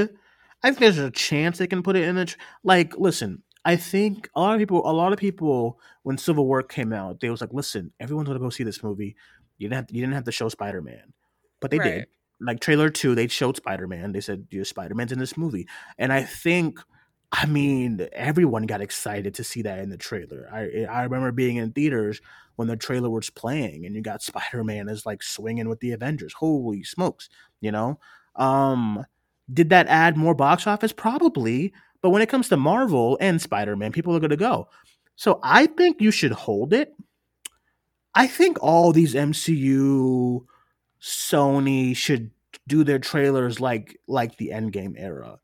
I 0.63 0.67
think 0.69 0.79
there's 0.79 0.97
a 0.97 1.11
chance 1.11 1.57
they 1.57 1.67
can 1.67 1.81
put 1.83 1.95
it 1.95 2.03
in 2.03 2.15
the 2.15 2.25
tr- 2.25 2.37
like. 2.63 2.97
Listen, 2.97 3.41
I 3.63 3.75
think 3.77 4.29
a 4.35 4.41
lot 4.41 4.53
of 4.53 4.59
people, 4.59 4.81
a 4.89 4.91
lot 4.91 5.13
of 5.13 5.19
people, 5.19 5.79
when 6.03 6.17
Civil 6.17 6.45
War 6.45 6.61
came 6.61 6.91
out, 6.91 7.19
they 7.21 7.29
was 7.29 7.39
like, 7.41 7.53
"Listen, 7.53 7.91
everyone's 7.99 8.27
gonna 8.27 8.39
go 8.39 8.49
see 8.49 8.63
this 8.63 8.83
movie. 8.83 9.15
You 9.57 9.69
didn't 9.69 9.75
have 9.75 9.85
you 9.95 10.01
didn't 10.01 10.15
have 10.15 10.25
to 10.25 10.31
show 10.31 10.49
Spider 10.49 10.81
Man, 10.81 11.13
but 11.65 11.71
they 11.71 11.79
Right. 11.79 11.93
did. 11.99 12.07
Like 12.41 12.59
trailer 12.59 12.89
two, 12.89 13.15
they 13.15 13.27
showed 13.27 13.57
Spider 13.57 13.87
Man. 13.87 14.11
They 14.11 14.21
said, 14.21 14.47
"Your 14.51 14.65
Spider 14.65 14.93
Man's 14.95 15.11
in 15.11 15.19
this 15.19 15.37
movie," 15.37 15.67
and 15.97 16.13
I 16.13 16.23
think. 16.23 16.79
I 17.31 17.47
mean, 17.47 18.07
everyone 18.13 18.63
got 18.67 18.81
excited 18.81 19.33
to 19.35 19.43
see 19.43 19.61
that 19.63 19.79
in 19.79 19.89
the 19.89 19.97
trailer. 19.97 20.47
I 20.53 20.85
I 20.85 21.03
remember 21.03 21.31
being 21.31 21.57
in 21.57 21.71
theaters 21.73 22.21
when 22.55 22.67
the 22.67 22.77
trailer 22.77 23.09
was 23.09 23.29
playing 23.29 23.85
and 23.85 23.95
you 23.95 24.01
got 24.01 24.21
Spider-Man 24.21 24.87
as 24.89 25.05
like 25.05 25.23
swinging 25.23 25.67
with 25.67 25.79
the 25.81 25.91
Avengers. 25.91 26.33
Holy 26.33 26.83
smokes, 26.83 27.29
you 27.61 27.71
know? 27.71 27.99
Um 28.37 29.03
did 29.51 29.69
that 29.71 29.87
add 29.87 30.17
more 30.17 30.35
box 30.35 30.67
office? 30.67 30.93
Probably, 30.93 31.73
but 32.01 32.11
when 32.11 32.21
it 32.21 32.29
comes 32.29 32.47
to 32.49 32.57
Marvel 32.57 33.17
and 33.19 33.41
Spider-Man, 33.41 33.91
people 33.91 34.15
are 34.15 34.19
going 34.21 34.29
to 34.29 34.37
go. 34.37 34.69
So 35.17 35.39
I 35.43 35.65
think 35.67 36.01
you 36.01 36.11
should 36.11 36.31
hold 36.31 36.73
it. 36.73 36.93
I 38.13 38.27
think 38.27 38.57
all 38.61 38.91
these 38.93 39.13
MCU 39.15 40.45
Sony 41.01 41.95
should 41.95 42.31
do 42.67 42.83
their 42.83 42.99
trailers 42.99 43.59
like 43.59 43.99
like 44.07 44.37
the 44.37 44.49
Endgame 44.49 44.95
era. 44.97 45.39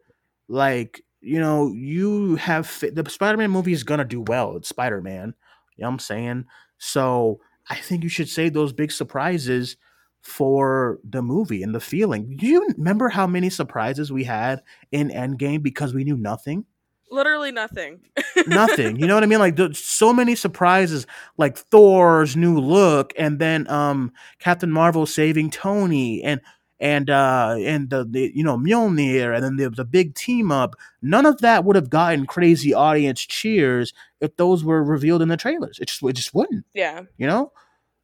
Like, 0.48 1.02
you 1.22 1.40
know, 1.40 1.72
you 1.74 2.36
have 2.36 2.68
the 2.82 3.08
Spider-Man 3.10 3.52
movie 3.52 3.74
is 3.74 3.84
going 3.84 4.00
to 4.00 4.06
do 4.06 4.22
well. 4.22 4.58
It's 4.58 4.70
Spider-Man. 4.70 5.34
You 5.78 5.82
know 5.84 5.88
what 5.88 5.94
I'm 5.94 6.00
saying? 6.00 6.46
So 6.78 7.40
I 7.70 7.76
think 7.76 8.04
you 8.04 8.10
should 8.10 8.30
save 8.30 8.54
those 8.54 8.74
big 8.74 8.92
surprises 8.92 9.78
for 10.22 11.00
the 11.04 11.22
movie 11.22 11.64
and 11.64 11.74
the 11.74 11.80
feeling. 11.80 12.36
Do 12.38 12.46
you 12.46 12.68
remember 12.78 13.10
how 13.10 13.28
many 13.28 13.50
surprises 13.50 14.12
we 14.12 14.24
had 14.24 14.62
in 14.92 15.10
Endgame 15.10 15.64
because 15.64 15.94
we 15.94 16.04
knew 16.04 16.18
nothing? 16.18 16.66
Literally 17.12 17.52
nothing. 17.52 18.00
Nothing. 18.48 18.96
you 18.96 19.06
know 19.06 19.16
what 19.16 19.24
I 19.24 19.28
mean? 19.28 19.40
Like 19.40 19.60
so 19.74 20.14
many 20.14 20.34
surprises, 20.36 21.06
like 21.38 21.58
Thor's 21.58 22.36
new 22.36 22.60
look, 22.60 23.14
and 23.18 23.38
then 23.38 23.70
um 23.70 24.12
Captain 24.40 24.72
Marvel 24.72 25.06
saving 25.06 25.52
Tony, 25.52 26.24
and 26.24 26.40
and 26.80 27.10
uh 27.10 27.58
and 27.60 27.90
the, 27.90 28.06
the 28.06 28.32
you 28.34 28.44
know 28.44 28.58
Mjolnir, 28.58 29.36
and 29.36 29.44
then 29.44 29.58
the 29.58 29.70
the 29.70 29.86
big 29.86 30.16
team 30.16 30.52
up. 30.52 30.76
None 31.02 31.26
of 31.26 31.42
that 31.42 31.66
would 31.66 31.76
have 31.76 31.90
gotten 31.90 32.26
crazy 32.26 32.74
audience 32.74 33.22
cheers 33.22 33.94
if 34.22 34.38
those 34.38 34.64
were 34.64 34.84
revealed 34.84 35.22
in 35.22 35.28
the 35.28 35.38
trailers. 35.38 35.80
It 35.80 35.90
just 35.90 36.02
it 36.02 36.14
just 36.14 36.34
wouldn't 36.34 36.66
yeah. 36.74 37.02
you 37.18 37.28
know 37.28 37.52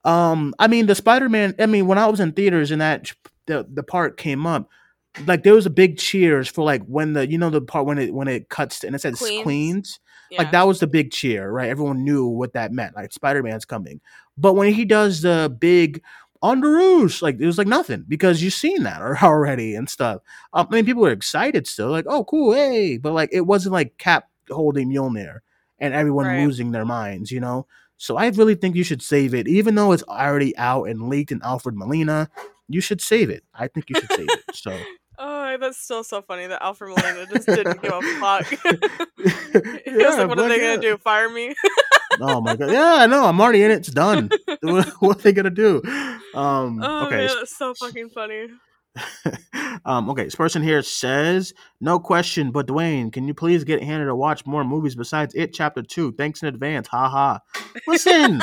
um 0.04 0.54
i 0.58 0.68
mean 0.68 0.86
the 0.86 0.96
spider-man 0.96 1.54
i 1.60 1.66
mean 1.66 1.86
when 1.86 1.98
i 1.98 2.08
was 2.08 2.20
in 2.20 2.32
theaters 2.32 2.72
and 2.72 2.82
that 2.82 3.12
the 3.48 3.68
the 3.74 3.84
part 3.84 4.16
came 4.16 4.48
up 4.48 4.70
like 5.26 5.44
there 5.44 5.54
was 5.54 5.66
a 5.66 5.70
big 5.72 5.98
cheers 5.98 6.48
for 6.48 6.64
like 6.64 6.84
when 6.86 7.14
the 7.14 7.30
you 7.30 7.38
know 7.38 7.50
the 7.50 7.62
part 7.62 7.86
when 7.86 7.98
it 7.98 8.14
when 8.14 8.28
it 8.28 8.50
cuts 8.50 8.84
and 8.84 8.96
it 8.96 9.00
says 9.02 9.18
Queens. 9.20 9.44
queens, 9.44 10.00
Yeah. 10.30 10.40
like 10.44 10.52
that 10.52 10.68
was 10.68 10.80
the 10.80 10.88
big 10.88 11.12
cheer 11.12 11.50
right 11.50 11.70
everyone 11.70 12.04
knew 12.04 12.26
what 12.28 12.54
that 12.54 12.72
meant 12.72 12.96
like 12.96 13.12
spider-man's 13.14 13.66
coming 13.66 14.02
but 14.38 14.54
when 14.54 14.74
he 14.74 14.86
does 14.86 15.22
the 15.22 15.56
big 15.60 16.02
on 16.44 16.62
the 16.62 16.68
roost 16.68 17.22
like 17.22 17.40
it 17.40 17.46
was 17.46 17.58
like 17.58 17.66
nothing 17.68 18.06
because 18.08 18.44
you've 18.44 18.54
seen 18.54 18.84
that 18.84 19.02
al- 19.02 19.16
already 19.24 19.74
and 19.76 19.90
stuff 19.90 20.22
um, 20.54 20.68
i 20.70 20.76
mean 20.76 20.86
people 20.86 21.02
were 21.02 21.12
excited 21.12 21.66
still 21.66 21.90
like 21.90 22.06
oh 22.08 22.24
cool 22.26 22.54
hey 22.54 22.98
but 22.98 23.14
like 23.14 23.30
it 23.32 23.42
wasn't 23.42 23.74
like 23.74 23.98
cap 23.98 24.30
holding 24.52 24.90
Mjolnir 24.90 25.40
and 25.80 25.94
everyone 25.94 26.26
Right. 26.28 26.46
losing 26.46 26.72
their 26.72 26.86
minds 26.86 27.32
you 27.32 27.40
know 27.40 27.66
so 28.00 28.16
I 28.16 28.28
really 28.28 28.54
think 28.54 28.76
you 28.76 28.84
should 28.84 29.02
save 29.02 29.34
it, 29.34 29.48
even 29.48 29.74
though 29.74 29.92
it's 29.92 30.04
already 30.04 30.56
out 30.56 30.84
and 30.84 31.10
leaked 31.10 31.32
in 31.32 31.42
Alfred 31.42 31.74
Molina. 31.76 32.30
You 32.70 32.80
should 32.80 33.02
save 33.02 33.32
it. 33.32 33.44
I 33.56 33.68
think 33.68 33.90
you 33.90 33.96
should 34.00 34.12
save 34.12 34.28
it. 34.30 34.44
So 34.54 34.78
That's 35.60 35.78
still 35.78 36.04
so 36.04 36.22
funny 36.22 36.48
that 36.48 36.62
Alfred 36.64 36.90
Molina 36.98 37.26
just 37.28 37.48
didn't 37.48 37.82
give 37.82 37.92
a 37.94 38.02
fuck. 38.20 38.46
he 38.48 38.56
was 38.66 39.82
Yeah, 39.86 40.10
like, 40.10 40.28
"What 40.30 40.40
are 40.40 40.50
they 40.50 40.60
gonna 40.60 40.82
do? 40.82 40.98
Fire 40.98 41.30
me?" 41.30 41.54
oh 42.22 42.42
my 42.42 42.56
god, 42.56 42.72
yeah, 42.72 42.96
I 43.00 43.08
know. 43.08 43.26
I'm 43.26 43.40
already 43.42 43.64
in 43.64 43.72
it. 43.72 43.76
It's 43.78 43.90
done. 43.92 44.30
what, 44.62 45.18
are 45.20 45.22
they 45.22 45.34
gonna 45.34 45.50
do? 45.50 45.82
Um, 46.34 46.80
Oh 46.82 47.06
okay, 47.08 47.18
man, 47.18 47.28
that's 47.28 47.56
so 47.58 47.74
fucking 47.74 48.10
funny. 48.10 48.48
um, 49.86 50.10
okay, 50.10 50.24
this 50.24 50.36
person 50.36 50.64
here 50.64 50.82
says, 50.82 51.54
no 51.80 52.00
question, 52.00 52.50
but 52.52 52.66
Duane, 52.66 53.12
can 53.12 53.28
you 53.28 53.34
please 53.36 53.64
get 53.64 53.84
Hannah 53.84 54.06
to 54.06 54.16
watch 54.16 54.44
more 54.48 54.64
movies 54.64 54.96
besides 54.96 55.36
It 55.36 55.54
Chapter 55.54 55.84
2? 55.84 56.14
Thanks 56.14 56.42
in 56.42 56.48
advance. 56.48 56.88
Ha 56.88 57.08
ha. 57.08 57.40
Listen, 57.88 58.42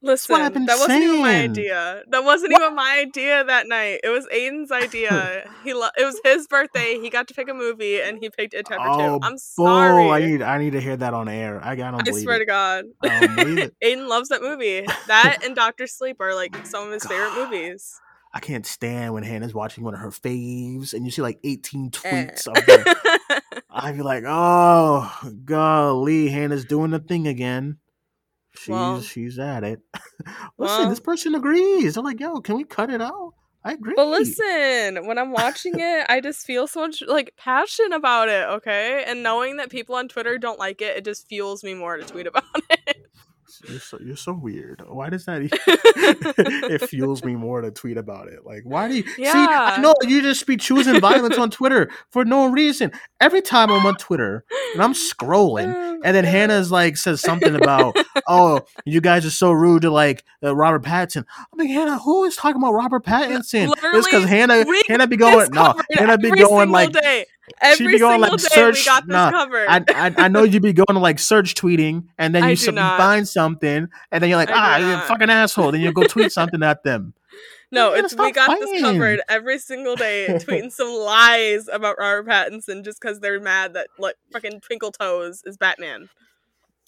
Listen, 0.00 0.32
what 0.38 0.54
that 0.54 0.78
wasn't 0.78 1.02
even 1.02 1.20
my 1.22 1.40
idea. 1.42 2.02
That 2.10 2.22
wasn't 2.22 2.52
even 2.52 2.74
my 2.76 3.04
idea 3.04 3.42
that 3.42 3.66
night. 3.66 4.00
It 4.04 4.10
was 4.10 4.26
Aiden's 4.32 4.70
idea. 4.70 5.50
he 5.64 5.74
lo- 5.74 5.88
it 5.96 6.04
was 6.04 6.20
his 6.24 6.46
birthday. 6.46 7.00
He 7.00 7.10
got 7.10 7.26
to 7.28 7.34
pick 7.34 7.48
a 7.48 7.54
movie, 7.54 8.00
and 8.00 8.18
he 8.20 8.30
picked 8.30 8.54
It 8.54 8.66
Chapter 8.68 8.88
oh, 8.88 9.18
Two. 9.18 9.26
I'm 9.26 9.36
sorry. 9.36 10.08
I 10.08 10.20
need, 10.20 10.42
I 10.42 10.58
need 10.58 10.70
to 10.72 10.80
hear 10.80 10.96
that 10.96 11.14
on 11.14 11.28
air. 11.28 11.60
I, 11.64 11.72
I 11.72 11.74
don't 11.74 11.96
I 11.96 12.02
believe 12.02 12.22
swear 12.22 12.36
it. 12.36 12.40
to 12.40 12.44
God. 12.46 12.84
I 13.02 13.26
don't 13.26 13.36
believe 13.36 13.58
it. 13.58 13.74
Aiden 13.84 14.06
loves 14.06 14.28
that 14.28 14.40
movie. 14.40 14.86
That 15.08 15.38
and 15.44 15.56
Doctor 15.56 15.88
Sleep 15.88 16.20
are 16.20 16.34
like 16.34 16.64
some 16.64 16.86
of 16.86 16.92
his 16.92 17.04
favorite 17.04 17.34
movies. 17.34 18.00
I 18.32 18.40
can't 18.40 18.66
stand 18.66 19.14
when 19.14 19.22
Hannah's 19.24 19.54
watching 19.54 19.82
one 19.82 19.94
of 19.94 20.00
her 20.00 20.10
faves 20.10 20.92
and 20.92 21.04
you 21.04 21.10
see 21.10 21.22
like 21.22 21.38
18 21.42 21.86
Eh. 22.04 22.26
tweets 22.26 22.46
of 22.46 22.62
her. 22.62 23.60
I'd 23.70 23.96
be 23.96 24.02
like, 24.02 24.24
oh, 24.26 25.12
golly, 25.44 26.28
Hannah's 26.28 26.64
doing 26.64 26.90
the 26.90 26.98
thing 26.98 27.26
again. 27.26 27.78
She's 28.58 28.68
Well- 28.68 29.00
she's 29.00 29.38
at 29.38 29.64
it. 29.64 29.80
Listen, 30.24 30.48
Well- 30.58 30.88
this 30.90 31.00
person 31.00 31.34
agrees. 31.34 31.94
They're 31.94 32.02
like, 32.02 32.20
yo, 32.20 32.40
can 32.40 32.56
we 32.56 32.64
cut 32.64 32.90
it 32.90 33.00
out? 33.00 33.34
I 33.64 33.72
agree. 33.72 33.94
But 33.96 34.06
listen, 34.06 35.06
when 35.06 35.18
I'm 35.18 35.32
watching 35.32 35.74
it, 35.78 36.06
I 36.08 36.20
just 36.20 36.46
feel 36.46 36.66
so 36.68 36.80
much 36.80 37.02
like 37.06 37.34
passion 37.36 37.92
about 37.92 38.28
it, 38.28 38.46
okay? 38.48 39.04
And 39.06 39.22
knowing 39.24 39.56
that 39.56 39.68
people 39.68 39.96
on 39.96 40.08
Twitter 40.08 40.38
don't 40.38 40.60
like 40.60 40.80
it, 40.80 40.96
it 40.96 41.04
just 41.04 41.26
fuels 41.26 41.64
me 41.64 41.74
more 41.74 41.96
to 41.96 42.04
tweet 42.04 42.28
about 42.28 42.44
it. 42.70 42.97
You're 43.68 43.80
so 43.80 43.98
you're 44.04 44.16
so 44.16 44.32
weird. 44.32 44.82
Why 44.86 45.10
does 45.10 45.24
that? 45.24 45.42
Even, 45.42 45.58
it 46.72 46.88
fuels 46.88 47.24
me 47.24 47.34
more 47.34 47.60
to 47.60 47.70
tweet 47.70 47.96
about 47.96 48.28
it. 48.28 48.44
Like, 48.44 48.62
why 48.64 48.88
do 48.88 48.96
you 48.96 49.02
see? 49.02 49.22
I 49.24 49.80
know 49.80 49.94
you 50.02 50.22
just 50.22 50.46
be 50.46 50.56
choosing 50.56 51.00
violence 51.00 51.38
on 51.38 51.50
Twitter 51.50 51.90
for 52.10 52.24
no 52.24 52.46
reason. 52.46 52.92
Every 53.20 53.42
time 53.42 53.70
I'm 53.70 53.84
on 53.86 53.96
Twitter 53.96 54.44
and 54.74 54.82
I'm 54.82 54.92
scrolling, 54.92 55.74
Oh, 55.74 56.00
and 56.04 56.14
then 56.16 56.24
Hannah's 56.24 56.70
like 56.70 56.96
says 56.96 57.20
something 57.20 57.54
about, 57.54 57.96
"Oh, 58.28 58.60
you 58.84 59.00
guys 59.00 59.26
are 59.26 59.30
so 59.30 59.50
rude 59.50 59.82
to 59.82 59.90
like 59.90 60.24
uh, 60.42 60.54
Robert 60.54 60.82
Pattinson." 60.84 61.24
I'm 61.52 61.58
like, 61.58 61.68
Hannah, 61.68 61.98
who 61.98 62.24
is 62.24 62.36
talking 62.36 62.60
about 62.60 62.72
Robert 62.72 63.04
Pattinson? 63.04 63.72
It's 63.82 64.06
because 64.06 64.24
Hannah, 64.24 64.64
Hannah 64.86 65.06
be 65.06 65.16
going, 65.16 65.50
no, 65.52 65.74
Hannah 65.92 66.18
be 66.18 66.30
going 66.30 66.70
like, 66.70 66.92
day. 66.92 67.26
She 67.62 67.84
Every 67.84 67.94
be 67.94 67.98
going 67.98 68.20
single 68.20 68.30
like 68.30 68.40
day 68.40 68.48
search. 68.48 68.78
we 68.78 68.84
got 68.84 69.06
this 69.06 69.12
nah, 69.12 69.30
covered. 69.30 69.66
I, 69.68 69.84
I 69.88 70.14
I 70.16 70.28
know 70.28 70.42
you'd 70.42 70.62
be 70.62 70.72
going 70.72 70.94
to 70.94 70.98
like 70.98 71.18
search 71.18 71.54
tweeting, 71.54 72.04
and 72.18 72.34
then 72.34 72.48
you, 72.48 72.56
some, 72.56 72.76
you 72.76 72.82
find 72.82 73.26
something, 73.26 73.88
and 74.10 74.22
then 74.22 74.28
you're 74.28 74.38
like, 74.38 74.50
I 74.50 74.54
ah, 74.54 74.76
you 74.76 74.86
not. 74.86 75.08
fucking 75.08 75.30
asshole. 75.30 75.72
Then 75.72 75.80
you 75.80 75.92
go 75.92 76.04
tweet 76.04 76.32
something 76.38 76.62
at 76.62 76.84
them. 76.84 77.14
no, 77.70 77.94
it's 77.94 78.14
we 78.16 78.32
got 78.32 78.58
this 78.58 78.80
covered 78.82 79.20
every 79.28 79.58
single 79.58 79.96
day, 79.96 80.26
tweeting 80.30 80.72
some 80.72 80.88
lies 80.88 81.68
about 81.68 81.96
Robert 81.98 82.26
Pattinson 82.28 82.84
just 82.84 83.00
because 83.00 83.20
they're 83.20 83.40
mad 83.40 83.74
that 83.74 83.88
like 83.98 84.16
fucking 84.32 84.60
Twinkle 84.60 84.92
Toes 84.92 85.42
is 85.44 85.56
Batman. 85.56 86.08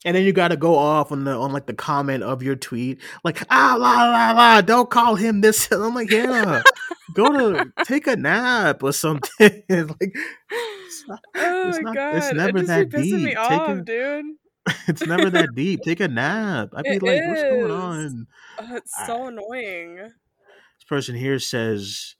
And 0.05 0.17
then 0.17 0.25
you 0.25 0.33
got 0.33 0.49
to 0.49 0.57
go 0.57 0.77
off 0.77 1.13
on 1.13 1.25
the 1.25 1.33
on 1.33 1.53
like 1.53 1.67
the 1.67 1.75
comment 1.75 2.23
of 2.23 2.43
your 2.43 2.57
tweet, 2.57 3.01
like 3.23 3.45
ah 3.51 3.77
la 3.79 3.93
la 4.11 4.31
la, 4.33 4.61
don't 4.63 4.89
call 4.89 5.15
him 5.17 5.43
this. 5.43 5.69
And 5.73 5.83
I'm 5.85 5.95
like, 5.95 6.11
yeah, 6.11 6.63
go 7.15 7.31
to 7.31 7.71
take 7.85 8.07
a 8.07 8.17
nap 8.17 8.83
or 8.83 8.93
something. 8.93 9.31
like, 9.69 10.15
it's, 10.49 11.05
not, 11.07 11.21
Oh 11.37 11.69
It's 11.69 11.77
my 11.79 11.83
not- 11.83 11.95
god, 11.95 12.17
it's 12.17 12.31
it 12.31 12.37
never 12.37 12.59
just 12.61 12.69
that 12.69 12.93
me 12.93 13.03
deep. 13.03 13.27
Take 13.29 13.39
off, 13.39 13.69
a- 13.79 13.83
dude. 13.83 14.25
it's 14.89 15.07
never 15.07 15.29
that 15.31 15.49
deep. 15.55 15.81
Take 15.83 16.01
a 16.01 16.09
nap. 16.09 16.71
I'd 16.75 16.85
be 16.85 16.91
It 16.93 17.03
like, 17.03 17.23
what's 17.29 17.43
going 17.43 17.71
on? 17.71 18.27
Oh, 18.59 18.77
it's 18.77 18.93
so 19.07 19.27
annoying. 19.29 19.97
This 19.97 20.85
person 20.89 21.15
here 21.15 21.39
says, 21.39 22.15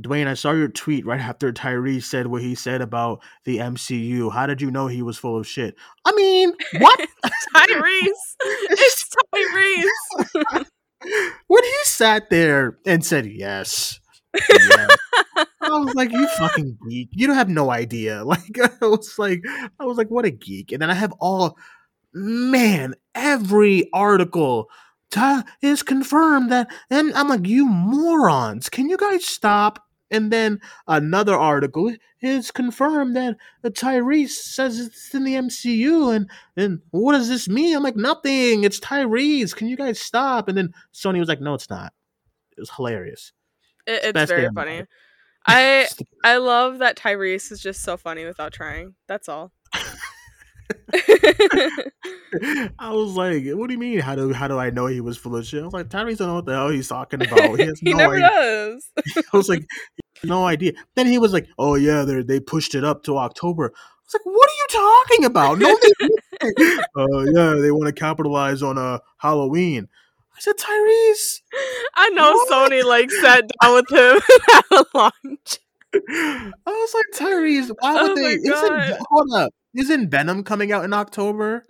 Duane, 0.00 0.26
I 0.26 0.34
saw 0.34 0.52
your 0.52 0.68
tweet 0.68 1.06
right 1.06 1.20
after 1.20 1.52
Tyrese 1.52 2.04
said 2.04 2.26
what 2.26 2.42
he 2.42 2.54
said 2.54 2.80
about 2.80 3.22
the 3.44 3.58
MCU. 3.58 4.32
How 4.32 4.46
did 4.46 4.60
you 4.60 4.70
know 4.70 4.88
he 4.88 5.02
was 5.02 5.18
full 5.18 5.38
of 5.38 5.46
shit? 5.46 5.76
I 6.04 6.12
mean, 6.12 6.52
what? 6.78 7.00
Tyrese, 7.56 8.08
it's 8.40 9.08
Tyrese. 9.32 10.66
when 11.46 11.64
he 11.64 11.74
sat 11.84 12.28
there 12.30 12.78
and 12.86 13.04
said 13.04 13.26
yes. 13.26 14.00
yes. 14.50 14.96
I 15.36 15.46
was 15.68 15.94
like, 15.94 16.10
you 16.10 16.26
fucking 16.38 16.76
geek. 16.88 17.10
You 17.12 17.26
don't 17.28 17.36
have 17.36 17.48
no 17.48 17.70
idea. 17.70 18.24
Like 18.24 18.58
I 18.58 18.86
was 18.86 19.16
like, 19.18 19.44
I 19.78 19.84
was 19.84 19.96
like, 19.96 20.08
what 20.08 20.24
a 20.24 20.30
geek. 20.30 20.72
And 20.72 20.82
then 20.82 20.90
I 20.90 20.94
have 20.94 21.12
all 21.20 21.56
man, 22.12 22.94
every 23.14 23.88
article 23.92 24.68
ta- 25.10 25.44
is 25.62 25.82
confirmed 25.82 26.50
that 26.50 26.68
and 26.90 27.12
I'm 27.14 27.28
like, 27.28 27.46
you 27.46 27.66
morons, 27.66 28.68
can 28.68 28.88
you 28.88 28.96
guys 28.96 29.24
stop? 29.24 29.83
And 30.14 30.30
then 30.30 30.60
another 30.86 31.34
article 31.34 31.92
is 32.20 32.50
confirmed 32.50 33.16
that 33.16 33.36
Tyrese 33.64 34.30
says 34.30 34.78
it's 34.78 35.12
in 35.14 35.24
the 35.24 35.34
MCU, 35.34 36.14
and 36.14 36.30
and 36.56 36.80
what 36.90 37.12
does 37.12 37.28
this 37.28 37.48
mean? 37.48 37.76
I'm 37.76 37.82
like, 37.82 37.96
nothing. 37.96 38.64
It's 38.64 38.78
Tyrese. 38.78 39.54
Can 39.54 39.66
you 39.66 39.76
guys 39.76 40.00
stop? 40.00 40.48
And 40.48 40.56
then 40.56 40.72
Sony 40.92 41.18
was 41.18 41.28
like, 41.28 41.40
no, 41.40 41.54
it's 41.54 41.68
not. 41.68 41.92
It 42.56 42.60
was 42.60 42.70
hilarious. 42.70 43.32
It, 43.86 44.16
it's 44.16 44.30
very 44.30 44.48
funny. 44.54 44.84
I 45.46 45.88
I 46.24 46.36
love 46.36 46.78
that 46.78 46.96
Tyrese 46.96 47.50
is 47.52 47.60
just 47.60 47.82
so 47.82 47.96
funny 47.96 48.24
without 48.24 48.52
trying. 48.52 48.94
That's 49.08 49.28
all. 49.28 49.52
I 52.78 52.90
was 52.92 53.14
like, 53.16 53.44
"What 53.50 53.68
do 53.68 53.74
you 53.74 53.78
mean? 53.78 53.98
How 54.00 54.14
do 54.14 54.32
how 54.32 54.48
do 54.48 54.58
I 54.58 54.70
know 54.70 54.86
he 54.86 55.00
was 55.00 55.16
full 55.16 55.36
of 55.36 55.46
shit?" 55.46 55.62
I 55.62 55.64
was 55.64 55.74
like, 55.74 55.88
"Tyrese 55.88 56.18
don't 56.18 56.28
know 56.28 56.34
what 56.36 56.46
the 56.46 56.54
hell 56.54 56.70
he's 56.70 56.88
talking 56.88 57.22
about. 57.22 57.58
He 57.58 57.66
has 57.66 57.78
he 57.80 57.90
no 57.92 57.98
never 57.98 58.14
idea." 58.14 58.28
does. 58.28 58.90
I 59.32 59.36
was 59.36 59.48
like, 59.48 59.66
"No 60.26 60.46
idea." 60.46 60.72
Then 60.94 61.06
he 61.06 61.18
was 61.18 61.32
like, 61.32 61.48
"Oh 61.58 61.74
yeah, 61.74 62.02
they 62.02 62.22
they 62.22 62.40
pushed 62.40 62.74
it 62.74 62.84
up 62.84 63.02
to 63.04 63.18
October." 63.18 63.72
I 63.74 64.00
was 64.06 64.14
like, 64.14 64.26
"What 64.26 64.50
are 64.50 64.58
you 64.58 64.66
talking 64.70 65.24
about?" 65.24 65.58
No, 65.58 65.78
they 66.40 66.76
uh, 66.96 67.20
yeah, 67.32 67.60
they 67.60 67.70
want 67.70 67.86
to 67.86 67.92
capitalize 67.92 68.62
on 68.62 68.78
uh 68.78 68.98
Halloween. 69.18 69.88
I 70.36 70.40
said, 70.40 70.56
"Tyrese." 70.56 71.40
I 71.94 72.08
know 72.10 72.32
What? 72.32 72.70
Sony 72.72 72.84
like 72.84 73.10
sat 73.10 73.44
down 73.62 73.74
with 73.74 73.90
him 73.90 74.20
at 74.54 74.64
a 74.72 74.86
lunch. 74.94 75.58
I 75.94 76.52
was 76.66 76.94
like, 76.94 77.04
Tyrese, 77.22 77.70
why 77.78 77.96
Oh 77.98 78.08
would 78.08 78.16
my 78.20 78.22
they? 78.22 78.50
Isn't, 78.50 79.06
hold 79.10 79.32
up. 79.34 79.54
Isn't 79.74 80.10
Venom 80.10 80.44
coming 80.44 80.70
out 80.72 80.84
in 80.84 80.92
October? 80.92 81.64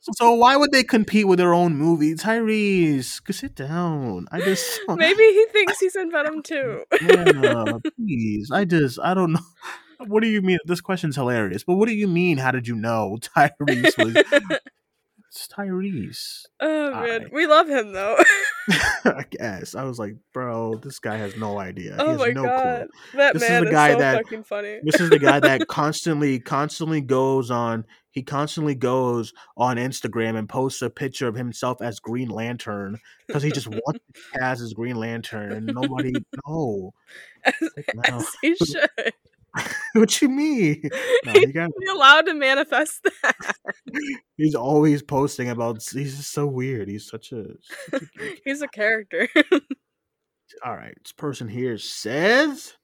so 0.00 0.34
why 0.34 0.56
would 0.56 0.72
they 0.72 0.82
compete 0.82 1.28
with 1.28 1.38
their 1.38 1.54
own 1.54 1.76
movie? 1.76 2.14
Tyrese, 2.14 3.20
sit 3.32 3.54
down. 3.54 4.26
I 4.32 4.40
just 4.40 4.80
Maybe 4.88 5.22
he 5.22 5.46
thinks 5.52 5.78
he's 5.78 5.96
in 5.96 6.10
Venom 6.10 6.42
too. 6.44 6.82
yeah, 7.00 7.64
please. 7.96 8.50
I 8.50 8.64
just 8.64 8.98
I 9.02 9.14
don't 9.14 9.34
know. 9.34 9.40
What 10.06 10.22
do 10.22 10.28
you 10.28 10.42
mean? 10.42 10.58
This 10.66 10.80
question's 10.80 11.14
hilarious. 11.14 11.62
But 11.62 11.76
what 11.76 11.88
do 11.88 11.94
you 11.94 12.08
mean? 12.08 12.38
How 12.38 12.50
did 12.50 12.66
you 12.66 12.74
know 12.74 13.18
Tyrese 13.20 13.96
was? 14.04 14.58
It's 15.34 15.48
Tyrese. 15.48 16.42
oh 16.60 16.90
man, 16.90 16.92
Alright. 16.92 17.32
we 17.32 17.46
love 17.46 17.66
him 17.66 17.92
though. 17.92 18.18
I 19.06 19.24
guess 19.30 19.74
I 19.74 19.84
was 19.84 19.98
like, 19.98 20.14
bro, 20.34 20.76
this 20.76 20.98
guy 20.98 21.16
has 21.16 21.36
no 21.38 21.58
idea. 21.58 21.94
he 21.94 22.00
oh 22.02 22.10
has 22.10 22.18
my 22.18 22.30
no 22.32 22.42
god, 22.42 22.88
clue. 22.90 23.18
that 23.18 23.32
This 23.32 23.42
is 23.42 23.48
man 23.48 23.62
the 23.62 23.68
is, 23.68 23.72
guy 23.72 23.92
so 23.92 23.98
that- 24.00 24.22
fucking 24.24 24.44
funny. 24.44 24.80
This 24.82 25.00
is 25.00 25.08
the 25.08 25.18
guy 25.18 25.40
that 25.40 25.66
constantly, 25.68 26.38
constantly 26.38 27.00
goes 27.00 27.50
on. 27.50 27.86
He 28.10 28.22
constantly 28.22 28.74
goes 28.74 29.32
on 29.56 29.78
Instagram 29.78 30.36
and 30.36 30.46
posts 30.46 30.82
a 30.82 30.90
picture 30.90 31.28
of 31.28 31.34
himself 31.34 31.80
as 31.80 31.98
Green 31.98 32.28
Lantern 32.28 32.98
because 33.26 33.42
he 33.42 33.50
just 33.50 33.68
wants 33.68 34.00
to 34.14 34.38
cast 34.38 34.60
as 34.60 34.74
Green 34.74 34.96
Lantern, 34.96 35.50
and 35.52 35.66
nobody 35.66 36.12
no. 36.46 36.92
as, 37.42 37.54
Like, 37.74 37.88
no. 37.94 38.18
as 38.18 38.28
he 38.42 38.54
should. 38.54 39.14
what 39.94 40.20
you 40.22 40.28
mean? 40.28 40.82
No, 41.24 41.32
he 41.34 41.46
got, 41.52 41.70
be 41.78 41.86
allowed 41.86 42.22
to 42.22 42.34
manifest 42.34 43.06
that. 43.22 43.54
he's 44.36 44.56
always 44.56 45.02
posting 45.02 45.48
about. 45.48 45.76
He's 45.92 46.16
just 46.16 46.32
so 46.32 46.46
weird. 46.46 46.88
He's 46.88 47.06
such 47.06 47.30
a. 47.30 47.44
Such 47.90 48.02
a. 48.02 48.40
He's 48.44 48.60
a 48.60 48.66
character. 48.66 49.28
All 50.64 50.74
right, 50.74 50.96
this 51.00 51.12
person 51.12 51.48
here 51.48 51.78
says. 51.78 52.74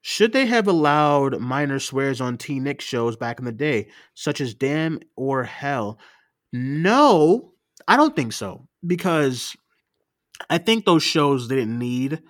Should 0.00 0.32
they 0.32 0.46
have 0.46 0.66
allowed 0.66 1.40
minor 1.40 1.78
swears 1.78 2.20
on 2.22 2.38
T 2.38 2.58
Nick 2.58 2.80
shows 2.80 3.16
back 3.16 3.38
in 3.38 3.44
the 3.44 3.52
day, 3.52 3.88
such 4.14 4.40
as 4.40 4.54
damn 4.54 4.98
or 5.14 5.44
hell? 5.44 5.98
No, 6.52 7.52
I 7.86 7.96
don't 7.96 8.16
think 8.16 8.32
so. 8.32 8.66
Because 8.84 9.54
I 10.48 10.58
think 10.58 10.84
those 10.84 11.02
shows 11.02 11.48
didn't 11.48 11.78
need. 11.78 12.22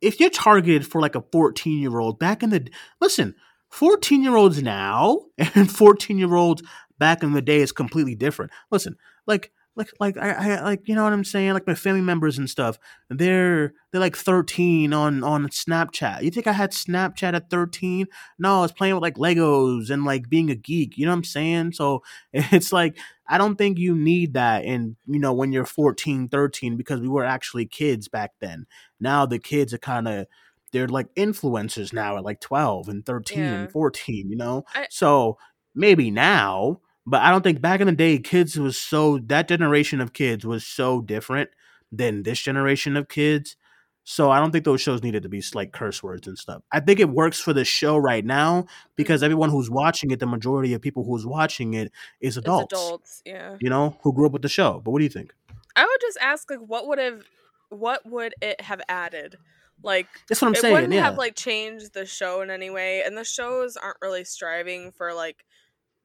If 0.00 0.20
you're 0.20 0.30
targeted 0.30 0.86
for 0.86 1.00
like 1.00 1.14
a 1.14 1.24
14 1.32 1.80
year 1.80 1.98
old 1.98 2.18
back 2.18 2.42
in 2.42 2.50
the. 2.50 2.68
Listen, 3.00 3.34
14 3.70 4.22
year 4.22 4.36
olds 4.36 4.62
now 4.62 5.26
and 5.38 5.70
14 5.70 6.18
year 6.18 6.34
olds 6.34 6.62
back 6.98 7.22
in 7.22 7.32
the 7.32 7.42
day 7.42 7.60
is 7.60 7.72
completely 7.72 8.14
different. 8.14 8.50
Listen, 8.70 8.96
like. 9.26 9.52
Like, 9.76 9.92
like 10.00 10.16
I, 10.18 10.56
I, 10.56 10.62
like, 10.62 10.88
you 10.88 10.96
know 10.96 11.04
what 11.04 11.12
I'm 11.12 11.24
saying? 11.24 11.54
Like 11.54 11.66
my 11.66 11.76
family 11.76 12.00
members 12.00 12.36
and 12.36 12.50
stuff. 12.50 12.76
They're, 13.08 13.72
they're 13.90 14.00
like 14.00 14.16
13 14.16 14.92
on, 14.92 15.22
on 15.22 15.46
Snapchat. 15.48 16.22
You 16.22 16.30
think 16.30 16.48
I 16.48 16.52
had 16.52 16.72
Snapchat 16.72 17.34
at 17.34 17.50
13? 17.50 18.06
No, 18.38 18.58
I 18.58 18.60
was 18.62 18.72
playing 18.72 18.94
with 18.94 19.02
like 19.02 19.14
Legos 19.14 19.88
and 19.88 20.04
like 20.04 20.28
being 20.28 20.50
a 20.50 20.56
geek. 20.56 20.98
You 20.98 21.06
know 21.06 21.12
what 21.12 21.18
I'm 21.18 21.24
saying? 21.24 21.72
So 21.72 22.02
it's 22.32 22.72
like, 22.72 22.98
I 23.30 23.38
don't 23.38 23.56
think 23.56 23.78
you 23.78 23.94
need 23.96 24.34
that. 24.34 24.64
And, 24.64 24.96
you 25.06 25.20
know, 25.20 25.32
when 25.32 25.52
you're 25.52 25.64
14, 25.64 26.28
13, 26.28 26.76
because 26.76 27.00
we 27.00 27.08
were 27.08 27.24
actually 27.24 27.66
kids 27.66 28.08
back 28.08 28.32
then. 28.40 28.66
Now 29.00 29.24
the 29.26 29.38
kids 29.38 29.72
are 29.72 29.78
kind 29.78 30.08
of, 30.08 30.26
they're 30.72 30.88
like 30.88 31.14
influencers 31.16 31.92
now 31.92 32.16
at 32.18 32.24
like 32.24 32.40
12 32.40 32.88
and 32.88 33.06
13 33.06 33.38
Yeah. 33.40 33.60
and 33.62 33.72
14, 33.72 34.28
you 34.30 34.36
know? 34.36 34.64
I- 34.74 34.88
so 34.90 35.38
maybe 35.74 36.10
now, 36.10 36.80
but 37.06 37.22
I 37.22 37.30
don't 37.30 37.42
think 37.42 37.60
back 37.60 37.80
in 37.80 37.86
the 37.86 37.92
day, 37.92 38.18
kids 38.18 38.58
was 38.58 38.76
so, 38.76 39.18
that 39.26 39.48
generation 39.48 40.00
of 40.00 40.12
kids 40.12 40.44
was 40.44 40.66
so 40.66 41.00
different 41.00 41.50
than 41.92 42.22
this 42.24 42.40
generation 42.40 42.96
of 42.96 43.08
kids. 43.08 43.56
So 44.04 44.30
I 44.30 44.40
don't 44.40 44.50
think 44.50 44.64
those 44.64 44.80
shows 44.80 45.02
needed 45.02 45.22
to 45.22 45.28
be 45.28 45.42
like 45.54 45.72
curse 45.72 46.02
words 46.02 46.26
and 46.26 46.36
stuff. 46.38 46.62
I 46.72 46.80
think 46.80 47.00
it 47.00 47.10
works 47.10 47.38
for 47.40 47.52
the 47.52 47.64
show 47.64 47.96
right 47.96 48.24
now 48.24 48.62
mm-hmm. 48.62 48.90
because 48.96 49.22
everyone 49.22 49.50
who's 49.50 49.70
watching 49.70 50.10
it, 50.10 50.18
the 50.20 50.26
majority 50.26 50.74
of 50.74 50.80
people 50.80 51.04
who's 51.04 51.26
watching 51.26 51.74
it 51.74 51.92
is 52.20 52.36
It's 52.36 52.44
adults, 52.44 52.72
adults, 52.72 53.22
yeah. 53.24 53.56
you 53.60 53.70
know, 53.70 53.96
who 54.02 54.12
grew 54.12 54.26
up 54.26 54.32
with 54.32 54.42
the 54.42 54.48
show. 54.48 54.80
But 54.84 54.90
what 54.90 54.98
do 54.98 55.04
you 55.04 55.10
think? 55.10 55.34
I 55.76 55.84
would 55.84 56.00
just 56.00 56.18
ask 56.20 56.50
like 56.50 56.60
what 56.60 56.88
would 56.88 56.98
have 56.98 57.22
what 57.68 58.04
would 58.04 58.34
it 58.40 58.60
have 58.62 58.80
added? 58.88 59.36
Like 59.82 60.08
That's 60.28 60.42
what 60.42 60.48
I'm 60.48 60.54
it 60.54 60.60
saying. 60.60 60.74
wouldn't 60.74 60.92
Yeah. 60.92 61.02
have 61.04 61.16
like 61.18 61.36
changed 61.36 61.94
the 61.94 62.04
show 62.04 62.42
in 62.42 62.50
any 62.50 62.70
way 62.70 63.02
and 63.02 63.16
the 63.16 63.24
shows 63.24 63.76
aren't 63.76 63.96
really 64.02 64.24
striving 64.24 64.92
for 64.92 65.14
like 65.14 65.44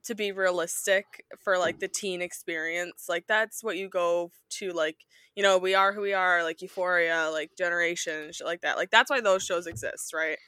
to 0.06 0.14
be 0.14 0.32
realistic 0.32 1.24
for 1.38 1.58
like 1.58 1.80
the 1.80 1.88
teen 1.88 2.22
experience 2.22 3.06
like 3.08 3.26
that's 3.26 3.62
what 3.62 3.76
you 3.76 3.88
go 3.88 4.30
to 4.48 4.70
like 4.72 4.96
you 5.34 5.42
know 5.42 5.58
we 5.58 5.74
are 5.74 5.92
who 5.92 6.00
we 6.00 6.12
are 6.12 6.42
like 6.42 6.62
euphoria 6.62 7.28
like 7.32 7.50
generation 7.56 8.32
shit 8.32 8.46
like 8.46 8.60
that 8.60 8.76
like 8.76 8.90
that's 8.90 9.10
why 9.10 9.20
those 9.20 9.44
shows 9.44 9.66
exist 9.66 10.12
right 10.14 10.38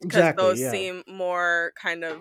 because 0.00 0.34
those 0.36 0.70
seem 0.70 1.02
more 1.08 1.72
kind 1.80 2.04
of 2.04 2.20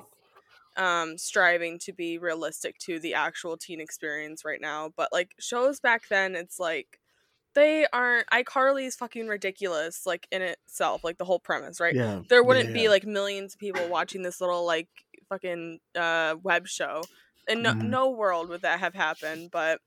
um 0.77 1.17
striving 1.17 1.77
to 1.79 1.93
be 1.93 2.17
realistic 2.17 2.77
to 2.79 2.99
the 2.99 3.13
actual 3.13 3.57
teen 3.57 3.79
experience 3.79 4.43
right 4.45 4.61
now 4.61 4.91
but 4.95 5.09
like 5.11 5.31
shows 5.39 5.79
back 5.79 6.03
then 6.09 6.35
it's 6.35 6.59
like 6.59 6.99
they 7.53 7.87
aren't 7.93 8.27
iCarly's 8.27 8.95
fucking 8.95 9.27
ridiculous 9.27 10.05
like 10.05 10.27
in 10.31 10.41
itself 10.41 11.03
like 11.03 11.17
the 11.17 11.25
whole 11.25 11.39
premise 11.39 11.79
right 11.79 11.95
yeah. 11.95 12.21
there 12.29 12.43
wouldn't 12.43 12.73
be 12.73 12.81
yeah. 12.81 12.89
like 12.89 13.05
millions 13.05 13.53
of 13.53 13.59
people 13.59 13.87
watching 13.87 14.21
this 14.21 14.41
little 14.41 14.65
like 14.65 14.89
fucking 15.29 15.79
uh 15.95 16.35
web 16.43 16.67
show. 16.67 17.03
In 17.47 17.61
no, 17.61 17.73
Mhm. 17.73 17.83
no 17.83 18.09
world 18.09 18.49
would 18.49 18.61
that 18.61 18.79
have 18.79 18.93
happened 18.95 19.49
but 19.51 19.79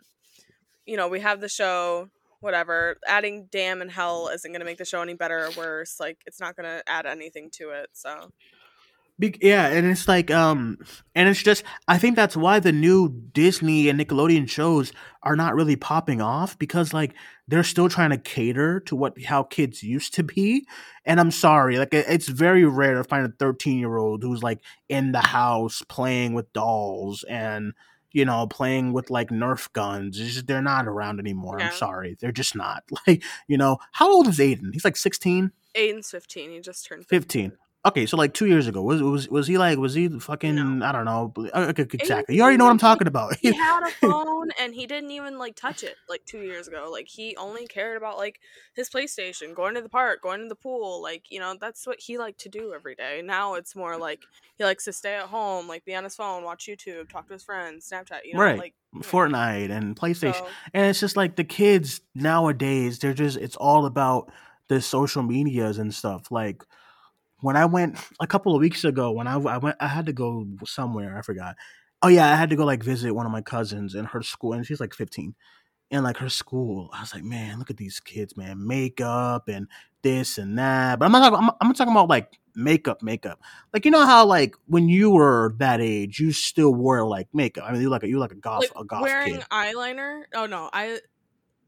you 0.86 0.96
know 0.96 1.08
we 1.08 1.20
have 1.20 1.40
the 1.40 1.48
show 1.48 2.08
whatever. 2.40 2.96
Adding 3.06 3.48
damn 3.50 3.82
and 3.82 3.90
hell 3.90 4.28
isn't 4.32 4.52
going 4.52 4.60
to 4.60 4.64
make 4.64 4.78
the 4.78 4.84
show 4.84 5.02
any 5.02 5.14
better 5.14 5.46
or 5.46 5.50
worse. 5.56 5.98
Like 5.98 6.18
it's 6.24 6.38
not 6.38 6.54
going 6.54 6.68
to 6.68 6.82
add 6.88 7.04
anything 7.04 7.50
to 7.54 7.70
it 7.70 7.88
so. 7.92 8.30
Be- 9.18 9.36
yeah, 9.42 9.66
and 9.66 9.84
it's 9.88 10.06
like 10.06 10.30
um 10.30 10.78
and 11.16 11.28
it's 11.28 11.42
just 11.42 11.64
I 11.88 11.98
think 11.98 12.14
that's 12.14 12.36
why 12.36 12.60
the 12.60 12.70
new 12.70 13.08
Disney 13.32 13.88
and 13.88 13.98
Nickelodeon 13.98 14.48
shows 14.48 14.92
are 15.24 15.34
not 15.34 15.56
really 15.56 15.74
popping 15.74 16.20
off 16.20 16.56
because 16.56 16.94
like 16.94 17.14
they're 17.48 17.64
still 17.64 17.88
trying 17.88 18.10
to 18.10 18.18
cater 18.18 18.80
to 18.80 18.94
what 18.94 19.20
how 19.24 19.42
kids 19.42 19.82
used 19.82 20.14
to 20.14 20.22
be. 20.22 20.66
And 21.04 21.18
I'm 21.18 21.30
sorry, 21.30 21.78
like 21.78 21.92
it's 21.92 22.28
very 22.28 22.64
rare 22.64 22.94
to 22.94 23.04
find 23.04 23.26
a 23.26 23.30
13-year-old 23.30 24.22
who's 24.22 24.42
like 24.42 24.60
in 24.88 25.12
the 25.12 25.20
house 25.20 25.82
playing 25.88 26.34
with 26.34 26.52
dolls 26.52 27.24
and 27.24 27.72
you 28.12 28.24
know, 28.24 28.46
playing 28.46 28.92
with 28.92 29.10
like 29.10 29.28
Nerf 29.28 29.72
guns. 29.72 30.18
It's 30.18 30.34
just, 30.34 30.46
they're 30.46 30.62
not 30.62 30.86
around 30.86 31.20
anymore. 31.20 31.56
Yeah. 31.58 31.66
I'm 31.66 31.72
sorry. 31.74 32.16
They're 32.20 32.32
just 32.32 32.56
not. 32.56 32.84
Like, 33.06 33.22
you 33.46 33.56
know, 33.56 33.78
how 33.92 34.10
old 34.10 34.28
is 34.28 34.38
Aiden? 34.38 34.72
He's 34.72 34.84
like 34.84 34.96
16, 34.96 35.52
Aiden's 35.76 36.10
15. 36.10 36.50
He 36.50 36.60
just 36.60 36.86
turned 36.86 37.06
15. 37.06 37.52
Okay, 37.86 38.06
so 38.06 38.16
like 38.16 38.34
two 38.34 38.46
years 38.46 38.66
ago, 38.66 38.82
was 38.82 39.00
was 39.02 39.28
was 39.28 39.46
he 39.46 39.56
like 39.56 39.78
was 39.78 39.94
he 39.94 40.08
fucking 40.08 40.82
I 40.82 40.90
don't 40.92 41.04
know 41.04 41.32
uh, 41.54 41.66
okay, 41.70 41.82
exactly. 41.92 42.34
You 42.36 42.42
already 42.42 42.56
know 42.58 42.64
what 42.64 42.72
I'm 42.72 42.78
talking 42.78 43.06
about. 43.06 43.36
he 43.36 43.52
had 43.56 43.86
a 43.86 43.90
phone 43.92 44.48
and 44.60 44.74
he 44.74 44.86
didn't 44.86 45.12
even 45.12 45.38
like 45.38 45.54
touch 45.54 45.84
it 45.84 45.94
like 46.08 46.22
two 46.26 46.40
years 46.40 46.66
ago 46.66 46.88
like 46.90 47.06
he 47.06 47.36
only 47.36 47.66
cared 47.66 47.96
about 47.96 48.16
like 48.18 48.40
his 48.74 48.90
playstation 48.90 49.54
going 49.54 49.74
to 49.76 49.80
the 49.80 49.88
park 49.88 50.22
going 50.22 50.40
to 50.42 50.48
the 50.48 50.54
pool 50.56 51.00
like 51.00 51.24
you 51.30 51.38
know 51.38 51.54
that's 51.60 51.86
what 51.86 51.98
he 52.00 52.18
liked 52.18 52.40
to 52.40 52.48
do 52.48 52.72
every 52.74 52.94
day 52.96 53.22
now 53.24 53.54
it's 53.54 53.76
more 53.76 53.96
like 53.96 54.22
he 54.56 54.64
likes 54.64 54.84
to 54.84 54.92
stay 54.92 55.14
at 55.14 55.26
home 55.26 55.68
like 55.68 55.84
be 55.84 55.94
on 55.94 56.02
his 56.04 56.16
phone 56.16 56.42
watch 56.44 56.66
youtube 56.66 57.08
talk 57.08 57.26
to 57.28 57.34
his 57.34 57.44
friends 57.44 57.88
snapchat 57.88 58.20
you 58.24 58.34
know 58.34 58.40
Right. 58.40 58.58
like 58.58 58.74
Fortnite 58.96 59.70
and 59.70 59.94
PlayStation. 59.94 60.34
so- 60.34 60.46
And 60.74 60.86
it's 60.86 60.98
just 61.00 61.16
like 61.16 61.36
the 61.36 61.44
kids 61.44 62.00
nowadays, 62.14 62.98
they're 62.98 63.14
just 63.14 63.36
it's 63.36 63.56
all 63.56 63.86
about 63.86 64.30
the 64.68 64.80
social 64.80 65.22
medias 65.22 65.78
and 65.78 65.94
stuff. 65.94 66.30
Like 66.30 66.64
when 67.40 67.56
I 67.56 67.66
went 67.66 67.98
a 68.20 68.26
couple 68.26 68.54
of 68.54 68.60
weeks 68.60 68.84
ago, 68.84 69.10
when 69.12 69.26
I, 69.26 69.34
I 69.34 69.58
went, 69.58 69.76
I 69.80 69.88
had 69.88 70.06
to 70.06 70.12
go 70.12 70.46
somewhere. 70.64 71.16
I 71.16 71.22
forgot. 71.22 71.56
Oh 72.02 72.08
yeah, 72.08 72.32
I 72.32 72.36
had 72.36 72.50
to 72.50 72.56
go 72.56 72.64
like 72.64 72.82
visit 72.82 73.12
one 73.12 73.26
of 73.26 73.32
my 73.32 73.42
cousins 73.42 73.94
in 73.94 74.04
her 74.06 74.22
school, 74.22 74.52
and 74.52 74.64
she's 74.66 74.80
like 74.80 74.94
15. 74.94 75.34
And 75.90 76.04
like 76.04 76.18
her 76.18 76.28
school, 76.28 76.90
I 76.92 77.00
was 77.00 77.14
like, 77.14 77.24
man, 77.24 77.58
look 77.58 77.70
at 77.70 77.78
these 77.78 77.98
kids, 77.98 78.36
man, 78.36 78.66
makeup 78.66 79.48
and 79.48 79.68
this 80.02 80.36
and 80.36 80.58
that. 80.58 80.98
But 80.98 81.06
I'm 81.06 81.12
not 81.12 81.30
talking. 81.30 81.48
I'm, 81.48 81.68
I'm 81.68 81.74
talking 81.74 81.92
about 81.92 82.10
like 82.10 82.38
makeup, 82.54 83.02
makeup. 83.02 83.40
Like 83.72 83.86
you 83.86 83.90
know 83.90 84.04
how 84.04 84.26
like 84.26 84.54
when 84.66 84.88
you 84.90 85.10
were 85.10 85.54
that 85.58 85.80
age, 85.80 86.20
you 86.20 86.32
still 86.32 86.74
wore 86.74 87.06
like 87.06 87.28
makeup. 87.32 87.64
I 87.66 87.72
mean, 87.72 87.80
you 87.80 87.88
like 87.88 88.02
a 88.02 88.08
you 88.08 88.18
like 88.18 88.32
a 88.32 88.36
goth 88.36 88.62
like 88.62 88.72
a 88.76 88.84
goth 88.84 89.02
wearing 89.02 89.36
kid. 89.36 89.44
eyeliner 89.50 90.22
oh 90.34 90.46
no 90.46 90.68
i 90.72 90.98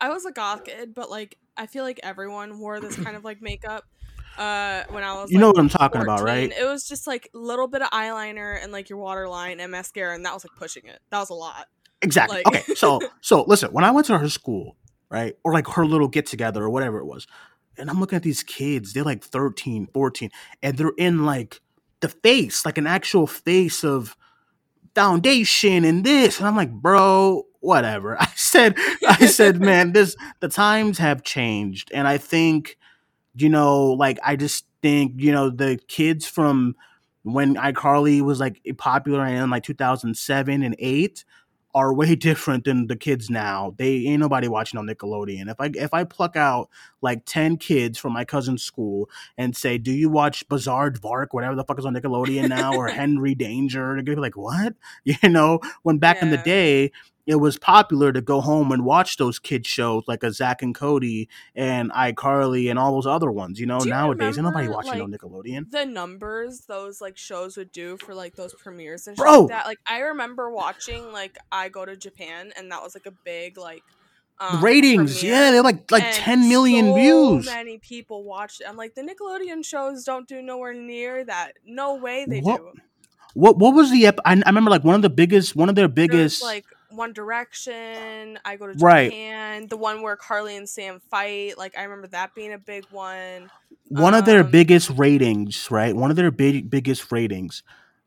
i 0.01 0.09
was 0.09 0.25
a 0.25 0.33
goth 0.33 0.65
kid 0.65 0.95
but 0.95 1.11
like 1.11 1.37
i 1.57 1.67
feel 1.67 1.85
like 1.85 2.01
everyone 2.03 2.59
wore 2.59 2.81
this 2.81 2.97
kind 2.97 3.17
of 3.17 3.25
like 3.25 3.41
makeup 3.43 3.85
uh 4.41 4.83
when 4.89 5.05
i 5.05 5.13
was 5.15 5.31
You 5.31 5.39
know 5.39 5.49
what 5.49 5.59
I'm 5.59 5.69
talking 5.69 6.01
about, 6.03 6.23
right? 6.23 6.51
it 6.51 6.65
was 6.65 6.89
just 6.89 7.07
like 7.07 7.31
a 7.35 7.39
little 7.39 7.69
bit 7.69 7.83
of 7.83 7.91
eyeliner 7.91 8.61
and 8.61 8.73
like 8.73 8.89
your 8.91 8.99
waterline 8.99 9.61
and 9.61 9.71
mascara 9.71 10.15
and 10.15 10.25
that 10.25 10.35
was 10.35 10.45
like 10.45 10.57
pushing 10.59 10.87
it 10.87 10.99
that 11.11 11.19
was 11.19 11.31
a 11.31 11.35
lot 11.35 11.67
Exactly. 12.03 12.43
Like- 12.45 12.47
okay. 12.63 12.75
So 12.75 13.01
so 13.21 13.43
listen, 13.43 13.71
when 13.73 13.85
I 13.85 13.91
went 13.91 14.07
to 14.07 14.19
her 14.19 14.29
school, 14.29 14.77
right? 15.11 15.37
Or 15.45 15.53
like 15.53 15.67
her 15.69 15.85
little 15.85 16.09
get 16.09 16.27
together 16.27 16.63
or 16.65 16.71
whatever 16.71 16.99
it 16.99 17.05
was. 17.05 17.27
And 17.77 17.89
I'm 17.91 18.01
looking 18.01 18.17
at 18.17 18.23
these 18.23 18.43
kids, 18.43 18.93
they're 18.93 19.05
like 19.05 19.23
13, 19.23 19.89
14, 19.93 20.31
and 20.63 20.77
they're 20.77 20.93
in 20.99 21.25
like 21.25 21.61
the 22.01 22.09
face, 22.09 22.65
like 22.65 22.79
an 22.79 22.87
actual 22.87 23.27
face 23.27 23.85
of 23.85 24.17
foundation 24.95 25.85
and 25.85 26.05
this. 26.05 26.39
And 26.39 26.49
I'm 26.49 26.57
like, 26.57 26.73
bro, 26.73 27.45
whatever. 27.61 28.17
I 28.21 28.29
said, 28.35 28.75
I 29.07 29.27
said, 29.27 29.61
man, 29.71 29.93
this 29.93 30.17
the 30.41 30.49
times 30.49 30.99
have 30.99 31.23
changed. 31.23 31.91
And 31.95 32.09
I 32.09 32.19
think, 32.19 32.77
you 33.35 33.49
know, 33.49 33.87
like 33.93 34.19
I 34.25 34.37
just 34.37 34.67
think, 34.83 35.15
you 35.17 35.33
know, 35.33 35.51
the 35.51 35.79
kids 35.89 36.27
from 36.27 36.75
when 37.23 37.55
iCarly 37.57 38.23
was 38.23 38.41
like 38.41 38.61
popular 38.79 39.25
in 39.27 39.51
like 39.51 39.63
2007 39.63 40.63
and 40.63 40.75
8 40.79 41.25
are 41.75 41.93
way 41.95 42.15
different 42.17 42.65
than 42.65 42.87
the 42.87 42.97
kids 42.97 43.31
now. 43.31 43.75
They 43.79 44.07
ain't 44.07 44.21
nobody 44.21 44.49
watching 44.49 44.79
on 44.79 44.87
Nickelodeon. 44.87 45.51
If 45.51 45.61
I 45.61 45.71
if 45.75 45.95
I 45.95 46.05
pluck 46.05 46.37
out 46.37 46.69
like 47.03 47.23
ten 47.27 47.57
kids 47.57 47.99
from 47.99 48.13
my 48.13 48.25
cousin's 48.25 48.63
school 48.63 49.09
and 49.39 49.57
say, 49.57 49.79
"Do 49.79 49.93
you 49.93 50.09
watch 50.09 50.49
Bizaardvark, 50.49 51.29
whatever 51.31 51.55
the 51.55 51.65
fuck 51.65 51.79
is 51.79 51.85
on 51.87 51.95
Nickelodeon 51.95 52.49
now, 52.49 52.75
or 52.75 52.89
Henry 52.89 53.35
Danger?" 53.35 53.95
They're 53.95 54.03
gonna 54.03 54.17
be 54.17 54.21
like, 54.23 54.37
"What?" 54.37 54.75
You 55.05 55.29
know, 55.29 55.61
when 55.83 55.99
back 55.99 56.23
in 56.23 56.31
the 56.31 56.39
day. 56.39 56.93
It 57.27 57.37
was 57.37 57.59
popular 57.59 58.13
to 58.13 58.21
go 58.21 58.41
home 58.41 58.73
and 58.73 58.85
watch 58.85 59.17
those 59.17 59.39
kid 59.39 59.67
shows 59.67 60.05
like 60.09 60.23
a 60.23 60.33
Zack 60.33 60.63
and 60.63 60.75
Cody 60.75 61.29
and 61.55 61.91
iCarly 61.93 62.69
and 62.71 62.79
all 62.79 62.93
those 62.95 63.07
other 63.07 63.31
ones. 63.31 63.61
You 63.61 63.67
know, 63.67 63.81
you 63.83 63.91
nowadays 63.91 64.37
ain't 64.39 64.45
nobody 64.47 64.69
watching 64.69 65.01
on 65.01 65.11
like, 65.11 65.21
Nickelodeon. 65.21 65.71
the 65.71 65.85
numbers 65.87 66.61
those 66.67 67.01
like 67.01 67.17
shows 67.17 67.57
would 67.57 67.71
do 67.73 67.97
for 67.99 68.15
like 68.15 68.35
those 68.37 68.55
premieres 68.55 69.07
and 69.07 69.17
shit 69.17 69.23
Bro! 69.25 69.41
like 69.43 69.49
that 69.51 69.67
like 69.67 69.79
i 69.87 69.99
remember 70.01 70.51
watching 70.51 71.13
like 71.13 71.37
iGo 71.53 71.87
to 71.87 71.97
japan 71.97 72.53
and 72.57 72.71
that 72.73 72.83
was 72.83 72.95
like 72.95 73.07
a 73.07 73.11
big 73.25 73.59
like 73.59 73.83
um, 74.41 74.63
Ratings, 74.65 75.19
premiere, 75.19 75.37
yeah, 75.37 75.51
they're 75.51 75.63
like 75.63 75.91
like 75.91 76.03
and 76.05 76.15
ten 76.15 76.49
million 76.49 76.87
so 76.87 76.95
views. 76.95 77.47
many 77.47 77.79
people 77.79 78.25
watched 78.25 78.61
it 78.61 78.67
i'm 78.69 78.77
like 78.77 78.95
the 78.95 79.03
nickelodeon 79.03 79.65
shows 79.65 80.05
don't 80.05 80.27
do 80.27 80.41
nowhere 80.43 80.73
near 80.75 81.25
that 81.25 81.53
no 81.67 81.95
way 81.95 82.25
they 82.27 82.41
What- 82.41 82.57
do 82.61 82.73
What 83.35 83.59
what 83.59 83.75
was 83.75 83.91
the 83.91 84.07
ep- 84.07 84.21
I, 84.25 84.33
I 84.45 84.49
remember 84.49 84.71
like 84.71 84.85
one 84.85 84.95
of 84.95 85.03
the 85.03 85.11
biggest 85.11 85.55
one 85.55 85.69
of 85.69 85.75
their 85.75 85.89
There's, 85.89 86.09
biggest 86.09 86.43
like 86.43 86.65
one 86.91 87.13
direction 87.13 88.39
iGo 88.45 88.73
to 88.73 88.85
Right. 88.85 89.11
japan 89.11 89.67
the 89.69 89.77
one 89.77 90.03
where 90.03 90.17
carly 90.17 90.57
and 90.57 90.69
sam 90.69 91.01
fight 91.11 91.57
like 91.59 91.77
i 91.77 91.83
remember 91.83 92.09
that 92.09 92.35
being 92.35 92.53
a 92.53 92.59
big 92.59 92.85
one 92.91 93.51
one 93.91 94.15
of 94.15 94.25
their 94.25 94.43
um, 94.45 94.51
biggest 94.51 94.91
ratings, 94.91 95.69
right? 95.71 95.95
One 95.95 96.11
of 96.11 96.17
their 96.17 96.31
big 96.31 96.71
biggest 96.71 97.11
ratings 97.13 97.63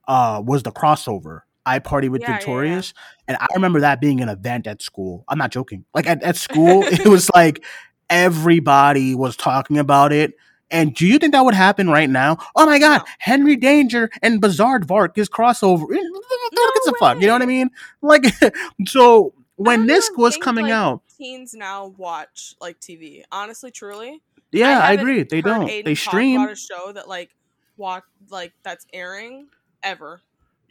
uh 0.08 0.42
was 0.46 0.64
the 0.64 0.72
crossover. 0.72 1.42
iParty 1.68 2.10
with 2.10 2.22
Yeah, 2.22 2.30
yeah, 2.30 2.34
yeah. 2.34 2.38
Victorious, 2.38 2.94
and 3.28 3.38
I 3.40 3.48
remember 3.54 3.82
that 3.82 4.02
being 4.02 4.22
an 4.22 4.30
event 4.30 4.68
at 4.68 4.82
school. 4.82 5.24
I'm 5.28 5.38
not 5.38 5.52
joking. 5.52 5.86
Like 5.94 6.08
at, 6.08 6.24
at 6.24 6.36
school, 6.38 6.84
it 6.92 7.06
was 7.06 7.30
like 7.34 7.64
everybody 8.10 9.16
was 9.16 9.36
talking 9.36 9.78
about 9.78 10.12
it. 10.14 10.34
And 10.74 10.94
do 10.94 11.08
you 11.08 11.18
think 11.20 11.32
that 11.32 11.46
would 11.46 11.54
happen 11.54 11.90
right 11.90 12.10
now? 12.10 12.38
Oh 12.56 12.66
my 12.66 12.80
god, 12.80 13.00
No. 13.00 13.06
Henry 13.20 13.56
Danger 13.56 14.10
and 14.22 14.42
Bizaardvark 14.42 15.18
is 15.18 15.30
crossover. 15.30 15.84
Eh, 15.84 16.02
who 16.02 16.74
gives 16.74 16.88
a 16.88 16.94
fuck? 17.00 17.22
You 17.22 17.28
know 17.28 17.34
what 17.34 17.42
I 17.42 17.46
mean? 17.46 17.70
Like 18.02 18.26
so 18.88 19.34
when 19.56 19.86
this 19.86 20.12
was 20.18 20.34
think, 20.34 20.44
coming 20.44 20.66
like, 20.66 20.74
out, 20.74 21.02
teens 21.18 21.54
now 21.54 21.94
watch 21.98 22.56
like 22.60 22.80
tv 22.80 23.22
honestly 23.32 23.70
truly 23.70 24.20
yeah, 24.54 24.80
I, 24.80 24.92
haven't 24.92 25.00
agree. 25.00 25.24
They 25.24 25.42
don't. 25.42 25.68
Aiden 25.68 25.86
they 25.86 25.96
stream. 25.96 26.42
about 26.42 26.54
a 26.54 26.56
show 26.56 26.92
that 26.94 27.10
like 27.10 27.32
watch 27.76 28.04
like 28.30 28.54
that's 28.64 28.86
airing 28.94 29.48
ever 29.82 30.22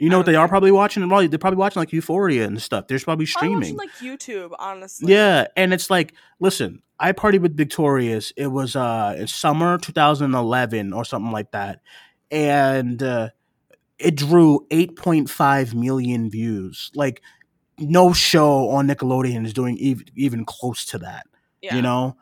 You 0.03 0.09
know 0.09 0.17
what 0.17 0.27
they 0.27 0.35
are 0.35 0.49
probably 0.49 0.73
watching? 0.73 1.07
Probably 1.07 1.29
they're 1.29 1.39
probably 1.39 1.59
watching 1.59 1.79
like 1.79 1.93
Euphoria 1.93 2.45
and 2.45 2.61
stuff. 2.61 2.89
There's 2.89 3.05
probably 3.05 3.25
streaming. 3.25 3.77
like 3.77 3.93
youtube 4.01 4.51
honestly 4.59 5.13
Yeah, 5.13 5.47
and 5.57 5.73
it's 5.73 5.91
like, 5.91 6.13
listen, 6.41 6.83
I 6.99 7.13
partied 7.13 7.41
with 7.41 7.57
Victorious. 7.57 8.33
It 8.37 8.49
was 8.49 8.75
uh 8.75 9.15
in 9.17 9.29
summer 9.29 9.79
2011 9.79 10.93
or 10.93 11.05
something 11.05 11.31
like 11.31 11.53
that, 11.53 11.83
and 12.33 13.01
uh, 13.01 13.29
it 13.97 14.17
drew 14.17 14.67
8.5 14.73 15.73
million 15.73 16.29
views. 16.29 16.91
Like 16.97 17.23
no 17.79 18.13
show 18.13 18.71
on 18.71 18.89
Nickelodeon 18.89 19.47
is 19.47 19.55
doing 19.55 19.77
even 19.77 20.07
even 20.17 20.45
close 20.45 20.85
to 20.87 20.99
that. 20.99 21.27
yeah 21.61 21.77
You 21.77 21.83
know, 21.83 22.17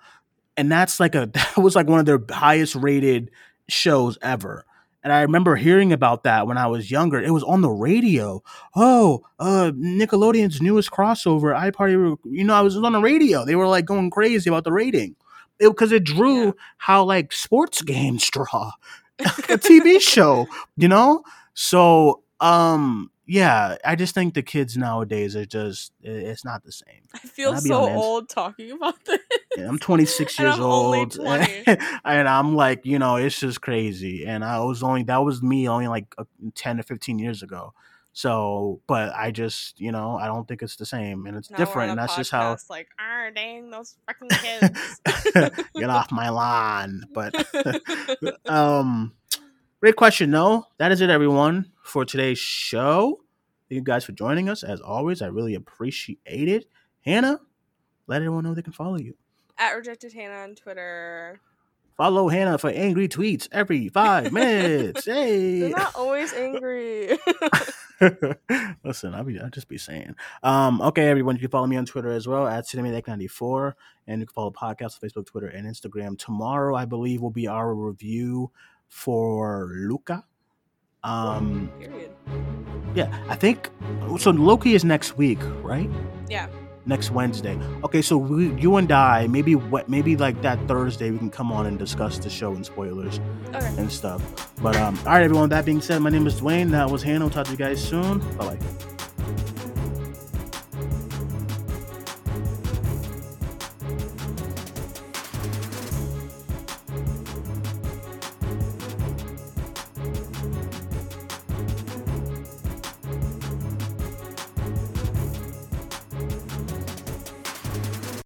and 0.55 0.71
that's 0.71 1.01
like 1.01 1.15
a 1.15 1.25
that 1.33 1.57
was 1.57 1.75
like 1.75 1.87
one 1.87 2.01
of 2.01 2.05
their 2.05 2.21
highest 2.29 2.75
rated 2.75 3.31
shows 3.71 4.19
ever. 4.21 4.67
And 5.03 5.13
I 5.13 5.23
remember 5.23 5.57
hearing 5.57 5.93
about 5.93 6.25
that 6.25 6.47
when 6.47 6.59
I 6.59 6.67
was 6.67 6.91
younger. 6.91 7.21
It 7.21 7.31
was 7.31 7.43
on 7.45 7.63
the 7.63 7.71
radio. 7.71 8.43
Oh, 8.77 9.23
uh, 9.39 9.73
Nickelodeon's 9.75 10.61
newest 10.61 10.91
crossover, 10.91 11.55
iParty. 11.59 12.19
You 12.25 12.45
know, 12.45 12.55
I 12.55 12.61
was 12.61 12.77
on 12.77 12.93
the 12.93 13.01
radio. 13.01 13.45
They 13.45 13.57
were 13.57 13.67
like 13.67 13.87
going 13.87 14.11
crazy 14.11 14.51
about 14.51 14.65
the 14.65 14.73
rating 14.73 15.17
because 15.59 15.93
it, 15.93 16.05
drew 16.05 16.47
Yeah. 16.47 16.53
how 16.79 17.05
like 17.05 17.33
sports 17.33 17.83
games 17.83 18.29
draw 18.31 18.73
a 19.21 19.59
TV 19.59 20.01
show. 20.01 20.47
You 20.77 20.89
know, 20.89 21.23
so 21.55 22.23
um, 22.41 23.11
yeah, 23.31 23.77
I 23.85 23.95
just 23.95 24.13
think 24.13 24.35
the 24.35 24.43
kids 24.43 24.77
nowadays 24.77 25.37
are 25.37 25.47
just 25.47 25.93
it's 26.03 26.45
not 26.45 26.65
the 26.65 26.73
same. 26.73 27.03
i 27.15 27.19
feel 27.19 27.57
so 27.57 27.85
honest. 27.85 27.97
old 28.05 28.29
talking 28.29 28.73
about 28.73 28.97
this 29.07 29.21
Yeah, 29.57 29.69
I'm 29.69 29.79
26 29.79 30.39
And 30.39 30.47
years 30.47 30.57
I'm 30.57 30.63
old, 30.65 31.13
20. 31.15 31.65
and 32.05 32.29
I'm 32.29 32.57
like, 32.57 32.85
you 32.85 32.99
know, 32.99 33.17
it's 33.17 33.39
just 33.39 33.61
crazy. 33.61 34.27
And 34.27 34.45
I 34.45 34.59
was 34.61 34.83
only 34.83 35.05
that 35.05 35.19
was 35.19 35.43
me 35.43 35.69
only 35.69 35.87
like 35.87 36.13
uh, 36.19 36.25
10 36.57 36.79
to 36.79 36.83
15 36.83 37.21
years 37.21 37.43
ago. 37.45 37.73
So, 38.13 38.81
but 38.89 39.15
I 39.15 39.31
just, 39.31 39.81
you 39.81 39.93
know, 39.93 40.17
I 40.17 40.27
don't 40.27 40.49
think 40.49 40.63
it's 40.63 40.75
the 40.75 40.85
same, 40.85 41.27
and 41.27 41.37
it's 41.37 41.49
Now 41.49 41.59
different. 41.59 41.91
And 41.91 41.99
that's 42.01 42.17
just 42.17 42.33
how 42.33 42.57
podcast, 42.57 42.69
like 42.69 42.89
ah 42.99 43.31
dang 43.33 43.71
those 43.71 43.95
fucking 44.07 44.29
kids 44.31 45.01
get 45.77 45.91
off 45.91 46.11
my 46.11 46.29
lawn. 46.31 47.05
But 47.15 47.33
um, 48.47 49.13
great 49.81 49.97
question. 49.97 50.31
No, 50.31 50.67
that 50.79 50.93
is 50.93 51.01
it, 51.01 51.11
everyone, 51.11 51.71
for 51.83 52.05
today's 52.05 52.39
show. 52.39 53.21
Thank 53.69 53.77
you 53.79 53.83
guys 53.83 54.05
for 54.05 54.13
joining 54.13 54.49
us. 54.49 54.63
As 54.63 54.81
always, 54.81 55.23
I 55.23 55.27
really 55.27 55.55
appreciate 55.55 56.19
it. 56.27 56.67
Hannah, 57.05 57.41
let 58.07 58.17
everyone 58.17 58.45
know 58.45 58.55
they 58.55 58.63
can 58.63 58.73
follow 58.73 58.97
you. 58.97 59.15
at 59.59 59.73
rejected 59.73 60.13
hannah 60.13 60.43
on 60.43 60.55
twitter 60.55 61.41
Follow 61.97 62.29
Hannah 62.31 62.57
for 62.57 62.71
angry 62.71 63.09
tweets 63.09 63.47
every 63.53 63.91
five 63.91 64.33
minutes. 64.33 65.05
They're 65.05 65.15
Hey. 65.15 65.69
not 65.69 65.95
always 65.95 66.33
angry. 66.33 67.19
Listen, 68.85 69.13
I'll 69.15 69.25
be 69.25 69.39
I'll 69.39 69.51
just 69.51 69.69
be 69.69 69.77
saying. 69.77 70.15
Um, 70.43 70.81
okay, 70.81 71.09
everyone, 71.09 71.35
you 71.37 71.41
can 71.41 71.51
follow 71.51 71.67
me 71.67 71.77
on 71.77 71.85
Twitter 71.85 72.11
as 72.11 72.27
well 72.27 72.47
at 72.47 72.65
Cinemaniac94, 72.67 73.75
and 74.07 74.21
you 74.23 74.27
can 74.27 74.33
follow 74.33 74.49
the 74.49 74.57
podcast 74.57 74.99
on 75.03 75.11
Facebook, 75.11 75.27
Twitter, 75.27 75.49
and 75.49 75.67
Instagram. 75.67 76.19
Tomorrow, 76.19 76.75
I 76.75 76.87
believe, 76.87 77.21
will 77.21 77.31
be 77.31 77.47
our 77.49 77.75
review 77.75 78.51
for 78.91 79.71
Luca. 79.73 80.25
Um, 81.03 81.73
Period. 81.81 82.11
yeah, 82.95 83.09
I 83.31 83.35
think 83.37 83.71
so. 84.19 84.31
Loki 84.33 84.75
is 84.75 84.85
next 84.85 85.17
week, 85.17 85.39
right? 85.63 85.89
Yeah. 86.29 86.49
Next 86.85 87.11
Wednesday. 87.11 87.59
Okay, 87.85 88.03
so 88.03 88.19
we, 88.19 88.53
you 88.61 88.77
and 88.77 88.91
I, 88.93 89.27
maybe 89.27 89.55
what, 89.55 89.89
maybe 89.89 90.17
like 90.17 90.43
that 90.43 90.59
Thursday, 90.67 91.11
we 91.11 91.19
can 91.19 91.31
come 91.31 91.53
on 91.53 91.67
and 91.67 91.79
discuss 91.79 92.19
the 92.19 92.29
show 92.29 92.53
and 92.53 92.67
spoilers 92.67 93.21
Okay. 93.55 93.75
and 93.79 93.91
stuff. 93.91 94.21
But 94.61 94.77
um, 94.77 94.99
all 95.07 95.13
right, 95.13 95.23
everyone. 95.23 95.49
That 95.51 95.65
being 95.65 95.81
said, 95.81 96.01
my 96.03 96.11
name 96.11 96.27
is 96.27 96.39
Duane. 96.41 96.71
That 96.71 96.91
was 96.91 97.03
Hannah. 97.03 97.21
We'll 97.27 97.31
talk 97.31 97.47
to 97.47 97.53
you 97.53 97.59
guys 97.59 97.83
soon. 97.83 98.19
Bye 98.37 98.57
bye. 98.57 98.90